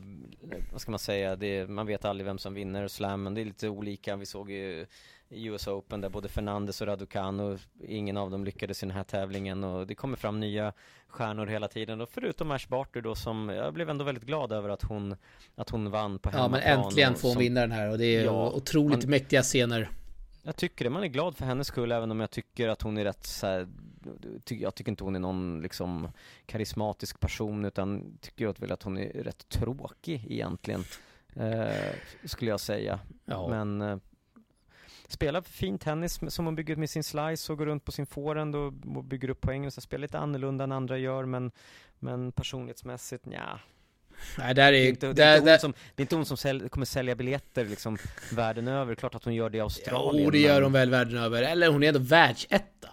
vad 0.71 0.81
ska 0.81 0.91
man 0.91 0.99
säga, 0.99 1.35
det, 1.35 1.69
man 1.69 1.87
vet 1.87 2.05
aldrig 2.05 2.25
vem 2.25 2.37
som 2.37 2.53
vinner 2.53 2.87
slammen, 2.87 3.33
det 3.33 3.41
är 3.41 3.45
lite 3.45 3.69
olika, 3.69 4.15
vi 4.15 4.25
såg 4.25 4.51
ju 4.51 4.85
i 5.29 5.45
US 5.45 5.67
Open 5.67 6.01
där 6.01 6.09
både 6.09 6.29
Fernandes 6.29 6.81
och 6.81 6.87
Raducanu, 6.87 7.57
ingen 7.87 8.17
av 8.17 8.31
dem 8.31 8.45
lyckades 8.45 8.83
i 8.83 8.85
den 8.85 8.95
här 8.95 9.03
tävlingen 9.03 9.63
och 9.63 9.87
det 9.87 9.95
kommer 9.95 10.17
fram 10.17 10.39
nya 10.39 10.73
stjärnor 11.07 11.45
hela 11.45 11.67
tiden 11.67 12.01
och 12.01 12.09
förutom 12.09 12.51
Ash 12.51 12.67
Barty 12.69 13.01
då 13.01 13.15
som, 13.15 13.49
jag 13.49 13.73
blev 13.73 13.89
ändå 13.89 14.03
väldigt 14.05 14.23
glad 14.25 14.51
över 14.51 14.69
att 14.69 14.83
hon, 14.83 15.15
att 15.55 15.69
hon 15.69 15.91
vann 15.91 16.19
på 16.19 16.29
Ja, 16.33 16.47
men 16.47 16.61
hemmaplan 16.61 16.85
äntligen 16.85 17.15
får 17.15 17.27
hon 17.27 17.33
som- 17.33 17.39
vinna 17.39 17.61
den 17.61 17.71
här 17.71 17.91
och 17.91 17.97
det 17.97 18.05
är 18.05 18.25
Ja, 18.25 18.51
otroligt 18.51 19.03
man- 19.03 19.09
mäktiga 19.09 19.41
scener. 19.41 19.89
Jag 20.43 20.55
tycker 20.55 20.85
det, 20.85 20.89
man 20.91 21.03
är 21.03 21.07
glad 21.07 21.37
för 21.37 21.45
hennes 21.45 21.67
skull 21.67 21.91
även 21.91 22.11
om 22.11 22.19
jag 22.19 22.31
tycker 22.31 22.69
att 22.69 22.81
hon 22.81 22.97
är 22.97 23.03
rätt 23.03 23.25
så 23.25 23.47
här, 23.47 23.67
Jag 24.49 24.75
tycker 24.75 24.91
inte 24.91 25.03
hon 25.03 25.15
är 25.15 25.19
någon 25.19 25.61
liksom 25.61 26.09
karismatisk 26.45 27.19
person 27.19 27.65
utan 27.65 28.17
tycker 28.21 28.45
jag 28.45 28.59
väl 28.59 28.71
att 28.71 28.83
hon 28.83 28.97
är 28.97 29.23
rätt 29.23 29.49
tråkig 29.49 30.25
egentligen 30.29 30.83
eh, 31.35 31.93
Skulle 32.25 32.51
jag 32.51 32.59
säga 32.59 32.99
Ja. 33.25 33.47
Men 33.49 33.81
eh, 33.81 33.97
Spelar 35.07 35.41
fin 35.41 35.77
tennis 35.79 36.19
som 36.29 36.45
hon 36.45 36.55
bygger 36.55 36.75
med 36.75 36.89
sin 36.89 37.03
slice 37.03 37.51
och 37.51 37.57
går 37.57 37.65
runt 37.65 37.85
på 37.85 37.91
sin 37.91 38.05
forehand 38.05 38.55
och, 38.55 38.73
och 38.95 39.03
bygger 39.03 39.29
upp 39.29 39.41
poäng 39.41 39.65
och 39.65 39.73
så 39.73 39.81
spelar 39.81 40.01
lite 40.01 40.19
annorlunda 40.19 40.63
än 40.63 40.71
andra 40.71 40.97
gör 40.97 41.25
men 41.25 41.51
Men 41.99 42.31
personlighetsmässigt, 42.31 43.23
ja 43.31 43.59
Nej, 44.37 44.53
där 44.55 44.71
det 44.71 44.77
är 44.77 44.85
är... 44.85 44.89
inte, 44.89 45.13
det 45.13 45.23
är 45.23 45.37
inte 45.37 45.51
där, 45.51 45.57
som, 45.57 45.71
det 45.95 46.01
är 46.01 46.03
inte 46.03 46.15
hon 46.15 46.25
som 46.25 46.37
sälj, 46.37 46.69
kommer 46.69 46.85
sälja 46.85 47.15
biljetter 47.15 47.65
liksom 47.65 47.97
världen 48.31 48.67
över, 48.67 48.95
klart 48.95 49.15
att 49.15 49.23
hon 49.23 49.33
gör 49.35 49.49
det 49.49 49.57
i 49.57 49.61
Australien 49.61 50.23
jo, 50.25 50.31
det 50.31 50.39
gör 50.39 50.61
hon 50.61 50.71
väl 50.71 50.89
världen 50.89 51.17
över. 51.17 51.43
Eller 51.43 51.69
hon 51.69 51.83
är 51.83 51.87
ändå 51.87 51.99
världsetta. 51.99 52.89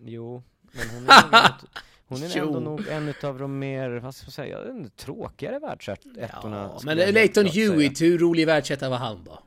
Jo, 0.00 0.42
men 0.72 0.88
hon 0.88 1.02
är, 1.08 1.22
nog 1.32 1.44
ut- 1.44 1.70
hon 2.06 2.22
är 2.22 2.36
ändå 2.46 2.60
nog 2.60 2.88
en 2.88 3.08
utav 3.08 3.38
de 3.38 3.58
mer, 3.58 3.90
vad 3.90 4.14
ska 4.14 4.24
man 4.26 4.32
säga, 4.32 4.58
tråkigare 4.96 5.58
världsettorna 5.58 6.70
Ja, 6.74 6.80
men 6.84 6.96
Leighton. 6.96 7.46
Hewitt, 7.46 8.00
hur 8.00 8.18
rolig 8.18 8.46
världsetta 8.46 8.88
var 8.90 8.96
han 8.96 9.24
då? 9.24 9.38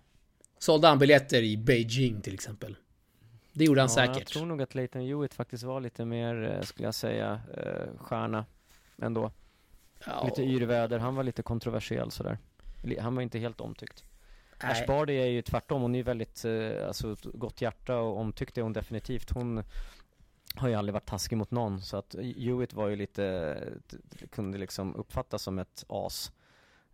Sålde 0.62 0.88
han 0.88 1.00
biljetter 1.00 1.42
i 1.44 1.58
Beijing 1.58 2.22
till 2.22 2.34
exempel? 2.34 2.76
Det 3.54 3.66
gjorde 3.66 3.82
han 3.82 3.90
ja, 3.96 4.06
Jag 4.06 4.16
säkert. 4.16 4.34
tror 4.34 4.46
nog 4.46 4.62
att 4.62 4.76
Leighton 4.76 5.02
Hewitt 5.02 5.34
faktiskt 5.34 5.64
var 5.64 5.82
lite 5.82 6.06
mer, 6.06 6.44
eh, 6.44 6.62
skulle 6.62 6.88
jag 6.88 6.96
säga, 6.96 7.42
eh, 7.58 7.98
stjärna 7.98 8.46
ändå. 9.02 9.32
Ja, 10.06 10.24
Lite 10.26 10.44
yrväder, 10.44 11.00
han 11.00 11.16
var 11.16 11.24
lite 11.24 11.44
kontroversiell 11.44 12.12
sådär. 12.12 12.38
Han 13.00 13.16
var 13.16 13.22
inte 13.22 13.40
helt 13.40 13.62
omtyckt. 13.62 14.04
nej. 14.64 14.72
Ash 14.72 14.88
Barty 14.88 15.14
är 15.14 15.26
ju 15.26 15.42
tvärtom, 15.42 15.82
hon 15.82 15.96
är 15.96 16.00
ju 16.00 16.04
väldigt, 16.04 16.46
eh, 16.46 16.88
alltså 16.88 17.16
gott 17.24 17.62
hjärta 17.62 17.98
och 17.98 18.20
omtyckt 18.20 18.58
är 18.58 18.62
hon 18.62 18.74
definitivt. 18.74 19.30
Hon 19.32 19.64
har 20.56 20.68
ju 20.68 20.76
aldrig 20.76 20.94
varit 20.94 21.06
taskig 21.06 21.38
mot 21.38 21.52
någon 21.52 21.82
så 21.82 21.98
att 21.98 22.16
Hewitt 22.38 22.74
var 22.74 22.88
ju 22.88 22.96
lite, 22.96 23.58
kunde 24.32 24.58
liksom 24.58 24.96
uppfattas 24.96 25.44
som 25.44 25.60
ett 25.60 25.86
as. 25.88 26.32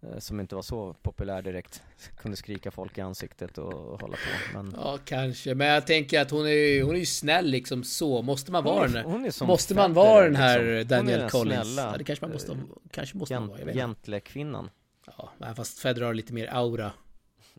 Eh, 0.02 0.20
som 0.20 0.40
inte 0.40 0.56
var 0.56 0.62
så 0.62 0.94
populär 1.02 1.42
direkt. 1.42 1.84
Kunde 2.18 2.38
skrika 2.38 2.72
folk 2.72 2.98
i 2.98 3.02
ansiktet 3.02 3.58
och 3.58 4.02
hålla 4.02 4.18
på. 4.18 4.54
Men... 4.54 4.74
Ja, 4.78 4.98
kanske. 5.06 5.56
Men 5.56 5.68
jag 5.68 5.88
tänker 5.88 6.22
att 6.22 6.32
hon 6.32 6.48
är, 6.48 6.84
hon 6.84 6.96
är 6.96 7.00
ju 7.00 7.06
snäll 7.06 7.46
liksom 7.46 7.84
så. 7.84 8.22
Måste 8.22 8.52
man 8.52 8.64
vara 8.64 8.88
den? 8.88 9.06
hon 9.06 9.26
är 9.26 9.32
som 9.32 9.48
Måste 9.48 9.76
man 9.76 9.94
Federer, 9.96 10.08
vara 10.08 10.24
den 10.26 10.36
här 10.36 10.60
liksom. 10.64 10.98
Daniel 10.98 11.20
den 11.20 11.30
Collins? 11.30 11.74
snälla, 11.74 11.92
Ja, 11.92 11.98
det 11.98 12.04
kanske 12.04 12.26
man 12.26 12.34
måste, 12.34 12.52
eh, 12.52 12.58
kanske 12.92 13.18
måste 13.18 13.34
man 13.40 13.48
vara. 13.48 13.60
Jag. 13.60 13.74
Gentle-kvinnan. 13.76 14.70
Ja, 15.18 15.30
men 15.38 15.56
fast 15.56 15.80
Federer 15.80 16.06
har 16.06 16.14
lite 16.14 16.34
mer 16.34 16.48
aura. 16.54 16.92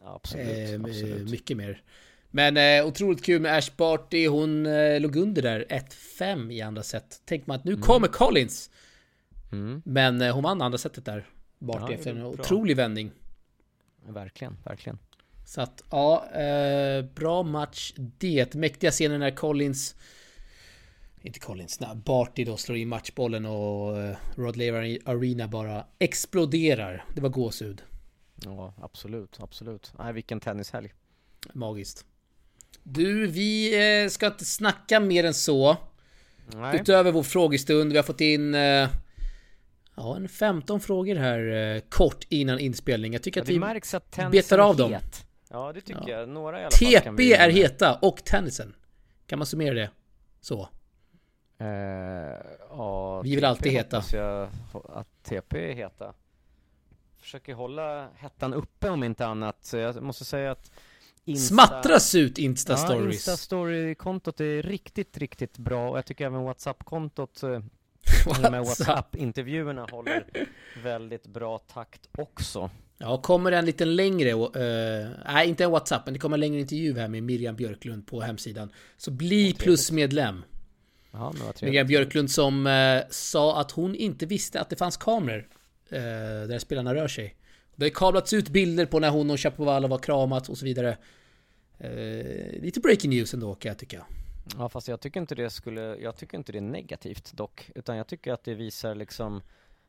Ja, 0.03 0.15
absolut, 0.15 0.47
Eh, 0.49 0.81
absolut. 0.85 1.31
Mycket 1.31 1.57
mer. 1.57 1.83
Men 2.31 2.57
eh, 2.57 2.87
otroligt 2.87 3.25
kul 3.25 3.41
med 3.43 3.57
Ash 3.59 3.71
Barty. 3.77 4.27
Hon 4.29 4.67
eh, 4.67 5.01
låg 5.01 5.17
under 5.17 5.43
där 5.43 5.67
1-5 6.19 6.53
i 6.53 6.61
andra 6.63 6.83
set. 6.83 7.23
Tänk 7.25 7.47
man 7.47 7.57
att 7.57 7.65
nu 7.65 7.77
kommer 7.77 8.09
Collins. 8.09 8.71
Mm, 9.53 9.83
Men 9.85 10.21
eh, 10.21 10.35
hon 10.35 10.43
vann 10.45 10.63
andra 10.63 10.79
setet 10.79 11.05
där. 11.05 11.27
Barty 11.59 11.93
Ja, 11.93 11.99
efter 11.99 12.11
en 12.11 12.19
bra. 12.19 12.27
otrolig 12.29 12.77
vändning. 12.77 13.11
verkligen, 14.07 14.57
verkligen. 14.65 14.99
Så 15.45 15.61
att 15.61 15.83
ja, 15.91 16.27
eh, 16.31 17.05
bra 17.05 17.43
match 17.43 17.93
det. 17.97 18.55
Mäktiga 18.55 18.91
scener 18.91 19.19
när 19.19 19.31
Collins 19.31 19.95
inte 21.23 21.41
Collins, 21.41 21.81
när 21.81 21.95
Barty 21.95 22.45
då 22.45 22.57
slår 22.57 22.79
in 22.79 22.89
matchbollen 22.89 23.47
och 23.47 23.99
eh, 23.99 24.17
Rod 24.35 24.57
Laver 24.57 24.99
Arena 25.05 25.49
bara 25.49 25.87
exploderar. 25.99 27.05
Det 27.15 27.21
var 27.21 27.29
gåshud. 27.29 27.83
Ja, 28.45 28.75
absolut, 28.83 29.37
absolut. 29.41 29.93
Nej, 29.99 30.13
vilken 30.13 30.41
tennishelg. 30.41 30.93
Magiskt. 31.53 32.05
Du, 32.83 33.27
vi 33.27 33.75
eh, 34.05 34.09
ska 34.09 34.27
inte 34.27 34.45
snacka 34.45 35.01
mer 35.01 35.25
än 35.25 35.35
så. 35.35 35.77
Nej, 36.47 36.81
Utöver 36.81 37.13
vår 37.13 37.23
frågestund. 37.23 37.91
Vi 37.93 37.99
har 37.99 38.03
fått 38.05 38.21
in 38.21 38.55
eh, 38.55 38.89
ja, 39.99 40.17
en 40.17 40.29
15 40.29 40.81
frågor 40.81 41.15
här 41.15 41.75
eh, 41.77 41.81
kort 41.89 42.27
innan 42.29 42.59
inspelning. 42.59 43.13
Jag 43.13 43.23
tycker 43.23 43.41
ja, 43.41 43.43
att 43.43 43.49
vi... 43.49 43.59
märks 43.59 43.95
att 43.95 44.19
betar 44.31 44.59
av 44.59 44.77
dem. 44.77 44.93
het. 44.93 45.27
Ja, 45.51 45.73
det 45.73 45.81
tycker 45.81 46.03
Ja. 46.09 46.19
jag. 46.19 46.29
Några 46.29 46.61
i 46.61 46.65
alla 46.65 46.71
fall 46.71 46.93
kan 47.03 47.17
TP 47.17 47.23
vi 47.23 47.33
är 47.33 47.51
heta 47.51 47.99
och 48.03 48.25
tennisen. 48.25 48.75
Kan 49.27 49.39
man 49.39 49.47
summera 49.47 49.75
det? 49.75 49.91
Så. 50.41 50.69
Eh, 51.59 51.67
ja, 52.71 53.21
Vi 53.23 53.31
vill 53.31 53.39
TP 53.41 53.47
alltid 53.47 53.73
heta. 53.73 54.03
jag 54.13 54.49
att 54.89 55.23
TP 55.23 55.71
är 55.71 55.75
heta. 55.75 56.15
Försöker 57.21 57.55
hålla 57.55 58.09
hettan 58.17 58.55
uppe 58.55 58.91
om 58.91 59.05
inte 59.05 59.27
annat. 59.27 59.65
Så 59.65 59.77
jag 59.77 60.03
måste 60.03 60.25
säga 60.25 60.51
att 60.51 60.71
Insta- 61.25 61.49
Smattras 61.49 62.15
ut 62.15 62.39
Ja, 62.39 62.45
Insta-stories. 62.45 63.13
Insta-story-kontot 63.13 64.41
är 64.41 64.63
riktigt, 64.63 65.19
riktigt 65.19 65.59
bra 65.59 65.91
och 65.91 65.99
jag 65.99 66.07
tycker 66.07 66.27
även 66.27 66.43
WhatsApp-kontot 66.43 67.43
eh, 68.45 68.51
med 68.51 68.61
WhatsApp-intervjuerna 68.61 69.87
håller 69.91 70.25
väldigt 70.83 71.27
bra 71.27 71.59
takt 71.59 72.09
också. 72.19 72.71
Ja, 72.99 73.23
kommer 73.23 73.53
en 73.53 73.65
liten 73.65 73.97
längre, 73.97 74.31
eh, 74.31 75.09
nej 75.27 75.49
inte 75.49 75.65
en 75.65 75.71
WhatsApp, 75.71 76.03
men 76.05 76.15
det 76.15 76.21
kommer 76.21 76.37
en 76.37 76.41
längre 76.41 76.61
intervju 76.61 76.99
här 76.99 77.09
med 77.09 77.23
Miriam 77.23 77.57
Björklund 77.57 78.07
på 78.07 78.21
hemsidan. 78.21 78.73
Så 78.97 79.11
bli 79.11 79.53
plusmedlem. 79.53 80.45
Trevligt. 81.43 81.63
Miriam 81.63 81.87
Björklund 81.87 82.31
som 82.31 82.67
eh, 82.67 83.03
sa 83.11 83.61
att 83.61 83.71
hon 83.71 83.95
inte 83.95 84.27
visste 84.27 84.61
att 84.61 84.71
det 84.71 84.77
fanns 84.77 84.97
kameror 84.97 85.49
eh, 85.91 86.01
där 86.49 86.59
spelarna 86.59 86.95
rör 86.95 87.09
sig. 87.09 87.35
Det 87.77 87.85
har 87.85 87.91
kablats 87.91 88.33
ut 88.33 88.49
bilder 88.49 88.87
på 88.87 88.99
när 88.99 89.11
hon 89.11 89.31
och 89.31 89.41
Chapovalov 89.41 89.91
har 89.91 89.99
kramat 89.99 90.49
och 90.49 90.59
så 90.59 90.65
vidare. 90.65 90.97
Lite 92.61 92.81
breaking 92.81 93.11
news 93.11 93.35
ändå 93.35 93.55
kan 93.55 93.69
jag 93.69 93.79
tycka. 93.79 94.07
Ja, 94.57 94.69
fast 94.69 94.89
jag 94.89 95.01
tycker 95.01 95.21
inte 95.21 95.35
det 95.35 95.51
skulle, 95.51 95.81
jag 95.81 96.17
tycker 96.17 96.39
inte 96.39 96.53
det 96.53 96.59
är 96.59 96.63
negativt 96.63 97.33
dock, 97.33 97.71
utan 97.75 97.97
jag 97.97 98.07
tycker 98.07 98.33
att 98.33 98.45
det 98.45 98.55
visar 98.55 98.95
liksom 98.95 99.43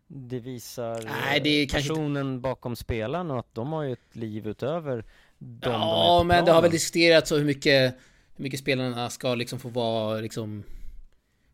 det 0.07 0.39
visar 0.39 1.03
Nej, 1.05 1.39
det 1.39 1.49
är 1.49 1.63
eh, 1.63 1.67
personen 1.67 2.41
bakom 2.41 2.75
spelaren 2.75 3.31
och 3.31 3.39
att 3.39 3.55
de 3.55 3.71
har 3.71 3.83
ju 3.83 3.93
ett 3.93 4.15
liv 4.15 4.47
utöver 4.47 5.05
de 5.37 5.59
de 5.59 5.71
Ja, 5.71 6.19
på 6.19 6.23
men 6.23 6.45
det 6.45 6.51
har 6.51 6.61
väl 6.61 6.71
diskuterats 6.71 7.29
så 7.29 7.37
hur 7.37 7.45
mycket, 7.45 7.95
hur 8.35 8.43
mycket 8.43 8.59
spelarna 8.59 9.09
ska 9.09 9.35
liksom 9.35 9.59
få 9.59 9.69
vara 9.69 10.19
liksom 10.21 10.63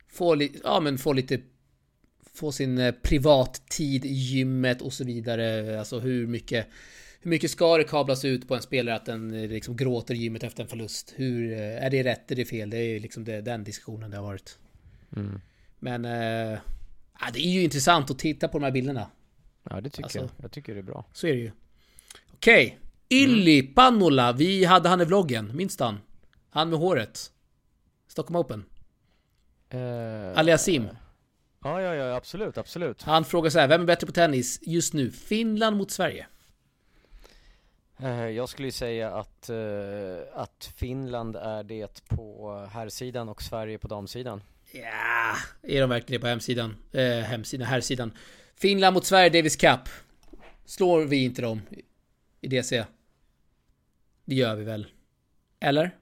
få, 0.07 0.35
li, 0.35 0.61
ja, 0.63 0.79
men 0.79 0.97
få 0.97 1.13
lite 1.13 1.39
få 2.33 2.51
sin 2.51 2.77
eh, 2.77 2.91
privattid 2.91 4.05
i 4.05 4.13
gymmet 4.13 4.81
och 4.81 4.93
så 4.93 5.03
vidare. 5.03 5.79
Alltså 5.79 5.99
hur 5.99 6.27
mycket 6.27 6.67
hur 7.25 7.29
mycket 7.29 7.51
ska 7.51 7.77
det 7.77 7.83
kablas 7.83 8.25
ut 8.25 8.47
på 8.47 8.55
en 8.55 8.61
spelare 8.61 8.95
att 8.95 9.05
den 9.05 9.33
eh, 9.33 9.49
liksom 9.49 9.75
gråter 9.75 10.13
i 10.13 10.17
gymmet 10.17 10.43
efter 10.43 10.63
en 10.63 10.69
förlust? 10.69 11.13
Hur, 11.15 11.51
eh, 11.51 11.85
är 11.85 11.89
det 11.89 12.03
rätt? 12.03 12.31
Är 12.31 12.35
det 12.35 12.45
fel? 12.45 12.69
Det 12.69 12.77
är 12.77 12.99
liksom 12.99 13.23
det, 13.23 13.41
den 13.41 13.63
diskussionen 13.63 14.11
det 14.11 14.17
har 14.17 14.23
varit. 14.23 14.57
Mm. 15.15 15.41
Men 15.79 16.03
ja, 17.19 17.31
det 17.33 17.39
är 17.39 17.51
ju 17.51 17.63
intressant 17.63 18.11
att 18.11 18.19
titta 18.19 18.47
på 18.47 18.59
de 18.59 18.63
här 18.63 18.71
bilderna. 18.71 19.09
Ja, 19.69 19.81
det 19.81 19.89
tycker 19.89 20.03
Alltså- 20.03 20.19
jag. 20.19 20.29
Jag 20.41 20.51
tycker 20.51 20.73
det 20.73 20.79
är 20.79 20.83
bra. 20.83 21.05
Så 21.13 21.27
är 21.27 21.33
det 21.33 21.39
ju. 21.39 21.51
Okej. 22.33 22.79
Ylli 23.09 23.61
Pannola. 23.63 24.31
Vi 24.33 24.65
hade 24.65 24.89
han 24.89 25.01
i 25.01 25.05
vloggen. 25.05 25.55
Minns 25.55 25.79
han? 25.79 25.97
Han 26.49 26.69
med 26.69 26.79
håret. 26.79 27.31
Stockholm 28.07 28.35
Open. 28.35 28.65
Uh, 29.73 30.39
Aliasim. 30.39 30.87
Ja, 31.63 31.81
ja, 31.81 31.95
ja, 31.95 32.15
absolut, 32.15 32.57
absolut. 32.57 33.01
Han 33.01 33.25
frågar 33.25 33.49
så 33.49 33.59
här. 33.59 33.67
Vem 33.67 33.81
är 33.81 33.85
bättre 33.85 34.07
på 34.07 34.13
tennis 34.13 34.59
just 34.61 34.93
nu? 34.93 35.11
Finland 35.11 35.77
mot 35.77 35.91
Sverige? 35.91 36.27
Eh, 37.99 38.29
jag 38.29 38.49
skulle 38.49 38.67
ju 38.67 38.71
säga 38.71 39.15
att, 39.15 39.49
eh, 39.49 39.57
att 40.33 40.71
Finland 40.75 41.35
är 41.35 41.63
det 41.63 42.07
på 42.07 42.57
herrsidan 42.71 43.29
och 43.29 43.41
Sverige 43.41 43.77
på 43.77 43.87
damsidan. 43.87 44.41
Ja, 44.71 45.35
är 45.61 45.81
de 45.81 45.89
verkligen 45.89 46.19
det 46.19 46.23
på 46.23 46.27
hemsidan? 46.27 46.75
Eh, 46.91 47.19
hemsidan, 47.19 47.67
herrsidan. 47.67 48.13
Finland 48.55 48.93
mot 48.93 49.05
Sverige, 49.05 49.29
Davis 49.29 49.55
Cup. 49.55 49.79
Slår 50.65 51.05
vi 51.05 51.23
inte 51.23 51.41
dem 51.41 51.61
i 52.41 52.47
DC? 52.47 52.85
Det 54.25 54.35
gör 54.35 54.55
vi 54.55 54.63
väl? 54.63 54.87
Eller? 55.59 55.97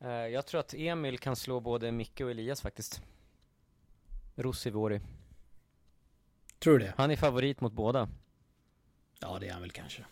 Eh, 0.00 0.08
jag 0.10 0.46
tror 0.46 0.60
att 0.60 0.74
Emil 0.74 1.18
kan 1.18 1.36
slå 1.36 1.60
både 1.60 1.92
Micke 1.92 2.20
och 2.20 2.30
Elias 2.30 2.60
faktiskt. 2.60 3.02
Rossivori. 4.34 5.00
Tror 6.58 6.78
du 6.78 6.84
det? 6.84 6.94
Han 6.96 7.10
är 7.10 7.16
favorit 7.16 7.60
mot 7.60 7.72
båda. 7.72 8.08
Ja, 9.20 9.38
det 9.40 9.48
är 9.48 9.52
han 9.52 9.62
väl 9.62 9.70
kanske. 9.70 10.04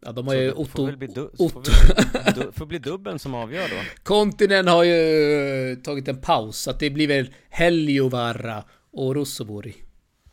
Ja, 0.00 0.12
de 0.12 0.26
har 0.26 0.34
ju 0.34 0.50
Så 0.50 0.54
får 0.56 0.62
Otto... 0.62 0.86
väl 0.86 0.96
bli, 0.96 1.06
du, 1.06 1.30
får 1.36 1.44
Otto. 1.44 1.60
väl 1.60 2.34
bli, 2.34 2.42
du, 2.44 2.52
får 2.52 2.66
bli 2.66 2.78
dubbeln 2.78 3.18
som 3.18 3.34
avgör 3.34 3.68
då. 3.68 3.76
Kontinen 4.02 4.66
har 4.68 4.84
ju 4.84 5.72
eh, 5.72 5.76
tagit 5.78 6.08
en 6.08 6.20
paus, 6.20 6.56
så 6.58 6.70
att 6.70 6.78
det 6.80 6.90
blir 6.90 7.08
väl 7.08 7.34
Heliovarra 7.48 8.64
och 8.90 9.14
Rossovori 9.14 9.76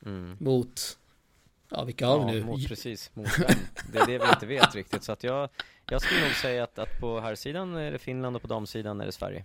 Mm. 0.05 0.37
mot... 0.39 0.97
Ja, 1.69 1.83
vilka 1.83 2.07
har 2.07 2.19
Ja, 2.19 2.25
vi 2.25 2.31
nu? 2.39 2.45
mot, 2.45 2.67
precis, 2.67 3.11
mot 3.13 3.27
vem? 3.39 3.57
Det 3.93 3.99
är 3.99 4.05
det 4.07 4.17
vi 4.17 4.25
inte 4.33 4.45
vet 4.45 4.75
riktigt. 4.75 5.03
Så 5.03 5.11
att 5.11 5.23
jag, 5.23 5.49
jag 5.89 6.01
skulle 6.01 6.21
nog 6.21 6.31
säga 6.31 6.63
att, 6.63 6.79
att 6.79 6.99
på 6.99 7.19
herrsidan 7.19 7.75
är 7.75 7.91
det 7.91 7.99
Finland 7.99 8.35
och 8.35 8.41
på 8.41 8.47
damsidan 8.47 9.01
är 9.01 9.05
det 9.05 9.11
Sverige. 9.11 9.43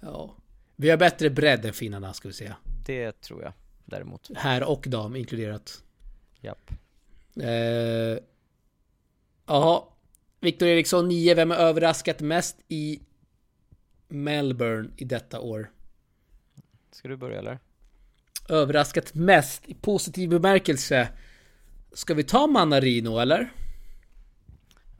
Ja. 0.00 0.34
Vi 0.76 0.90
har 0.90 0.96
bättre 0.96 1.30
bredd 1.30 1.64
än 1.64 1.72
finnarna, 1.72 2.12
ska 2.12 2.28
vi 2.28 2.34
säga. 2.34 2.56
Det 2.86 3.20
tror 3.20 3.42
jag 3.42 3.52
däremot. 3.84 4.30
Här 4.36 4.62
och 4.70 4.84
dam 4.88 5.16
inkluderat. 5.16 5.82
Japp. 6.40 6.70
Eh, 7.36 8.22
Jaha. 9.50 9.82
Viktor 10.40 10.68
Eriksson 10.68 11.08
9. 11.08 11.34
Vem 11.34 11.50
har 11.50 11.56
överraskat 11.56 12.20
mest 12.20 12.56
i 12.68 13.00
Melbourne 14.08 14.90
i 14.96 15.04
detta 15.04 15.40
år? 15.40 15.70
Ska 16.92 17.08
du 17.08 17.16
börja 17.16 17.38
eller? 17.38 17.58
Överraskat 18.48 19.14
mest 19.14 19.68
i 19.68 19.74
positiv 19.74 20.28
bemärkelse. 20.30 21.08
Ska 21.92 22.14
vi 22.14 22.24
ta 22.24 22.46
Manarino 22.46 23.18
eller? 23.18 23.52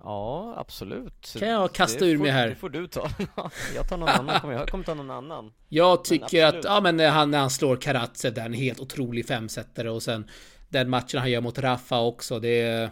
Ja, 0.03 0.55
absolut. 0.57 1.37
Kan 1.39 1.49
jag 1.49 1.73
kasta 1.73 2.05
Det 2.05 2.11
ur 2.11 2.17
får- 2.17 2.23
mig 2.23 2.33
här? 2.33 2.49
Det 2.49 2.55
får 2.55 2.69
du 2.69 2.87
ta. 2.87 3.11
jag 3.75 3.89
tar 3.89 3.97
någon 3.97 4.09
annan, 4.09 4.41
kommer 4.41 4.55
jag 4.55 4.69
kommer 4.69 4.85
ta 4.85 4.95
någon 4.95 5.11
annan. 5.11 5.53
Jag 5.69 6.05
tycker 6.05 6.45
att, 6.45 6.65
ja 6.65 6.81
men 6.81 6.97
när 6.97 7.11
han, 7.11 7.31
när 7.31 7.39
han 7.39 7.51
slår 7.51 7.77
Karatse 7.77 8.31
där, 8.31 8.45
en 8.47 8.53
helt 8.53 8.81
otrolig 8.81 9.27
femsetare 9.27 9.91
och 9.91 10.03
sen 10.03 10.31
den 10.69 10.91
matchen 10.91 11.21
han 11.21 11.31
gör 11.31 11.41
mot 11.41 11.59
Rafa 11.59 12.01
också, 12.01 12.41
det 12.41 12.61
är... 12.61 12.91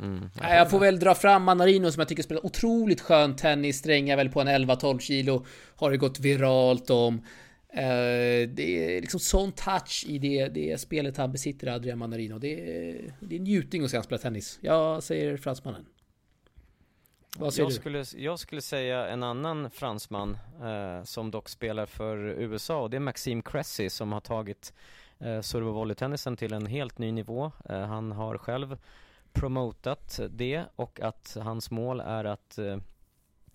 Mm. 0.00 0.30
Nej, 0.40 0.56
jag 0.56 0.70
får 0.70 0.78
väl 0.78 0.98
dra 0.98 1.14
fram 1.14 1.42
Manarino 1.42 1.92
som 1.92 2.00
jag 2.00 2.08
tycker 2.08 2.22
spelar 2.22 2.46
otroligt 2.46 3.00
skön 3.00 3.36
tennis, 3.36 3.78
strängar 3.78 4.16
väl 4.16 4.28
på 4.28 4.40
en 4.40 4.48
11-12 4.48 4.98
kilo, 4.98 5.46
har 5.76 5.90
det 5.90 5.96
gått 5.96 6.20
viralt 6.20 6.90
om. 6.90 7.14
Eh, 7.72 8.48
det 8.48 8.96
är 8.96 9.00
liksom 9.00 9.20
sån 9.20 9.52
touch 9.52 10.04
i 10.08 10.18
det, 10.18 10.48
det 10.48 10.80
spelet 10.80 11.16
han 11.16 11.32
besitter, 11.32 11.66
Adrian 11.66 11.98
Manarino. 11.98 12.38
Det 12.38 12.52
är, 12.52 13.14
det 13.20 13.36
är 13.36 13.40
njutning 13.40 13.84
att 13.84 13.90
se 13.90 13.96
han 13.96 14.04
spela 14.04 14.18
tennis. 14.18 14.58
Jag 14.62 15.02
säger 15.02 15.36
fransmannen. 15.36 15.86
Vad 17.36 17.54
säger 17.54 17.64
Jag 17.64 17.70
du? 17.70 17.74
skulle, 17.74 18.04
jag 18.16 18.38
skulle 18.38 18.62
säga 18.62 19.06
en 19.06 19.22
annan 19.22 19.70
fransman 19.70 20.38
eh, 20.62 21.04
som 21.04 21.30
dock 21.30 21.48
spelar 21.48 21.86
för 21.86 22.16
USA 22.18 22.82
och 22.82 22.90
det 22.90 22.96
är 22.96 23.00
Maxime 23.00 23.42
Cressy 23.42 23.90
som 23.90 24.12
har 24.12 24.20
tagit 24.20 24.72
eh, 25.18 25.40
serve 25.40 25.66
och 25.66 25.74
volleytennisen 25.74 26.36
till 26.36 26.52
en 26.52 26.66
helt 26.66 26.98
ny 26.98 27.12
nivå. 27.12 27.52
Eh, 27.68 27.80
han 27.80 28.12
har 28.12 28.38
själv 28.38 28.78
promotat 29.40 30.20
det 30.30 30.64
och 30.76 31.00
att 31.00 31.36
hans 31.40 31.70
mål 31.70 32.00
är 32.00 32.24
att, 32.24 32.58
eh, 32.58 32.76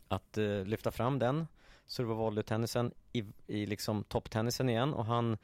att 0.08 0.38
eh, 0.38 0.66
lyfta 0.66 0.92
fram 0.92 1.20
den 1.20 1.48
serve 1.86 2.14
och 2.14 2.92
i, 3.12 3.24
i 3.48 3.66
liksom 3.66 4.04
topptennisen 4.04 4.70
igen 4.70 4.94
och 4.94 5.06
han 5.06 5.38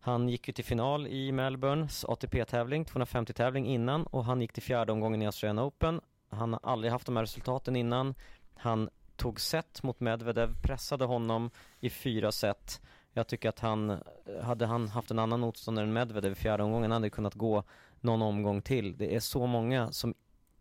Han 0.00 0.28
gick 0.28 0.48
ju 0.48 0.52
till 0.52 0.64
final 0.64 1.06
i 1.06 1.32
Melbournes 1.32 2.04
ATP-tävling, 2.04 2.84
250-tävling 2.84 3.66
innan 3.66 4.06
och 4.06 4.24
han 4.24 4.40
gick 4.40 4.52
till 4.52 4.62
fjärde 4.62 4.92
omgången 4.92 5.22
i 5.22 5.26
Australian 5.26 5.58
Open. 5.58 6.00
Han 6.30 6.52
har 6.52 6.60
aldrig 6.62 6.92
haft 6.92 7.06
de 7.06 7.16
här 7.16 7.22
resultaten 7.22 7.76
innan. 7.76 8.14
Han 8.54 8.90
tog 9.16 9.40
set 9.40 9.82
mot 9.82 10.00
Medvedev, 10.00 10.54
pressade 10.62 11.04
honom 11.04 11.50
i 11.80 11.90
fyra 11.90 12.32
set. 12.32 12.80
Jag 13.12 13.26
tycker 13.26 13.48
att 13.48 13.60
han, 13.60 13.98
hade 14.42 14.66
han 14.66 14.88
haft 14.88 15.10
en 15.10 15.18
annan 15.18 15.40
motståndare 15.40 15.86
än 15.86 15.92
Medvedev 15.92 16.32
i 16.32 16.34
fjärde 16.34 16.62
omgången, 16.62 16.90
hade 16.90 17.10
kunnat 17.10 17.34
gå 17.34 17.62
någon 18.00 18.22
omgång 18.22 18.62
till. 18.62 18.96
Det 18.96 19.14
är 19.14 19.20
så 19.20 19.46
många 19.46 19.92
som 19.92 20.14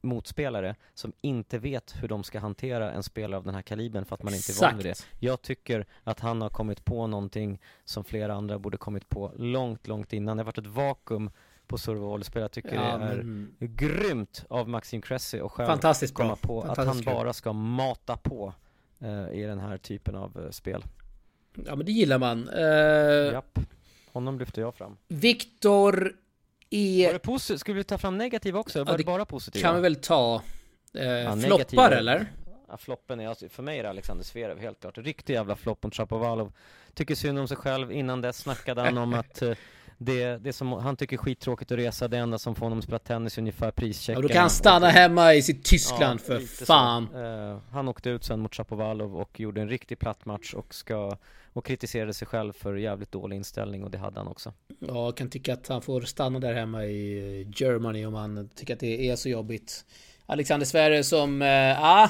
motspelare 0.06 0.76
som 0.94 1.14
inte 1.22 1.58
vet 1.58 1.96
hur 2.02 2.08
de 2.08 2.24
ska 2.24 2.40
hantera 2.40 2.92
en 2.92 3.04
spelare 3.04 3.38
av 3.38 3.44
den 3.44 3.56
här 3.56 3.62
kalibern 3.62 4.06
för 4.06 4.16
att 4.16 4.24
man 4.24 4.34
inte 4.34 4.52
är 4.52 4.62
van 4.62 4.78
vid 4.78 4.86
det. 4.86 5.06
Jag 5.20 5.42
tycker 5.42 5.86
att 6.04 6.20
han 6.20 6.42
har 6.42 6.50
kommit 6.50 6.86
på 6.86 7.08
någonting 7.08 7.62
som 7.86 8.04
flera 8.04 8.34
andra 8.34 8.60
borde 8.60 8.78
kommit 8.78 9.10
på 9.10 9.32
långt, 9.36 9.88
långt 9.88 10.14
innan. 10.14 10.38
Det 10.38 10.44
har 10.44 10.46
varit 10.46 10.58
ett 10.58 10.68
vakuum 10.68 11.32
på 11.68 11.78
servolleyspel. 11.78 12.42
Jag 12.42 12.52
tycker 12.52 12.76
ja, 12.76 12.98
det 12.98 13.06
är 13.06 13.16
men... 13.16 13.56
grymt 13.60 14.46
av 14.50 14.70
Maxim 14.70 15.02
Cressy 15.02 15.40
och 15.40 15.52
själv 15.52 15.68
Fantastiskt 15.68 16.14
komma 16.14 16.28
bra. 16.28 16.36
på 16.36 16.62
Fantastiskt 16.62 17.08
att 17.08 17.14
han 17.14 17.24
bara 17.24 17.34
ska 17.34 17.54
mata 17.54 18.18
på 18.18 18.54
eh, 19.00 19.30
i 19.30 19.44
den 19.44 19.60
här 19.60 19.78
typen 19.78 20.16
av 20.16 20.44
eh, 20.46 20.52
spel. 20.52 20.84
Ja 21.66 21.76
men 21.76 21.86
det 21.86 21.92
gillar 21.92 22.20
man. 22.20 22.50
Uh... 22.50 23.34
Japp. 23.34 23.60
Honom 24.12 24.40
lyfter 24.40 24.62
jag 24.62 24.76
fram. 24.76 24.98
Viktor 25.08 26.16
E... 26.76 27.06
Var 27.06 27.14
det 27.14 27.20
positivt? 27.20 27.60
Skulle 27.60 27.78
vi 27.78 27.84
ta 27.84 27.98
fram 27.98 28.18
negativa 28.18 28.60
också? 28.60 28.80
Var 28.80 28.86
ja, 28.86 28.92
det, 28.92 29.04
det 29.04 29.06
bara 29.06 29.26
positiva? 29.26 29.68
kan 29.68 29.76
vi 29.76 29.82
väl 29.82 29.96
ta. 29.96 30.42
Eh, 30.94 31.06
ja, 31.06 31.36
floppar 31.36 31.92
eller? 31.92 32.32
Ja, 32.70 32.78
floppen 32.78 33.20
är, 33.20 33.28
alltså, 33.28 33.50
för 33.50 33.64
mig 33.64 33.80
är 33.80 33.84
det 33.84 33.90
Alexander 33.90 34.24
Zverev 34.24 34.60
helt 34.60 34.80
klart. 34.80 34.98
Riktig 34.98 35.34
jävla 35.34 35.56
flopp 35.56 35.84
mot 35.84 35.96
Chapovalov. 35.96 36.52
Tycker 36.94 37.16
synd 37.16 37.40
om 37.40 37.48
sig 37.48 37.58
själv. 37.58 37.92
Innan 37.92 38.22
dess 38.22 38.38
snackade 38.38 38.82
han 38.82 38.98
om 38.98 39.14
att 39.14 39.42
eh, 39.42 39.52
det, 39.98 40.38
det 40.38 40.54
som 40.54 40.72
han 40.74 40.96
tycker 40.96 41.16
är 41.16 41.18
skittråkigt 41.18 41.72
att 41.72 41.78
resa, 41.78 42.08
det 42.08 42.18
enda 42.18 42.38
som 42.38 42.56
får 42.56 42.66
honom 42.66 42.80
att 42.80 42.84
spela 42.84 43.00
tennis 43.00 43.38
är 43.38 43.42
ungefär 43.42 43.72
prischecken. 43.72 44.22
Ja, 44.22 44.28
då 44.28 44.34
kan 44.34 44.42
han 44.42 44.50
stanna 44.50 44.90
hemma 44.90 45.34
i 45.34 45.42
sitt 45.42 45.64
Tyskland 45.64 46.20
ja, 46.20 46.26
för 46.26 46.66
fan. 46.66 47.16
Uh, 47.16 47.58
han 47.72 47.88
åkte 47.88 48.10
ut 48.10 48.24
sen 48.24 48.40
mot 48.40 48.56
Chapovalov 48.56 49.16
och 49.18 49.40
gjorde 49.40 49.62
en 49.62 49.70
riktig 49.70 50.00
platt 50.00 50.26
match 50.26 50.54
och 50.54 50.76
ska 50.76 51.18
och 51.56 51.66
kritiserade 51.66 52.14
sig 52.14 52.28
själv 52.28 52.54
för 52.54 52.76
jävligt 52.76 53.12
dålig 53.12 53.36
inställning 53.36 53.84
och 53.84 53.92
det 53.92 53.98
hade 53.98 54.20
han 54.20 54.28
också. 54.28 54.54
Ja, 54.80 55.06
jag 55.06 55.18
kan 55.18 55.30
tycka 55.30 55.54
att 55.54 55.68
han 55.68 55.82
får 55.82 56.02
stanna 56.02 56.40
där 56.40 56.54
hemma 56.54 56.86
i 56.86 57.48
Germany 57.56 58.06
om 58.06 58.14
han 58.14 58.50
tycker 58.50 58.74
att 58.74 58.80
det 58.80 59.10
är 59.10 59.16
så 59.16 59.30
jobbigt. 59.30 59.86
Alexander 60.26 60.66
Sverre 60.66 61.04
som, 61.04 61.42
ja, 61.42 62.10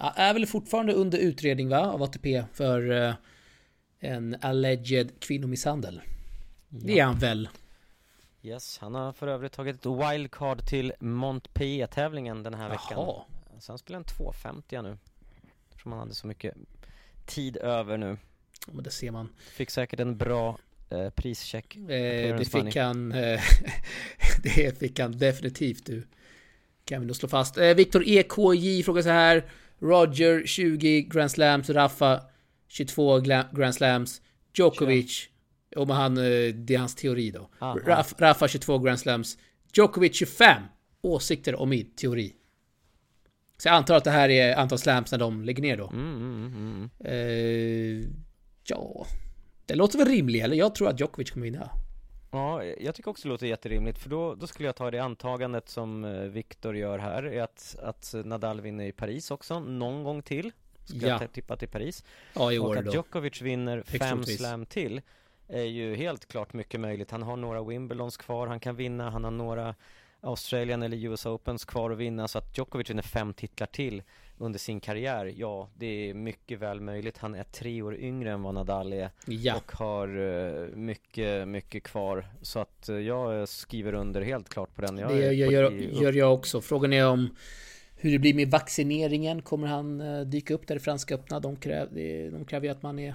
uh, 0.00 0.20
är 0.20 0.34
väl 0.34 0.46
fortfarande 0.46 0.92
under 0.92 1.18
utredning 1.18 1.68
va, 1.68 1.92
av 1.92 2.02
ATP 2.02 2.44
för 2.52 2.90
uh, 2.90 3.14
en 4.00 4.36
alleged 4.40 5.20
kvinnomisshandel. 5.20 6.00
Det 6.68 6.98
är 6.98 7.04
han 7.04 7.18
väl? 7.18 7.48
Yes, 8.42 8.78
han 8.78 8.94
har 8.94 9.12
för 9.12 9.26
övrigt 9.26 9.52
tagit 9.52 9.76
ett 9.76 9.86
wildcard 9.86 10.66
till 10.66 10.92
Montpellier-tävlingen 11.00 12.42
den 12.42 12.54
här 12.54 12.68
Jaha. 12.68 12.70
veckan. 12.70 13.60
Så 13.60 13.72
han 13.72 13.78
spelar 13.78 13.98
en 13.98 14.04
250 14.04 14.82
nu. 14.82 14.98
Eftersom 15.68 15.92
han 15.92 15.98
hade 16.00 16.14
så 16.14 16.26
mycket 16.26 16.54
tid 17.26 17.56
över 17.56 17.98
nu. 17.98 18.18
Men 18.66 18.84
det 18.84 18.90
ser 18.90 19.10
man. 19.10 19.28
Fick 19.52 19.70
säkert 19.70 20.00
en 20.00 20.16
bra 20.16 20.58
eh, 20.90 21.10
prischeck. 21.10 21.76
Eh, 21.76 22.38
det 22.38 22.50
fick 22.52 22.76
han. 22.76 23.12
Eh, 23.12 23.40
det 24.42 24.78
fick 24.78 24.98
han 24.98 25.18
definitivt 25.18 25.86
du. 25.86 26.02
Kan 26.84 27.00
vi 27.00 27.06
nog 27.06 27.16
slå 27.16 27.28
fast. 27.28 27.58
Eh, 27.58 27.74
Viktor 27.74 28.04
EKJ 28.06 28.82
frågar 28.82 29.02
så 29.02 29.08
här. 29.08 29.44
Roger 29.78 30.46
20 30.46 31.02
Grand 31.02 31.30
Slams, 31.30 31.70
Rafa 31.70 32.20
22 32.68 33.20
Grand 33.52 33.74
Slams, 33.74 34.22
Djokovic 34.54 35.28
om 35.76 35.90
han, 35.90 36.16
eh, 36.18 36.54
det 36.54 36.74
är 36.74 36.78
hans 36.78 36.94
teori 36.94 37.30
då. 37.30 37.48
Raf, 37.58 38.14
Rafa 38.18 38.48
22 38.48 38.78
Grand 38.78 39.00
Slams. 39.00 39.38
Djokovic 39.74 40.16
25. 40.16 40.62
Åsikter 41.02 41.54
om 41.54 41.68
min 41.68 41.90
teori. 41.94 42.34
Så 43.58 43.68
jag 43.68 43.74
antar 43.74 43.94
att 43.94 44.04
det 44.04 44.10
här 44.10 44.28
är 44.28 44.56
antal 44.56 44.78
slams 44.78 45.12
när 45.12 45.18
de 45.18 45.44
lägger 45.44 45.62
ner 45.62 45.76
då. 45.76 45.88
Mm, 45.88 46.16
mm, 46.16 46.46
mm. 46.56 46.90
Uh, 47.14 48.08
ja... 48.64 49.06
Det 49.66 49.74
låter 49.74 49.98
väl 49.98 50.08
rimligt, 50.08 50.44
eller? 50.44 50.56
Jag 50.56 50.74
tror 50.74 50.88
att 50.88 51.00
Djokovic 51.00 51.30
kommer 51.30 51.44
vinna. 51.44 51.70
Ja, 52.30 52.64
jag 52.64 52.94
tycker 52.94 53.10
också 53.10 53.28
det 53.28 53.32
låter 53.32 53.46
jätterimligt 53.46 53.98
för 53.98 54.10
då, 54.10 54.34
då 54.34 54.46
skulle 54.46 54.68
jag 54.68 54.76
ta 54.76 54.90
det 54.90 54.98
antagandet 54.98 55.68
som 55.68 56.04
eh, 56.04 56.20
Viktor 56.20 56.76
gör 56.76 56.98
här 56.98 57.22
är 57.22 57.42
att, 57.42 57.76
att 57.82 58.14
Nadal 58.24 58.60
vinner 58.60 58.84
i 58.84 58.92
Paris 58.92 59.30
också, 59.30 59.60
någon 59.60 60.04
gång 60.04 60.22
till 60.22 60.52
Ska 60.84 60.96
ja. 60.96 61.18
jag 61.20 61.32
tippa 61.32 61.56
till 61.56 61.68
Paris 61.68 62.04
Ja, 62.34 62.52
i 62.52 62.58
år 62.58 62.66
Och 62.66 62.76
att 62.76 62.84
då. 62.84 62.92
Djokovic 62.92 63.42
vinner 63.42 63.82
fem 63.82 64.24
slam 64.24 64.66
till 64.66 65.00
är 65.48 65.62
ju 65.62 65.94
helt 65.94 66.28
klart 66.28 66.52
mycket 66.52 66.80
möjligt. 66.80 67.10
Han 67.10 67.22
har 67.22 67.36
några 67.36 67.62
Wimbledons 67.62 68.16
kvar 68.16 68.46
han 68.46 68.60
kan 68.60 68.76
vinna, 68.76 69.10
han 69.10 69.24
har 69.24 69.30
några 69.30 69.74
Australian 70.20 70.82
eller 70.82 70.96
US 70.96 71.26
Opens 71.26 71.64
kvar 71.64 71.90
att 71.90 71.98
vinna 71.98 72.28
så 72.28 72.38
att 72.38 72.58
Djokovic 72.58 72.90
vinner 72.90 73.02
fem 73.02 73.34
titlar 73.34 73.66
till 73.66 74.02
under 74.38 74.58
sin 74.58 74.80
karriär, 74.80 75.34
ja 75.36 75.68
det 75.74 76.10
är 76.10 76.14
mycket 76.14 76.58
väl 76.58 76.80
möjligt. 76.80 77.18
Han 77.18 77.34
är 77.34 77.44
tre 77.44 77.82
år 77.82 77.96
yngre 77.96 78.32
än 78.32 78.42
vad 78.42 78.54
Nadal 78.54 78.92
är 78.92 79.10
ja. 79.26 79.56
och 79.56 79.72
har 79.72 80.18
uh, 80.18 80.76
mycket, 80.76 81.48
mycket 81.48 81.82
kvar. 81.82 82.26
Så 82.42 82.58
att 82.58 82.88
uh, 82.88 83.00
jag 83.00 83.48
skriver 83.48 83.94
under 83.94 84.20
helt 84.20 84.48
klart 84.48 84.74
på 84.74 84.82
den. 84.82 84.98
Jag 84.98 85.10
det 85.10 85.32
gör, 85.32 85.50
gör, 85.50 85.70
gör 85.72 86.12
jag 86.12 86.34
också. 86.34 86.60
Frågan 86.60 86.92
är 86.92 87.08
om 87.08 87.36
hur 87.96 88.12
det 88.12 88.18
blir 88.18 88.34
med 88.34 88.50
vaccineringen. 88.50 89.42
Kommer 89.42 89.66
han 89.66 90.00
uh, 90.00 90.26
dyka 90.26 90.54
upp 90.54 90.66
där 90.66 90.76
i 90.76 90.80
Franska 90.80 91.14
öppna? 91.14 91.40
De, 91.40 91.56
kräv, 91.56 91.88
de 92.32 92.44
kräver 92.44 92.66
ju 92.66 92.72
att 92.72 92.82
man 92.82 92.98
är 92.98 93.14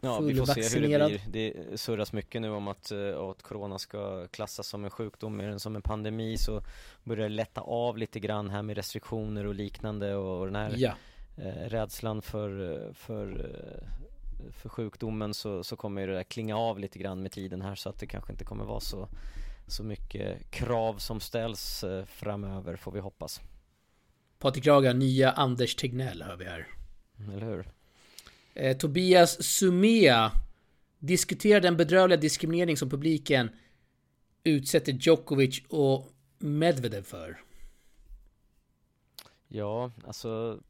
Ja, 0.00 0.20
vi 0.20 0.34
får 0.34 0.46
se 0.46 0.78
hur 0.78 0.88
det 0.88 1.06
blir. 1.06 1.20
Det 1.28 1.80
surras 1.80 2.12
mycket 2.12 2.42
nu 2.42 2.50
om 2.50 2.68
att, 2.68 2.92
uh, 2.92 3.20
att 3.20 3.42
corona 3.42 3.78
ska 3.78 4.28
klassas 4.28 4.68
som 4.68 4.84
en 4.84 4.90
sjukdom 4.90 5.36
mer 5.36 5.48
än 5.48 5.60
som 5.60 5.76
en 5.76 5.82
pandemi 5.82 6.36
så 6.38 6.62
börjar 7.04 7.28
det 7.28 7.34
lätta 7.34 7.60
av 7.60 7.98
lite 7.98 8.20
grann 8.20 8.50
här 8.50 8.62
med 8.62 8.76
restriktioner 8.76 9.46
och 9.46 9.54
liknande 9.54 10.14
och 10.14 10.46
den 10.46 10.56
här 10.56 10.74
ja. 10.76 10.92
uh, 11.38 11.68
rädslan 11.68 12.22
för, 12.22 12.80
för, 12.94 13.26
uh, 13.26 14.50
för 14.52 14.68
sjukdomen 14.68 15.34
så, 15.34 15.64
så 15.64 15.76
kommer 15.76 16.06
det 16.06 16.14
där 16.14 16.22
klinga 16.22 16.56
av 16.56 16.78
lite 16.78 16.98
grann 16.98 17.22
med 17.22 17.32
tiden 17.32 17.62
här 17.62 17.74
så 17.74 17.88
att 17.88 17.98
det 17.98 18.06
kanske 18.06 18.32
inte 18.32 18.44
kommer 18.44 18.64
vara 18.64 18.80
så, 18.80 19.08
så 19.66 19.84
mycket 19.84 20.50
krav 20.50 20.98
som 20.98 21.20
ställs 21.20 21.84
framöver 22.06 22.76
får 22.76 22.92
vi 22.92 23.00
hoppas. 23.00 23.40
Patrik 24.38 24.66
Raga, 24.66 24.92
nya 24.92 25.30
Anders 25.30 25.76
Tegnell 25.76 26.22
hör 26.22 26.36
vi 26.36 26.44
här. 26.44 26.66
Eller 27.18 27.46
hur? 27.46 27.75
Eh, 28.56 28.76
Tobias 28.76 29.42
Sumea 29.42 30.32
diskuterar 30.98 31.60
den 31.60 31.76
bedrövliga 31.76 32.20
diskriminering 32.20 32.76
som 32.76 32.90
publiken 32.90 33.50
utsätter 34.44 34.92
Djokovic 34.92 35.62
och 35.68 36.08
Medvedev 36.38 37.02
för. 37.02 37.40
Ja, 39.48 39.90
alltså 40.06 40.60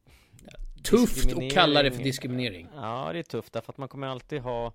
Tufft 0.83 1.33
att 1.33 1.53
kalla 1.53 1.83
det 1.83 1.93
för 1.93 2.03
diskriminering. 2.03 2.69
Ja, 2.75 3.11
det 3.13 3.19
är 3.19 3.23
tufft 3.23 3.53
därför 3.53 3.73
att 3.73 3.79
man 3.79 3.89
kommer 3.89 4.07
alltid 4.07 4.41
ha 4.41 4.73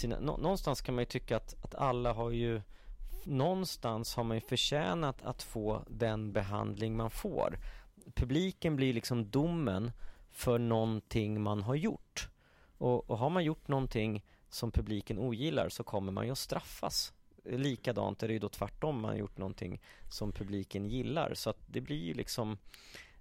sina, 0.00 0.20
någonstans 0.20 0.80
kan 0.80 0.94
man 0.94 1.02
ju 1.02 1.06
tycka 1.06 1.36
att, 1.36 1.64
att 1.64 1.74
alla 1.74 2.12
har 2.12 2.30
ju 2.30 2.62
någonstans 3.24 4.14
har 4.14 4.24
man 4.24 4.36
ju 4.36 4.40
förtjänat 4.40 5.22
att 5.22 5.42
få 5.42 5.84
den 5.88 6.32
behandling 6.32 6.96
man 6.96 7.10
får. 7.10 7.58
Publiken 8.14 8.76
blir 8.76 8.92
liksom 8.92 9.30
domen 9.30 9.92
för 10.30 10.58
någonting 10.58 11.40
man 11.40 11.62
har 11.62 11.74
gjort. 11.74 12.29
Och, 12.80 13.10
och 13.10 13.18
har 13.18 13.30
man 13.30 13.44
gjort 13.44 13.68
någonting 13.68 14.24
som 14.48 14.72
publiken 14.72 15.18
ogillar 15.18 15.68
så 15.68 15.82
kommer 15.82 16.12
man 16.12 16.26
ju 16.26 16.32
att 16.32 16.38
straffas. 16.38 17.12
Likadant 17.44 18.22
är 18.22 18.28
det 18.28 18.32
ju 18.32 18.38
då 18.38 18.48
tvärtom 18.48 19.00
man 19.00 19.10
har 19.10 19.18
gjort 19.18 19.38
någonting 19.38 19.80
som 20.10 20.32
publiken 20.32 20.86
gillar. 20.86 21.34
Så 21.34 21.50
att 21.50 21.58
det 21.66 21.80
blir 21.80 22.04
ju 22.04 22.14
liksom 22.14 22.58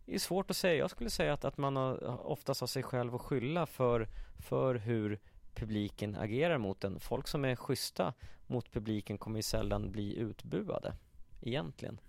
Det 0.05 0.15
är 0.15 0.19
svårt 0.19 0.49
att 0.49 0.57
säga. 0.57 0.75
Jag 0.75 0.89
skulle 0.89 1.09
säga 1.09 1.33
att, 1.33 1.45
att 1.45 1.57
man 1.57 1.75
har, 1.75 2.27
oftast 2.27 2.61
har 2.61 2.67
sig 2.67 2.83
själv 2.83 3.15
att 3.15 3.21
skylla 3.21 3.65
för, 3.65 4.07
för 4.37 4.75
hur 4.75 5.19
publiken 5.55 6.15
agerar 6.15 6.57
mot 6.57 6.83
en. 6.83 6.99
Folk 6.99 7.27
som 7.27 7.45
är 7.45 7.55
schyssta 7.55 8.13
mot 8.47 8.71
publiken 8.71 9.17
kommer 9.17 9.39
ju 9.39 9.43
sällan 9.43 9.91
bli 9.91 10.15
utbuade. 10.17 10.93
Egentligen. 11.41 11.99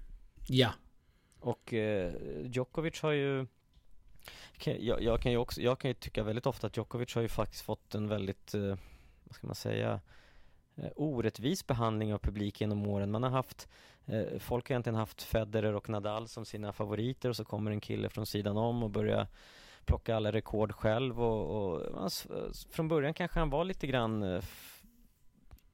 Ja. 0.48 0.70
Och 1.40 1.74
eh, 1.74 2.12
Djokovic 2.44 3.02
har 3.02 3.12
ju 3.12 3.46
jag, 4.64 5.02
jag, 5.02 5.20
kan 5.20 5.32
ju 5.32 5.38
också, 5.38 5.60
jag 5.60 5.78
kan 5.78 5.90
ju 5.90 5.94
tycka 5.94 6.22
väldigt 6.22 6.46
ofta 6.46 6.66
att 6.66 6.76
Djokovic 6.76 7.14
har 7.14 7.22
ju 7.22 7.28
faktiskt 7.28 7.62
fått 7.62 7.94
en 7.94 8.08
väldigt, 8.08 8.54
eh, 8.54 8.76
vad 9.24 9.34
ska 9.34 9.46
man 9.46 9.56
säga, 9.56 10.00
eh, 10.76 10.90
orättvis 10.96 11.66
behandling 11.66 12.14
av 12.14 12.18
publik 12.18 12.60
genom 12.60 12.86
åren. 12.86 13.10
Man 13.10 13.22
har 13.22 13.30
haft, 13.30 13.68
eh, 14.06 14.38
folk 14.38 14.68
har 14.68 14.72
egentligen 14.72 14.96
haft 14.98 15.22
Federer 15.22 15.74
och 15.74 15.88
Nadal 15.88 16.28
som 16.28 16.44
sina 16.44 16.72
favoriter 16.72 17.28
och 17.28 17.36
så 17.36 17.44
kommer 17.44 17.70
en 17.70 17.80
kille 17.80 18.08
från 18.08 18.26
sidan 18.26 18.56
om 18.56 18.82
och 18.82 18.90
börjar 18.90 19.26
plocka 19.84 20.16
alla 20.16 20.32
rekord 20.32 20.72
själv 20.72 21.22
och, 21.22 21.74
och 21.74 22.12
från 22.70 22.88
början 22.88 23.14
kanske 23.14 23.38
han 23.38 23.50
var 23.50 23.64
lite 23.64 23.86
grann 23.86 24.22
eh, 24.22 24.42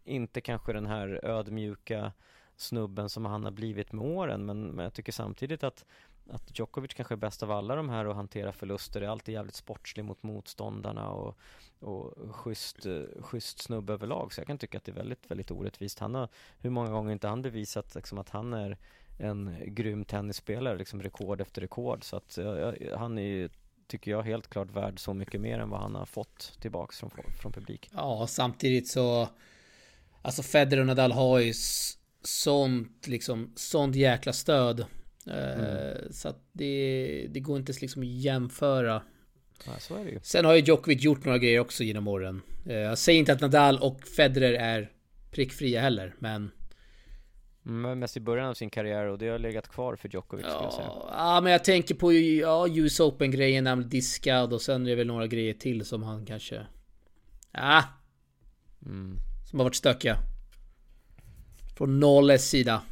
inte 0.05 0.40
kanske 0.40 0.72
den 0.72 0.86
här 0.86 1.20
ödmjuka 1.24 2.12
snubben 2.57 3.09
som 3.09 3.24
han 3.24 3.44
har 3.44 3.51
blivit 3.51 3.92
med 3.92 4.07
åren 4.07 4.47
men, 4.47 4.62
men 4.66 4.82
jag 4.82 4.94
tycker 4.94 5.12
samtidigt 5.12 5.64
att 5.64 5.84
att 6.31 6.59
Djokovic 6.59 6.95
kanske 6.95 7.14
är 7.14 7.16
bäst 7.16 7.43
av 7.43 7.51
alla 7.51 7.74
de 7.77 7.89
här 7.89 8.05
att 8.05 8.16
hantera 8.16 8.53
förluster, 8.53 9.01
är 9.01 9.09
alltid 9.09 9.35
jävligt 9.35 9.55
sportslig 9.55 10.05
mot 10.05 10.22
motståndarna 10.22 11.09
och, 11.09 11.39
och 11.81 12.35
schysst, 12.37 12.87
eh, 12.87 13.03
schysst 13.20 13.62
snubbe 13.62 13.93
överlag. 13.93 14.33
Så 14.33 14.41
jag 14.41 14.47
kan 14.47 14.59
tycka 14.59 14.79
att 14.79 14.85
det 14.85 14.93
är 14.93 14.97
väldigt, 14.97 15.31
väldigt 15.31 15.51
orättvist. 15.51 15.99
Han 15.99 16.14
har, 16.14 16.29
hur 16.59 16.70
många 16.70 16.91
gånger 16.91 17.12
inte 17.12 17.29
han 17.29 17.43
bevisat 17.43 17.95
liksom, 17.95 18.18
att 18.18 18.29
han 18.29 18.53
är 18.53 18.79
en 19.18 19.57
grym 19.66 20.05
tennisspelare, 20.05 20.79
liksom 20.79 21.03
rekord 21.03 21.41
efter 21.41 21.61
rekord. 21.61 22.05
Så 22.05 22.16
att 22.16 22.39
eh, 22.39 22.45
jag, 22.45 22.97
han 22.99 23.18
är 23.18 23.22
ju, 23.22 23.49
tycker 23.87 24.11
jag, 24.11 24.22
helt 24.22 24.49
klart 24.49 24.70
värd 24.70 25.01
så 25.01 25.14
mycket 25.14 25.41
mer 25.41 25.59
än 25.59 25.70
vad 25.70 25.81
han 25.81 25.95
har 25.95 26.07
fått 26.07 26.59
tillbaks 26.61 27.01
från, 27.01 27.11
från 27.41 27.53
publik. 27.53 27.91
Ja, 27.93 28.27
samtidigt 28.27 28.89
så 28.89 29.29
Alltså 30.27 30.43
Federer 30.43 30.81
och 30.81 30.87
Nadal 30.87 31.12
har 31.12 31.39
ju 31.39 31.53
sånt 32.22 33.07
liksom, 33.07 33.53
sånt 33.57 33.97
jäkla 33.97 34.33
stöd. 34.33 34.87
Eh, 35.27 35.61
mm. 35.61 36.12
Så 36.12 36.29
att 36.29 36.49
det, 36.53 37.27
det 37.31 37.41
går 37.41 37.59
inte 37.59 37.72
liksom 37.81 38.03
att 38.03 38.09
jämföra. 38.09 39.03
Ja. 39.66 39.72
Sen 40.22 40.45
har 40.45 40.55
ju 40.55 40.61
Djokovic 40.61 41.03
gjort 41.03 41.24
några 41.24 41.39
grejer 41.39 41.61
också 41.61 41.85
genom 41.85 42.09
åren. 42.09 42.43
Eh, 42.66 42.77
jag 42.77 42.99
säger 42.99 43.18
inte 43.18 43.33
att 43.33 43.41
Nadal 43.41 43.79
och 43.79 44.01
Federer 44.16 44.53
är 44.53 44.91
prickfria 45.31 45.81
heller, 45.81 46.14
men... 46.18 46.51
Men 47.62 47.99
mest 47.99 48.16
i 48.16 48.20
början 48.20 48.49
av 48.49 48.55
sin 48.55 48.70
karriär 48.70 49.07
och 49.07 49.18
det 49.18 49.29
har 49.29 49.39
legat 49.39 49.68
kvar 49.68 49.97
för 49.97 50.09
Djokovic 50.09 50.47
ja, 50.47 50.53
skulle 50.53 50.66
jag 50.66 50.72
säga. 50.72 50.91
Ja, 51.11 51.41
men 51.41 51.53
jag 51.53 51.64
tänker 51.64 51.95
på 51.95 52.12
ja, 52.12 52.68
US 52.68 53.01
Open-grejen 53.01 53.64
när 53.64 53.70
han 53.70 53.79
blev 53.79 53.91
diskad 53.91 54.53
och 54.53 54.62
sen 54.62 54.87
är 54.87 54.91
det 54.91 54.97
väl 54.97 55.07
några 55.07 55.27
grejer 55.27 55.55
till 55.55 55.85
som 55.85 56.03
han 56.03 56.27
kanske... 56.27 56.66
Ja. 57.53 57.85
Mm. 58.87 59.16
Som 59.51 59.59
har 59.59 59.64
varit 59.64 59.74
stökiga. 59.74 60.16
Från 61.77 62.01
Nolles 62.01 62.49
sida. 62.49 62.83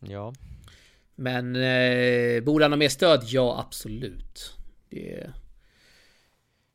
Ja. 0.00 0.32
Men 1.20 1.56
eh, 1.56 2.42
borde 2.42 2.64
han 2.64 2.72
ha 2.72 2.76
mer 2.76 2.88
stöd? 2.88 3.24
Ja, 3.24 3.60
absolut. 3.66 4.56
Det, 4.88 5.30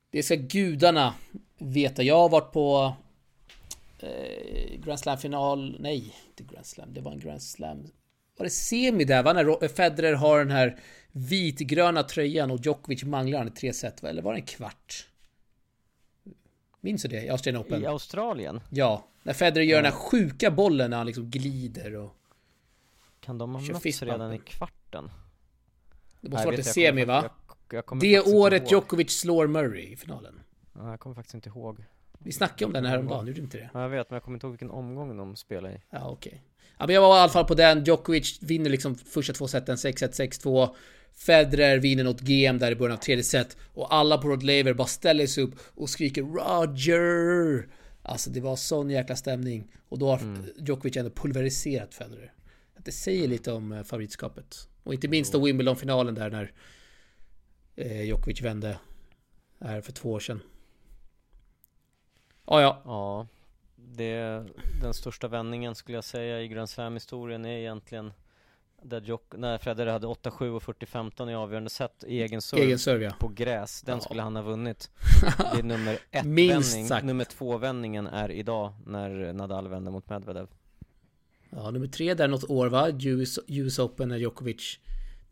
det 0.10 0.24
ska 0.24 0.36
gudarna 0.36 1.14
veta. 1.58 2.04
Jag 2.04 2.18
har 2.18 2.30
varit 2.30 2.52
på 2.52 2.96
eh, 4.00 4.80
Grand 4.80 5.00
Slam-final. 5.00 5.78
Nej, 5.80 6.16
inte 6.28 6.54
Grand 6.54 6.66
Slam. 6.66 6.94
Det 6.94 7.02
var 7.02 7.12
en 7.12 7.20
Grand 7.20 7.42
Slam. 7.42 7.88
Var 8.38 8.44
det 8.44 8.50
semi 8.50 9.04
där? 9.04 9.24
Va? 9.24 9.34
När 9.34 9.68
Federer 9.68 10.14
har 10.14 10.40
den 10.40 10.52
här 10.52 10.80
vitgröna 11.12 12.04
tröjan 12.04 12.52
och 12.52 12.60
Djokovic 12.66 13.04
manglar 13.04 13.38
han 13.38 13.48
i 13.48 13.52
tre 13.52 13.74
set. 13.74 14.04
Eller 14.04 14.22
var 14.22 14.34
det 14.34 14.40
en 14.40 14.46
kvart? 14.46 15.08
Minns 16.82 17.02
du 17.02 17.08
det? 17.08 17.24
I 17.24 17.30
Australian 17.30 17.62
Open? 17.64 17.84
I 17.84 17.86
Australien? 17.86 18.62
Ja. 18.70 19.08
När 19.24 19.34
Federer 19.34 19.66
gör 19.66 19.78
ja. 19.78 19.82
den 19.82 19.92
här 19.92 20.00
sjuka 20.00 20.52
bollen 20.52 20.90
när 20.90 20.98
han 20.98 21.06
liksom 21.06 21.30
glider 21.30 21.96
och... 21.96 22.16
Kan 23.26 23.38
de 23.38 23.56
ha 23.56 23.62
mötts 23.62 24.02
redan 24.02 24.34
i 24.34 24.38
kvarten? 24.38 25.12
Det 26.22 26.30
måste 26.30 26.46
varit 26.46 26.60
i 26.60 26.64
semi 26.64 27.06
va? 27.06 27.30
Jag, 27.72 27.84
jag 27.90 28.00
det 28.00 28.22
året 28.22 28.72
Djokovic 28.72 29.20
slår 29.20 29.48
Murray 29.48 29.94
i 29.94 29.96
finalen. 29.96 30.42
Ja, 30.74 30.90
jag 30.90 31.00
kommer 31.00 31.16
faktiskt 31.16 31.36
inte 31.36 31.50
ihåg. 31.50 31.86
Vi 32.20 32.32
snackade 32.32 32.66
om 32.66 32.74
den 32.74 32.86
här 32.86 33.00
om 33.00 33.08
dagen, 33.08 33.28
gjorde 33.28 33.42
inte 33.42 33.58
det? 33.58 33.70
Ja, 33.74 33.82
jag 33.82 33.90
vet, 33.90 34.10
men 34.10 34.16
jag 34.16 34.24
kommer 34.24 34.36
inte 34.36 34.48
ihåg 34.48 34.52
vilken 34.52 34.72
omgång 34.72 35.18
de 35.18 35.36
spelade 35.36 35.74
i. 35.74 35.82
Ja, 35.90 36.10
okej. 36.10 36.30
Okay. 36.30 36.40
Ja, 36.78 36.86
men 36.86 36.96
jag 36.96 37.02
var 37.02 37.18
i 37.18 37.20
alla 37.20 37.32
fall 37.32 37.46
på 37.46 37.54
den. 37.56 37.84
Djokovic 37.84 38.40
vinner 38.42 38.70
liksom 38.70 38.96
första 38.96 39.34
två 39.34 39.48
seten, 39.48 39.76
6-1, 39.76 40.44
6-2. 40.44 40.76
Federer 41.14 41.78
vinner 41.78 42.04
något 42.04 42.22
game 42.22 42.60
där 42.60 42.72
i 42.72 42.76
början 42.76 42.98
av 42.98 43.02
tredje 43.02 43.24
set. 43.24 43.58
Och 43.74 43.94
alla 43.94 44.18
på 44.18 44.28
Rod 44.28 44.44
Laver 44.44 44.74
bara 44.74 44.88
ställer 44.88 45.28
sig 45.28 45.44
upp 45.44 45.56
och 45.76 45.90
skriker 45.90 46.24
Roger! 46.24 47.68
Alltså 48.02 48.30
det 48.30 48.42
var 48.42 48.56
sån 48.56 48.90
jäkla 48.90 49.16
stämning. 49.16 49.72
Och 49.90 50.00
då 50.00 50.10
har 50.10 50.18
mm. 50.18 50.46
Djokovic 50.58 50.98
ändå 50.98 51.12
pulveriserat 51.12 51.94
Federer. 51.94 52.35
Det 52.86 52.92
säger 52.92 53.28
lite 53.28 53.52
om 53.52 53.72
eh, 53.72 53.84
favoritskapet. 53.84 54.70
Och 54.84 54.94
inte 54.94 55.08
minst 55.08 55.34
då 55.34 55.46
Wimbledon-finalen 55.46 56.16
där 56.16 56.30
när 56.30 56.52
eh, 57.76 58.02
Djokovic 58.02 58.42
vände. 58.42 58.80
Här 59.60 59.82
för 59.82 59.92
två 59.92 60.12
år 60.12 60.20
sedan. 60.20 60.42
Ah, 62.46 62.62
ja, 62.62 62.82
ja. 62.86 63.28
Det, 63.76 64.46
den 64.82 64.94
största 64.94 65.28
vändningen 65.28 65.76
skulle 65.76 65.98
jag 65.98 66.04
säga 66.04 66.42
i 66.42 66.48
Grand 66.48 66.70
Slam-historien 66.70 67.46
är 67.46 67.58
egentligen 67.58 68.14
där 68.82 69.02
Jok 69.02 69.34
när 69.38 69.58
Federer 69.58 69.92
hade 69.92 70.08
8-7 70.08 70.50
och 70.50 70.64
40-15 70.64 71.32
i 71.32 71.36
avgörande 71.36 71.70
set 71.70 72.04
i 72.08 72.22
egen 72.22 72.42
serve, 72.42 72.64
egen 72.64 72.80
serve 72.80 73.06
ja. 73.06 73.14
på 73.20 73.28
gräs. 73.28 73.82
Den 73.82 73.98
ja. 73.98 74.02
skulle 74.02 74.22
han 74.22 74.36
ha 74.36 74.44
vunnit. 74.44 74.92
Det 75.54 75.60
är 75.60 75.64
nummer 75.64 75.94
ett 76.12 76.26
vändning. 76.26 76.88
Sagt. 76.88 77.06
Nummer 77.06 77.26
två 77.26 77.58
vändningen 77.58 78.08
är 78.08 78.32
idag 78.32 78.74
när 78.86 79.34
Nadal 79.34 79.68
vänder 79.68 79.92
mot 79.92 80.10
Medvedev. 80.10 80.48
Ja, 81.56 81.72
nummer 81.72 81.88
tre 81.88 82.14
där 82.14 82.28
något 82.28 82.50
år 82.50 82.68
va? 82.68 82.90
US, 82.90 83.40
US 83.48 83.80
Open 83.80 84.10
när 84.10 84.18
Djokovic 84.18 84.80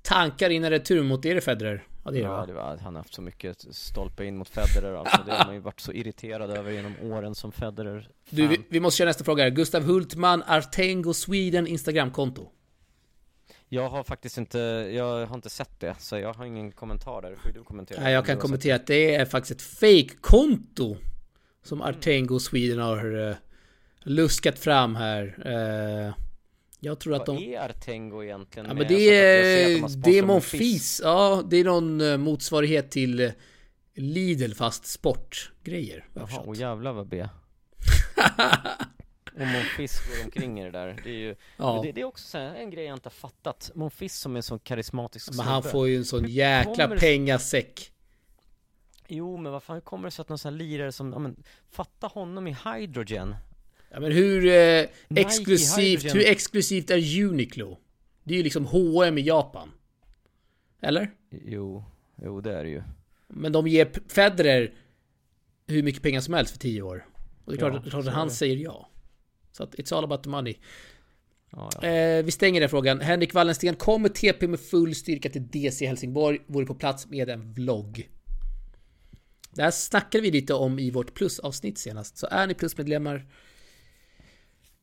tankar 0.02 0.50
in 0.50 0.64
en 0.64 0.70
retur 0.70 1.04
mot 1.04 1.26
er 1.26 1.40
Federer. 1.40 1.84
Ja, 2.06 2.12
det 2.12 2.20
är 2.20 2.24
ja, 2.24 2.46
det 2.46 2.54
var, 2.54 2.78
han 2.78 2.96
har 2.96 3.02
haft 3.02 3.14
så 3.14 3.22
mycket 3.22 3.66
stolpe 3.76 4.26
in 4.26 4.38
mot 4.38 4.50
Federer 4.50 4.96
alltså. 4.96 5.22
Det 5.26 5.32
har 5.32 5.46
man 5.46 5.56
ju 5.56 5.62
varit 5.62 5.80
så 5.80 5.92
irriterad 5.92 6.52
över 6.52 6.72
genom 6.72 6.94
åren 7.02 7.36
som 7.36 7.52
Federer 7.52 8.02
fan. 8.02 8.12
Du, 8.30 8.48
vi, 8.48 8.62
vi 8.70 8.80
måste 8.80 8.98
köra 8.98 9.08
nästa 9.08 9.24
fråga 9.24 9.44
här. 9.44 9.50
Gustav 9.50 9.84
Hultman, 9.84 10.44
Artengo 10.48 11.14
Sweden 11.14 11.68
Instagramkonto. 11.68 12.50
Jag 13.70 13.90
har 13.90 14.04
faktiskt 14.04 14.38
inte, 14.38 14.60
jag 14.94 15.26
har 15.26 15.36
inte 15.36 15.50
sett 15.50 15.80
det, 15.80 15.96
så 16.00 16.18
jag 16.18 16.34
har 16.34 16.46
ingen 16.46 16.72
kommentar 16.72 17.22
där. 17.22 17.36
Får 17.36 17.50
du 17.50 17.64
kommentera? 17.64 18.02
Nej, 18.02 18.14
jag 18.14 18.26
kan 18.26 18.38
kommentera 18.38 18.76
att 18.76 18.88
det 18.88 19.16
är 19.16 19.26
faktiskt 19.26 19.52
ett 19.52 19.62
fake-konto 19.62 20.98
som 21.64 21.82
Artengo 21.82 22.40
Sweden 22.40 22.80
har 22.80 23.16
uh, 23.16 23.36
luskat 24.04 24.60
fram 24.60 24.96
här. 24.96 25.44
Uh, 25.46 26.14
jag 26.80 27.00
tror 27.00 27.16
att 27.16 27.26
de... 27.26 27.36
Vad 27.36 27.44
är 27.44 27.60
Artengo 27.60 28.24
egentligen? 28.24 28.68
Ja, 28.68 28.74
men 28.74 28.88
det 28.88 29.18
är, 29.18 29.82
de 29.82 30.02
det 30.02 30.18
är 30.18 30.24
Monfils. 30.24 31.02
Ja, 31.04 31.44
det 31.50 31.58
är 31.58 31.64
någon 31.64 32.02
uh, 32.02 32.18
motsvarighet 32.18 32.92
till 32.92 33.32
Lidl 33.96 34.54
fast 34.54 34.86
sportgrejer. 34.86 36.06
Jaha, 36.14 36.40
och 36.40 36.56
jävlar 36.56 36.94
vad 36.94 37.08
B. 37.08 37.28
Och 39.34 39.48
Monfils 39.48 40.00
går 40.08 40.26
omkring 40.26 40.60
i 40.60 40.64
det 40.64 40.72
där. 40.72 41.02
Det 41.04 41.10
är 41.10 41.14
ju, 41.14 41.36
ja. 41.58 41.82
det, 41.84 41.92
det, 41.92 42.02
är 42.02 42.06
också 42.06 42.28
så 42.28 42.38
här, 42.38 42.56
en 42.56 42.70
grej 42.70 42.86
jag 42.86 42.96
inte 42.96 43.08
har 43.10 43.12
fattat. 43.12 43.72
Monfils 43.76 44.20
som 44.20 44.34
är 44.34 44.38
en 44.38 44.44
sån 44.44 44.60
karismatisk 44.60 45.34
Men 45.34 45.46
han 45.46 45.64
får 45.64 45.88
ju 45.88 45.98
en 45.98 46.06
sån 46.06 46.28
jäkla 46.28 46.88
pengasäck. 46.88 47.92
Jo, 49.08 49.38
men 49.38 49.52
vad 49.52 49.64
fan, 49.64 49.74
hur 49.74 49.82
kommer 49.82 50.08
det 50.08 50.12
sig 50.12 50.22
att 50.22 50.30
någon 50.30 50.38
sån 50.38 50.54
här 50.54 50.60
lirare 50.60 50.92
som, 50.92 51.14
ja 51.14 51.20
men, 51.20 51.44
fatta 51.72 52.08
honom 52.08 52.48
i 52.48 52.58
Hydrogen. 52.66 53.36
Ja 53.94 54.00
men 54.00 54.12
hur 54.12 54.46
eh, 54.46 54.86
exklusivt, 55.16 56.16
hur 56.16 56.28
exklusivt 56.28 56.90
är 56.90 57.24
Uniqlo? 57.24 57.80
Det 58.24 58.34
är 58.34 58.38
ju 58.38 58.44
liksom 58.44 58.66
H&M 58.66 59.18
i 59.18 59.22
Japan. 59.22 59.72
Eller? 60.82 61.12
Jo, 61.46 61.84
jo 62.24 62.42
det 62.42 62.54
är 62.54 62.64
det 62.64 62.70
ju. 62.70 62.84
Men 63.28 63.52
de 63.52 63.68
ger 63.68 63.90
Federer 64.08 64.74
hur 65.68 65.84
mycket 65.84 66.02
pengar 66.02 66.22
som 66.22 66.34
helst 66.34 66.52
för 66.52 66.60
tio 66.60 66.82
år. 66.82 67.06
Och 67.46 67.52
det 67.52 67.56
är 67.56 67.58
klart, 67.58 67.82
ja, 67.86 67.90
klart 67.90 68.08
att 68.08 68.14
han 68.14 68.32
säger 68.32 68.56
ja. 68.56 68.90
Så 69.52 69.64
att 69.64 69.76
it's 69.76 69.98
all 69.98 70.04
about 70.04 70.24
the 70.24 70.30
money. 70.30 70.56
Ja, 71.52 71.70
ja. 71.82 71.88
Eh, 71.88 72.26
vi 72.26 72.32
stänger 72.32 72.60
den 72.60 72.70
frågan. 72.70 73.02
Henrik 73.02 73.34
Wallensten 73.34 73.76
kommer 73.76 74.10
TP 74.10 74.48
med 74.48 74.60
full 74.60 74.96
styrka 74.96 75.30
till 75.30 75.48
DC 75.48 75.88
Helsingborg. 75.88 76.40
Vore 76.48 76.66
på 76.66 76.76
plats 76.76 77.08
med 77.08 77.30
en 77.30 77.54
vlogg. 77.54 78.10
Det 79.56 79.64
här 79.64 79.72
snackade 79.72 80.22
vi 80.22 80.32
lite 80.32 80.54
om 80.54 80.80
i 80.80 80.92
vårt 80.92 81.14
plusavsnitt 81.14 81.78
senast. 81.78 82.18
Så 82.18 82.28
är 82.32 82.48
ni 82.48 82.54
plusmedlemmar 82.54 83.26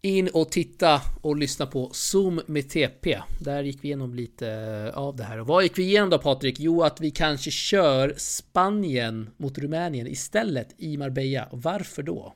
in 0.03 0.28
och 0.34 0.51
titta 0.51 1.03
och 1.20 1.36
lyssna 1.36 1.66
på 1.66 1.90
Zoom 1.92 2.40
med 2.46 2.70
TP. 2.70 3.22
Där 3.40 3.62
gick 3.62 3.84
vi 3.84 3.88
igenom 3.88 4.14
lite 4.14 4.92
av 4.94 5.16
det 5.16 5.24
här. 5.24 5.40
Och 5.40 5.46
vad 5.46 5.62
gick 5.62 5.78
vi 5.78 5.82
igenom 5.82 6.11
då 6.11 6.18
Patrik? 6.18 6.61
Jo, 6.61 6.82
att 6.82 7.01
vi 7.01 7.11
kanske 7.11 7.51
kör 7.51 8.14
Spanien 8.16 9.30
mot 9.36 9.59
Rumänien 9.59 10.07
istället 10.07 10.74
i 10.76 10.96
Marbella. 10.96 11.48
Varför 11.53 12.03
då? 12.03 12.34